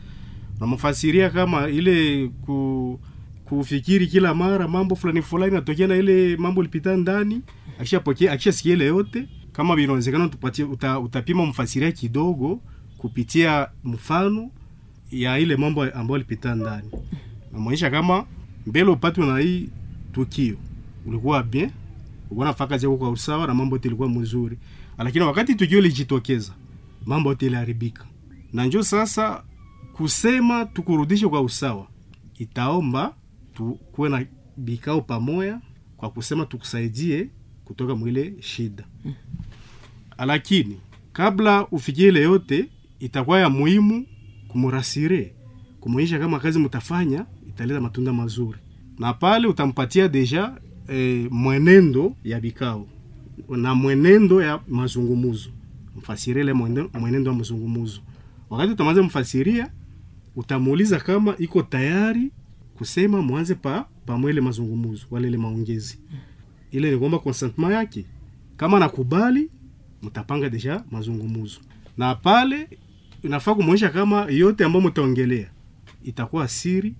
namfasiria 0.60 1.30
kama 1.30 1.68
ile 1.68 2.28
ku, 2.28 3.00
kufikiri 3.44 4.06
kila 4.06 4.34
mara 4.34 4.68
mambo 4.68 4.96
fulani 4.96 5.22
fulani 5.22 5.52
natokea 5.52 5.86
na 5.86 5.96
ile 5.96 6.36
mambo 6.36 6.62
lipita 6.62 6.96
ndani 6.96 7.40
akishapokea 7.80 8.32
akishasikia 8.32 8.72
ile 8.72 8.84
yote 8.86 9.28
kama 9.52 9.76
vinawezekana 9.76 10.28
tupatie 10.28 10.64
uta, 10.64 10.98
utapima 11.00 11.46
mfasiria 11.46 11.92
kidogo 11.92 12.60
kupitia 12.98 13.68
mfano 13.84 14.50
ya 15.10 15.38
ile 15.38 15.56
mambo 15.56 15.82
ambayo 15.84 16.18
lipita 16.18 16.54
ndani. 16.54 16.90
Namwonyesha 17.52 17.90
kama 17.90 18.24
mbele 18.66 18.90
upatwe 18.90 19.26
na 19.26 19.38
hii 19.38 19.68
tukio 20.12 20.56
ulikuwa 21.06 21.42
bien 21.42 21.70
ulikuwa 22.26 22.46
nafanya 22.46 22.68
kazi 22.68 22.86
yako 22.86 22.96
kwa 22.98 23.10
usawa 23.10 23.46
na 23.46 23.54
mambo 23.54 23.76
yote 23.76 23.88
ilikuwa 23.88 24.08
mzuri. 24.08 24.58
Lakini 24.98 25.24
wakati 25.24 25.54
tukio 25.54 25.80
lijitokeza 25.80 26.52
mambo 27.06 27.28
yote 27.28 27.46
iliharibika. 27.46 28.06
Na 28.52 28.66
njo 28.66 28.82
sasa 28.82 29.42
kusema 29.92 30.64
tukurudishe 30.66 31.28
kwa 31.28 31.40
usawa 31.40 31.86
itaomba 32.38 33.14
tukuwe 33.54 34.08
na 34.08 34.26
bikao 34.56 35.00
pamoya 35.00 35.60
kwa 35.96 36.10
kusema 36.10 36.46
tukusaidie 36.46 37.28
kutoka 37.64 37.94
mwile 37.96 38.34
shida. 38.40 38.84
Lakini 40.26 40.80
kabla 41.12 41.66
ufikie 41.66 42.08
ile 42.08 42.22
yote 42.22 42.64
itakuwa 43.00 43.40
ya 43.40 43.50
muhimu 43.50 44.06
kumurasire 44.48 45.34
kumwonyesha 45.80 46.18
kama 46.18 46.38
kazi 46.40 46.58
mtafanya 46.58 47.26
italeta 47.56 47.80
matunda 47.80 48.12
mazuri. 48.12 48.58
Na 48.98 49.12
pale 49.12 49.46
utampatia 49.48 50.08
deja 50.08 50.52
e, 50.88 51.28
mwenendo 51.30 52.16
ya 52.24 52.40
vikao 52.40 52.86
na 53.48 53.74
mwenendo 53.74 54.42
ya 54.42 54.60
mazungumuzo. 54.68 55.50
Mfasirie 55.96 56.42
ile 56.42 56.52
mwenendo, 56.52 56.90
ya 57.30 57.32
mazungumuzo. 57.32 58.00
Wakati 58.50 58.72
utamaliza 58.72 59.02
mfasiria 59.02 59.70
utamuuliza 60.36 60.98
kama 61.00 61.34
iko 61.38 61.62
tayari 61.62 62.30
kusema 62.78 63.22
mwanze 63.22 63.54
pa 63.54 63.88
pamwele 64.06 64.40
mazungumuzo 64.40 65.06
wala 65.10 65.28
ile 65.28 65.36
maongezi. 65.38 65.98
Ile 66.72 66.90
ni 66.90 66.98
kwamba 66.98 67.18
consentment 67.18 67.72
yake. 67.72 68.04
Kama 68.56 68.78
nakubali 68.78 69.50
mtapanga 70.02 70.50
deja 70.50 70.84
mazungumuzo. 70.90 71.60
Na 71.96 72.14
pale 72.14 72.68
inafaa 73.22 73.54
kumwonyesha 73.54 73.88
kama 73.88 74.26
yote 74.30 74.64
ambayo 74.64 74.88
mtaongelea 74.88 75.50
itakuwa 76.04 76.48
siri 76.48 76.94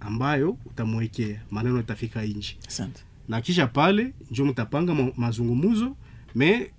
ambayo 0.00 0.56
utamwekea 0.66 1.40
maneno 1.50 1.80
itafika 1.80 2.22
nje 2.22 2.56
asante. 2.68 3.02
Na 3.28 3.40
kisha 3.40 3.66
pale 3.66 4.12
njo 4.30 4.44
mtapanga 4.44 4.94
ma 4.94 5.12
mazungumuzo 5.16 5.96
me 6.34 6.70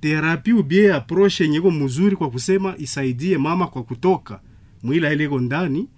terapi 0.00 0.52
ubie 0.52 0.92
approche 0.94 1.44
yenyeko 1.44 1.70
mzuri 1.70 2.16
kwa 2.16 2.30
kusema 2.30 2.74
isaidie 2.78 3.38
mama 3.38 3.66
kwa 3.66 3.82
kutoka. 3.82 4.40
Mwila 4.82 5.12
ile 5.12 5.24
iko 5.24 5.40
ndani 5.40 5.88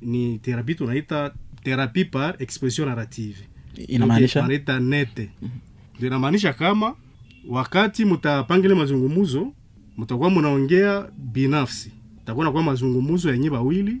ni 0.00 0.38
terapi 0.38 0.74
tunaita 0.74 1.34
terapi 1.62 2.04
par 2.04 2.36
expression 2.38 2.88
narrative. 2.88 3.36
Inamaanisha? 3.88 4.42
tunaita 4.42 4.80
nete 4.80 5.30
ndio 5.96 6.06
inamaanisha 6.08 6.52
kama 6.52 6.94
wakati 7.48 8.04
mtapanga 8.04 8.66
ile 8.66 8.74
mazungumuzo 8.74 9.52
mtakuwa 9.98 10.30
mnaongea 10.30 11.08
binafsi. 11.18 11.92
Takuwa 12.24 12.44
nakuwa 12.44 12.62
mazungumuzo 12.62 13.32
yenye 13.32 13.50
bawili 13.50 13.96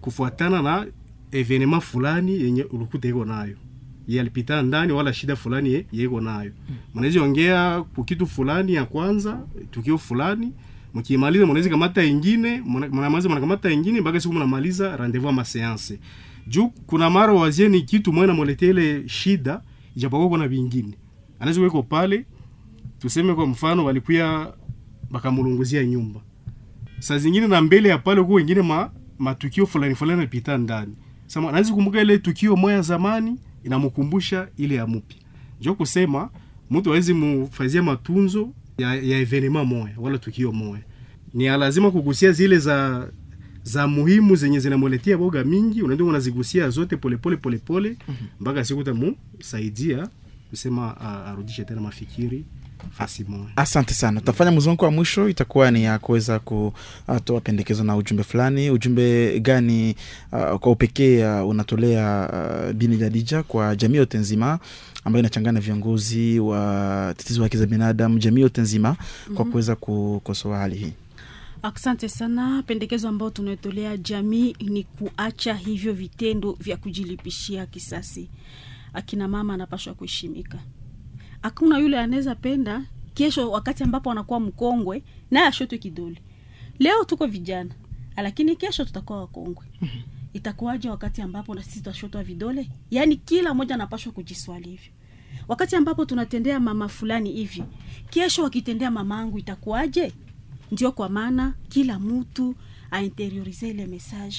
kufuatana 0.00 0.62
na 0.62 0.86
evenema 1.32 1.80
fulani 1.80 2.32
yenye 2.42 2.62
ulikuta 2.64 3.08
iko 3.08 3.24
nayo. 3.24 3.56
Ye 4.08 4.20
alipita 4.20 4.62
ndani 4.62 4.92
wala 4.92 5.12
shida 5.12 5.36
fulani 5.36 5.86
yeko 5.92 6.20
nayo. 6.20 6.52
Mnaweza 6.94 7.22
ongea 7.22 7.82
kukitu 7.82 8.26
fulani 8.26 8.74
ya 8.74 8.84
kwanza 8.84 9.40
tukio 9.70 9.98
fulani. 9.98 10.52
Mkimaliza 10.94 11.44
mnaweza 11.46 11.70
kamata 11.70 12.04
ingine 12.04 12.62
mna- 12.66 12.88
mnamaliza 12.88 13.28
mnakamata 13.28 13.70
ingine 13.70 14.00
mpaka 14.00 14.20
siku 14.20 14.34
mnamaliza 14.34 14.96
rendezvous 14.96 15.28
ama 15.30 15.44
seance 15.44 15.98
juu 16.46 16.68
kuna 16.86 17.10
mara 17.10 17.32
wazie 17.32 17.68
ni 17.68 17.82
kitu 17.82 18.12
mwana 18.12 18.34
mwaletele 18.34 18.90
ile 18.90 19.08
shida 19.08 19.62
ijapokuwa 19.96 20.28
kuna 20.28 20.48
vingine. 20.48 20.94
Anaweza 21.40 21.60
kuweko 21.60 21.82
pale 21.82 22.24
tuseme 22.98 23.34
kwa 23.34 23.46
mfano 23.46 23.84
walikuya 23.84 24.52
bakamulunguzia 25.10 25.84
nyumba. 25.84 26.20
Saa 26.98 27.18
zingine 27.18 27.46
na 27.46 27.62
mbele 27.62 27.88
ya 27.88 27.98
pale 27.98 28.22
kwa 28.22 28.34
wengine 28.34 28.62
ma, 28.62 28.90
matukio 29.18 29.66
fulani 29.66 29.94
fulani 29.94 30.18
yanapita 30.18 30.58
ndani 30.58 30.94
sama 31.32 31.52
naweza 31.52 31.72
kumbuka 31.74 32.00
ile 32.00 32.18
tukio 32.18 32.56
moya 32.56 32.82
zamani 32.82 33.36
inamkumbusha 33.64 34.48
ile 34.56 34.74
ya 34.74 34.86
mupya. 34.86 35.18
njo 35.60 35.74
kusema 35.74 36.30
mtu 36.70 36.90
awezi 36.90 37.14
mufazia 37.14 37.82
matunzo 37.82 38.50
ya, 38.78 38.94
ya 38.94 39.18
evenema 39.18 39.64
moya 39.64 39.94
wala 39.98 40.18
tukio 40.18 40.52
moya 40.52 40.82
ni 41.34 41.44
lazima 41.46 41.90
kugusia 41.90 42.32
zile 42.32 42.58
za 42.58 43.08
za 43.62 43.86
muhimu 43.86 44.36
zenye 44.36 44.60
zinamuletea 44.60 45.18
boga 45.18 45.44
mingi 45.44 45.82
unaenda 45.82 46.04
unazigusia 46.04 46.70
zote 46.70 46.96
polepole 46.96 47.36
polepole 47.36 47.96
mpaka 48.40 48.64
siku 48.64 48.84
tamusaidia 48.84 50.08
kusema 50.50 51.00
arudishe 51.26 51.64
tena 51.64 51.80
mafikiri 51.80 52.44
asante 53.56 53.94
sana 53.94 54.20
tutafanya 54.20 54.50
mzunguko 54.50 54.84
wa 54.84 54.90
mwisho 54.90 55.28
itakuwa 55.28 55.70
ni 55.70 55.84
ya 55.84 55.98
kuweza 55.98 56.38
kutoa 56.38 57.40
pendekezo 57.40 57.84
na 57.84 57.96
ujumbe 57.96 58.22
fulani 58.24 58.70
ujumbe 58.70 59.40
gani 59.40 59.94
uh, 60.32 60.58
kwa 60.58 60.72
upekee 60.72 61.24
uh, 61.26 61.48
unatolea 61.48 62.30
uh, 62.66 62.72
bini 62.72 62.96
jadija 62.96 63.42
kwa 63.42 63.76
jamii 63.76 63.96
yote 63.96 64.18
nzima 64.18 64.58
ambayo 65.04 65.20
inachangana 65.20 65.60
viongozi 65.60 66.40
wa 66.40 67.14
tatizo 67.16 67.40
wa 67.40 67.46
haki 67.46 67.56
za 67.56 67.66
binadamu 67.66 68.18
jamii 68.18 68.40
yote 68.40 68.60
nzima 68.60 68.96
kwa 69.34 69.44
kuweza 69.44 69.76
kukosoa 69.76 70.58
hali 70.58 70.76
hii 70.76 70.92
Asante 71.62 72.08
sana. 72.08 72.62
Pendekezo 72.66 73.08
ambayo 73.08 73.30
tunaotolea 73.30 73.96
jamii 73.96 74.56
ni 74.60 74.84
kuacha 74.84 75.54
hivyo 75.54 75.92
vitendo 75.92 76.52
vya 76.60 76.76
kujilipishia 76.76 77.66
kisasi. 77.66 78.28
Akina 78.94 79.28
mama 79.28 79.54
anapashwa 79.54 79.94
kuheshimika. 79.94 80.58
Hakuna 81.42 81.78
yule 81.78 81.98
anaweza 81.98 82.34
penda 82.34 82.84
kesho, 83.14 83.50
wakati 83.50 83.82
ambapo 83.82 84.10
anakuwa 84.10 84.40
mkongwe, 84.40 85.02
naye 85.30 85.46
ashotwe 85.46 85.78
kidole. 85.78 86.22
Leo 86.78 87.04
tuko 87.04 87.26
vijana, 87.26 87.70
lakini 88.16 88.56
kesho 88.56 88.84
tutakuwa 88.84 89.20
wakongwe. 89.20 89.64
Itakuwaje 90.32 90.90
wakati 90.90 91.22
ambapo 91.22 91.54
na 91.54 91.62
sisi 91.62 91.76
tutashotwa 91.78 92.22
vidole? 92.22 92.68
Yaani 92.90 93.16
kila 93.16 93.54
mmoja 93.54 93.74
anapashwa 93.74 94.12
kujiswali 94.12 94.68
hivyo 94.70 94.92
wakati 95.48 95.76
ambapo 95.76 96.04
tunatendea 96.04 96.60
mama 96.60 96.88
fulani 96.88 97.32
hivi, 97.32 97.64
kesho 98.10 98.42
wakitendea 98.42 98.90
mamangu 98.90 99.38
itakuwaje? 99.38 100.12
Ndio 100.72 100.92
kwa 100.92 101.08
maana 101.08 101.54
kila 101.68 101.98
mtu 101.98 102.54
ainteriorize 102.90 103.68
ile 103.68 103.86
message, 103.86 104.36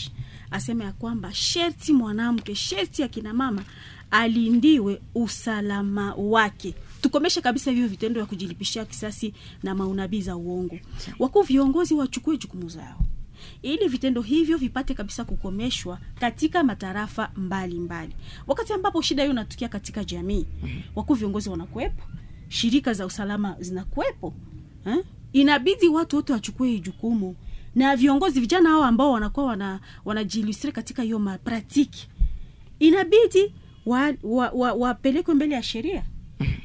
aseme 0.52 0.84
ya 0.86 0.92
kwamba 0.92 1.34
sherti 1.34 1.94
mwanamke, 1.94 2.56
sherti 2.56 3.04
akina 3.04 3.34
mama 3.34 3.64
alindiwe 4.12 5.02
usalama 5.16 6.14
wake. 6.14 6.76
Tukomeshe 7.04 7.42
kabisa 7.42 7.72
hivyo 7.72 7.88
vitendo 7.88 8.20
vya 8.22 8.26
kujilipishia 8.26 8.86
kisasi 8.86 9.34
na 9.64 9.76
maunabii 9.76 10.22
za 10.22 10.36
uongo. 10.36 10.80
Wakuu 11.20 11.42
viongozi 11.42 11.94
wachukue 11.94 12.38
jukumu 12.38 12.70
zao 12.70 13.00
ili 13.62 13.88
vitendo 13.88 14.22
hivyo 14.22 14.58
vipate 14.58 14.94
kabisa 14.94 15.26
kukomeshwa 15.26 16.00
katika 16.20 16.64
matarafa 16.64 17.32
mbalimbali 17.36 17.80
mbali. 17.80 18.16
Wakati 18.48 18.74
ambapo 18.74 19.02
shida 19.02 19.24
hiyo 19.24 19.34
inatukia 19.34 19.68
katika 19.70 20.04
jamii, 20.04 20.46
wakuu 20.96 21.14
viongozi 21.14 21.50
wanakuwepo, 21.50 22.04
shirika 22.50 22.94
za 22.94 23.06
usalama 23.06 23.56
zinakuwepo 23.60 24.34
eh? 24.86 24.98
Inabidi 25.34 25.88
watu 25.88 26.16
wote 26.16 26.34
wachukue 26.34 26.80
jukumu 26.80 27.36
na 27.76 27.96
viongozi 27.96 28.40
vijana 28.40 28.70
hao 28.70 28.84
ambao 28.84 29.12
wanakuwa 29.12 29.46
wana, 29.46 29.80
wanajiilustre 30.06 30.72
katika 30.72 31.04
hiyo 31.04 31.20
mapratiki, 31.20 32.08
inabidi 32.80 33.54
wapelekwe 33.86 34.30
wa, 34.54 34.74
wa, 34.74 34.74
wa 34.74 35.36
mbele 35.36 35.56
ya 35.56 35.64
sheria 35.64 36.04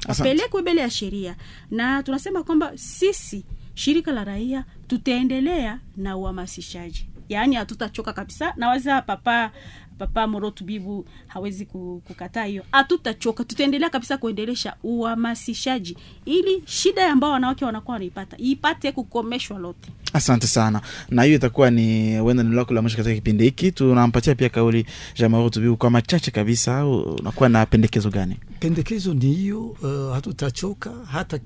Asante. 0.07 0.29
wapelekwe 0.29 0.61
mbele 0.61 0.81
ya 0.81 0.89
sheria, 0.89 1.35
na 1.71 2.03
tunasema 2.03 2.43
kwamba 2.43 2.71
sisi 2.77 3.45
shirika 3.73 4.11
la 4.11 4.23
raia 4.23 4.65
tutaendelea 4.87 5.79
na 5.97 6.17
uhamasishaji, 6.17 7.09
yaani 7.29 7.55
hatutachoka 7.55 8.13
kabisa. 8.13 8.53
Nawaza 8.57 9.01
papa 9.01 9.51
papa 9.99 10.27
Morotu 10.27 10.63
Bibu 10.63 11.05
hawezi 11.27 11.65
kukataa 11.65 12.43
hiyo, 12.45 12.63
hatutachoka, 12.71 13.43
tutaendelea 13.43 13.89
kabisa 13.89 14.17
kuendelesha 14.17 14.75
uhamasishaji 14.83 15.97
ili 16.25 16.63
shida 16.65 17.11
ambao 17.11 17.31
wanawake 17.31 17.65
wanakuwa 17.65 17.93
wanaipata 17.93 18.37
ipate 18.37 18.91
kukomeshwa 18.91 19.59
lote. 19.59 19.89
asante 20.13 20.47
sana. 20.47 20.81
Na 21.09 21.23
hiyo 21.23 21.35
itakuwa 21.35 21.71
ni 21.71 22.19
wenda 22.21 22.43
ni 22.43 22.55
lako 22.55 22.73
la 22.73 22.81
mwisho 22.81 22.97
katika 22.97 23.15
kipindi 23.15 23.43
hiki. 23.43 23.71
Tunampatia 23.71 24.35
pia 24.35 24.49
kauli 24.49 24.85
ya 25.15 25.29
Morotu 25.29 25.59
Bibu 25.61 25.77
kwa 25.77 25.89
machache 25.89 26.31
kabisa. 26.31 26.85
Unakuwa 26.87 27.49
na 27.49 27.65
pendekezo 27.65 28.09
gani? 28.09 28.37
Pendekezo 28.59 29.13
ni 29.13 29.33
hiyo 29.33 29.65
uh, 29.65 30.13
hatutachoka 30.13 30.91
hata 31.11 31.39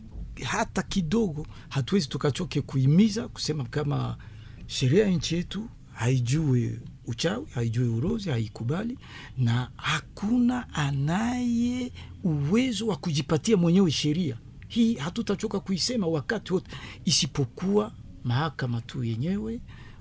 hata 0.43 0.81
kidogo 0.81 1.45
hatuwezi 1.69 2.07
tukachoke 2.07 2.61
kuimiza 2.61 3.27
kusema 3.27 3.63
kama 3.63 4.17
sheria 4.67 5.03
ya 5.05 5.09
nchi 5.11 5.35
yetu 5.35 5.65
haijue 6.03 6.79
uchawi 7.07 7.45
haijui 7.53 7.87
urozi 7.87 8.29
haikubali 8.29 8.97
na 9.37 9.69
hakuna 9.75 10.73
anaye 10.73 11.91
uwezo 12.23 12.87
wa 12.87 12.95
kujipatia 12.95 13.57
mwenyewe 13.57 13.91
sheria. 13.91 14.37
Hii 14.67 14.95
hatutachoka 14.95 15.59
kuisema 15.59 16.07
wakati 16.07 16.53
wote 16.53 16.71
isipokuwa 17.05 17.91
mahakama 18.23 18.81
tu 18.81 19.03
yenyewe 19.03 19.59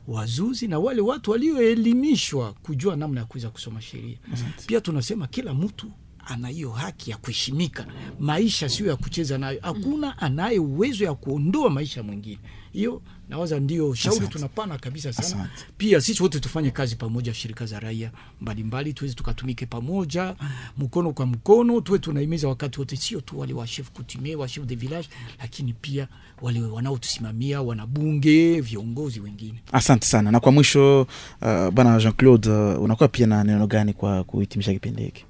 wazuzi 0.08 0.68
na 0.68 0.78
wale 0.78 1.00
watu 1.00 1.30
walioelimishwa 1.30 2.52
kujua 2.52 2.96
namna 2.96 3.20
ya 3.20 3.26
kuweza 3.26 3.50
kusoma 3.50 3.80
sheria. 3.82 4.18
Pia 4.66 4.80
tunasema 4.80 5.26
kila 5.26 5.54
mtu 5.54 5.92
ana 6.26 6.48
hiyo 6.48 6.70
haki 6.70 7.10
ya 7.10 7.16
kuheshimika. 7.16 7.86
Maisha 8.20 8.68
sio 8.68 8.86
ya 8.86 8.96
kucheza 8.96 9.38
nayo. 9.38 9.58
Hakuna 9.62 10.18
anaye 10.18 10.58
uwezo 10.58 11.04
ya 11.04 11.14
kuondoa 11.14 11.70
maisha 11.70 12.02
mwingine. 12.02 12.38
Hiyo 12.72 13.02
nawaza 13.28 13.60
ndio 13.60 13.94
shauri 13.94 14.28
tunapana 14.28 14.78
kabisa 14.78 15.12
sana. 15.12 15.28
Asante. 15.28 15.64
pia 15.78 16.00
sisi 16.00 16.22
wote 16.22 16.40
tufanye 16.40 16.70
kazi 16.70 16.96
pamoja 16.96 17.34
shirika 17.34 17.66
za 17.66 17.80
raia 17.80 18.10
mbalimbali 18.40 18.92
tuweze 18.92 19.14
tukatumike 19.14 19.66
pamoja 19.66 20.34
mkono 20.78 21.12
kwa 21.12 21.26
mkono 21.26 21.80
tuwe 21.80 21.98
tunahimiza 21.98 22.48
wakati 22.48 22.78
wote 22.80 22.96
sio 22.96 23.20
tu 23.20 23.38
wale 23.38 23.52
wa 23.52 23.66
chef 23.66 23.90
coutumier 23.90 24.36
wa 24.38 24.48
chef 24.48 24.64
de 24.64 24.74
village 24.74 25.08
lakini 25.40 25.72
pia 25.72 26.08
wale 26.42 26.60
wanaotusimamia 26.62 27.62
wanabunge 27.62 28.60
viongozi 28.60 29.20
wengine. 29.20 29.62
Asante 29.72 30.06
sana. 30.06 30.30
Na 30.30 30.40
kwa 30.40 30.52
mwisho 30.52 31.00
uh, 31.00 31.68
bwana 31.72 31.98
jean 31.98 32.12
claude 32.12 32.50
uh, 32.50 32.82
unakuwa 32.82 33.08
pia 33.08 33.26
na 33.26 33.44
neno 33.44 33.66
gani 33.66 33.92
kwa 33.92 34.24
kuhitimisha 34.24 34.72
kipindi 34.72 35.02
hiki? 35.02 35.24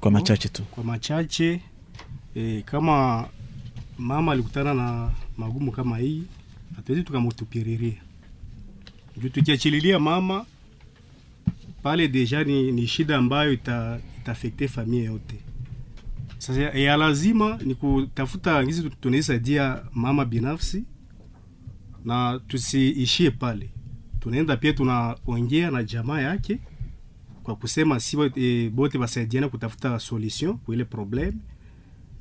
Kwa 0.00 0.10
machache 0.10 0.48
tu. 0.48 0.62
Kwa 0.62 0.84
machache 0.84 1.60
eh, 2.34 2.64
kama 2.64 3.28
mama 3.98 4.32
alikutana 4.32 4.74
na 4.74 5.10
magumu 5.36 5.72
kama 5.72 5.98
hii 5.98 6.22
hatuwezi 6.76 7.04
tukamutupiriria. 7.04 8.02
Juu 9.22 9.28
tukiachililia 9.28 9.98
mama 9.98 10.46
pale 11.82 12.08
deja 12.08 12.44
ni, 12.44 12.72
ni 12.72 12.86
shida 12.86 13.16
ambayo 13.16 13.52
ita, 13.52 14.00
itafekte 14.22 14.68
familia 14.68 15.04
yote. 15.04 15.36
Sasa 16.38 16.60
ya 16.62 16.96
lazima 16.96 17.58
ni 17.64 17.74
kutafuta 17.74 18.64
ngizi 18.64 18.90
tunaisaidia 18.90 19.82
mama 19.94 20.24
binafsi 20.24 20.84
na 22.04 22.40
tusiishie 22.48 23.30
pale. 23.30 23.70
Tunaenda 24.20 24.56
pia 24.56 24.72
tunaongea 24.72 25.70
na 25.70 25.82
jamaa 25.82 26.20
yake 26.20 26.58
kwa 27.42 27.56
kusema 27.56 28.00
si 28.00 28.16
eh, 28.36 28.70
bote 28.70 28.98
basaidiana 28.98 29.48
kutafuta 29.48 29.98
solution 29.98 30.58
kwa 30.58 30.74
ile 30.74 30.84
probleme. 30.84 31.36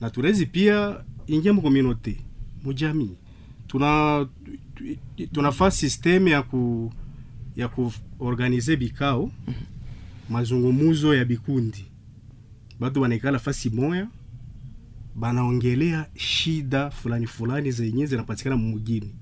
Na 0.02 0.10
tunawezi 0.10 0.46
pia 0.46 1.04
ingia 1.28 1.54
mkomunote 1.54 2.18
mujamii 2.64 3.16
tuna 3.68 4.28
tu- 4.76 5.28
tunafaa 5.28 5.72
systeme 5.72 6.32
ya 6.32 6.42
ku 6.42 6.92
ya 7.56 7.68
kuorganize 7.68 8.76
bikao 8.78 9.32
mazungumuzo 10.30 11.16
ya 11.16 11.26
bikundi. 11.26 11.86
Batu 12.80 13.02
banaikala 13.02 13.40
fasi 13.40 13.70
moya 13.70 14.08
banaongelea 15.16 16.06
shida 16.16 16.90
fulani 16.92 17.28
fulani 17.28 17.72
zenye 17.72 18.06
zinapatikana 18.06 18.58
mumugini 18.58 19.16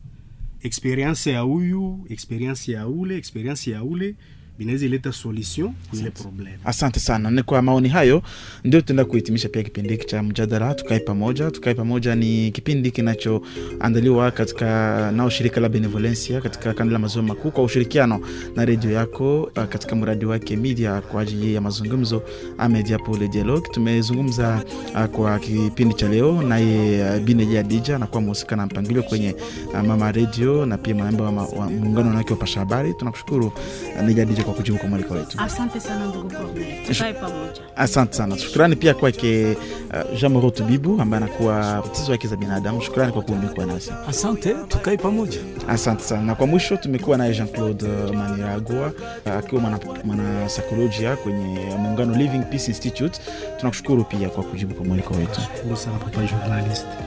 experience 0.62 1.32
ya 1.32 1.40
huyu 1.40 2.06
experience 2.10 2.72
ya 2.72 2.88
ule 2.88 3.18
experience 3.18 3.72
ya 3.72 3.84
ule 3.84 4.16
binaweza 4.60 4.86
ileta 4.86 5.12
solution 5.12 5.74
kwa 5.90 6.00
ile 6.00 6.10
problem. 6.12 6.54
asante 6.66 7.00
sana. 7.00 7.32
Ni 7.32 7.44
kwa 7.44 7.62
maoni 7.62 7.90
hayo 7.90 8.22
ndio 8.64 8.82
tutaenda 8.82 9.06
kuhitimisha 9.06 9.50
pia 9.50 9.64
kipindi 9.64 9.90
hiki 9.90 10.06
cha 10.06 10.24
mjadala. 10.24 10.74
Tukae 10.74 11.00
pamoja. 11.00 11.52
Tukae 11.52 11.74
pamoja 11.74 12.16
ni 12.16 12.52
kipindi 12.52 12.92
kinachoandaliwa 12.92 14.32
katika 14.32 15.12
nao 15.12 15.30
shirika 15.30 15.62
la 15.62 15.70
benevolencia 15.70 16.42
katika 16.42 16.74
kanda 16.74 16.94
la 16.94 17.00
maziwa 17.00 17.24
makuu 17.24 17.52
kwa 17.52 17.64
ushirikiano 17.64 18.20
na 18.56 18.66
redio 18.66 18.92
yako 18.92 19.44
uh, 19.44 19.64
katika 19.64 19.96
mradi 19.96 20.26
wake 20.26 20.56
media 20.56 21.02
kwa 21.02 21.22
ajili 21.22 21.54
ya 21.54 21.62
mazungumzo. 21.62 22.24
Amedia 22.58 23.00
pole 23.00 23.28
dialogue. 23.28 23.70
Tumezungumza 23.72 24.64
uh, 24.96 25.06
kwa 25.06 25.40
kipindi 25.40 25.94
cha 25.96 26.10
leo 26.10 26.42
naye 26.42 27.02
uh, 27.10 27.24
bineja 27.24 27.64
dija 27.64 27.96
anakuwa 27.96 28.22
mhusika 28.22 28.56
na 28.56 28.66
mpangilio 28.66 29.04
kwenye 29.04 29.36
mama 29.88 30.12
redio 30.12 30.66
na 30.66 30.78
pia 30.78 30.96
mwanamba 30.96 31.24
wa 31.24 31.70
muungano 31.70 32.08
wanawake 32.08 32.34
wa 32.34 32.40
pasha 32.40 32.60
habari. 32.60 32.94
Tunakushukuru 32.94 33.52
neja 34.06 34.26
dija 34.26 34.45
kwa 34.46 34.54
kujibu 34.54 34.78
kwa 34.78 34.90
mwaliko 34.90 35.14
wetu. 35.14 35.38
Asante 35.40 35.80
sana 35.80 36.06
ndugu 36.06 36.30
Corneille, 36.30 36.88
tukae 36.88 37.14
pamoja. 37.14 37.62
Asante 37.76 38.14
sana, 38.14 38.38
shukrani 38.38 38.76
pia 38.76 38.94
kwake 38.94 39.58
uh, 40.12 40.20
Jean 40.20 40.32
Moro 40.32 40.50
Tubibu 40.50 41.02
ambaye 41.02 41.24
anakuwa 41.24 41.78
mtetezi 41.86 42.06
wa 42.12 42.18
haki 42.18 42.28
za 42.28 42.36
binadamu. 42.36 42.82
Shukrani 42.82 43.12
kwa 43.12 43.22
kuumikuwa 43.22 43.66
nasi. 43.66 43.92
Asante, 44.10 44.56
tukae 44.68 44.98
pamoja. 44.98 45.40
Asante 45.68 46.04
sana. 46.04 46.22
Na 46.22 46.36
kwa 46.36 46.48
mwisho 46.48 46.78
tumekuwa 46.78 47.18
naye 47.18 47.34
Jean 47.34 47.48
Claude 47.48 47.88
Maniragua 48.14 48.92
akiwa 49.38 49.62
mwana, 49.62 49.80
mwana 50.04 50.50
kwenye 51.24 51.60
muungano 51.80 52.16
Living 52.16 52.40
Peace 52.50 52.68
Institute. 52.68 53.20
Tunakushukuru 53.60 54.04
pia 54.04 54.30
kwa 54.30 54.44
kujibu 54.44 54.74
kwa 54.76 54.86
mwaliko 54.86 55.14
wetu. 55.14 55.42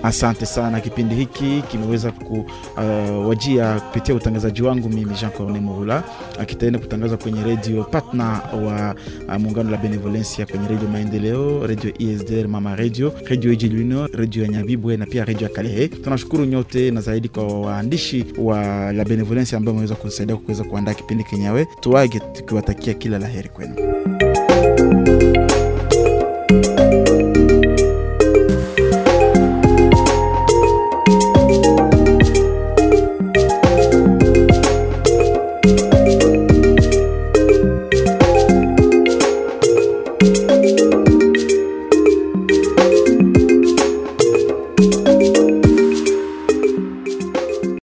Asante 0.02 0.46
sana. 0.46 0.80
Kipindi 0.80 1.14
hiki 1.14 1.62
kimeweza 1.70 2.12
kuwajia 2.12 3.74
uh, 3.76 3.82
kupitia 3.82 4.14
utangazaji 4.14 4.62
wangu 4.62 4.88
mimi 4.88 5.14
Jean 5.14 5.32
Corne 5.32 5.60
Morula, 5.60 6.02
akitaenda 6.40 6.78
kutangaza 6.78 7.16
kwenye 7.30 7.44
redio 7.44 7.84
partner 7.84 8.40
wa 8.64 8.94
uh, 9.28 9.34
muungano 9.42 9.70
la 9.70 9.76
Benevolencia 9.76 10.46
kwenye 10.46 10.68
redio 10.68 10.88
Maendeleo, 10.88 11.66
redio 11.66 11.92
ISDR 11.98 12.48
Mama 12.48 12.76
redio, 12.76 13.12
redio 13.24 13.52
Ijilwino, 13.52 14.06
redio 14.06 14.42
ya 14.42 14.48
Nyabibwe 14.48 14.96
na 14.96 15.06
pia 15.06 15.24
redio 15.24 15.48
ya 15.48 15.54
Kalehe. 15.54 15.88
Tunashukuru 15.88 16.44
nyote 16.44 16.90
na 16.90 17.00
zaidi 17.00 17.28
kwa 17.28 17.60
waandishi 17.60 18.24
wa 18.38 18.92
la 18.92 19.04
Benevolencia 19.04 19.58
ambayo 19.58 19.74
wameweza 19.74 19.94
kusaidia 19.94 20.36
kuweza 20.36 20.64
kuandaa 20.64 20.94
kipindi 20.94 21.24
kenyewe. 21.24 21.66
Tuwage 21.80 22.20
tukiwatakia 22.20 22.94
kila 22.94 23.18
la 23.18 23.26
heri 23.26 23.48
kwenu. 23.48 23.74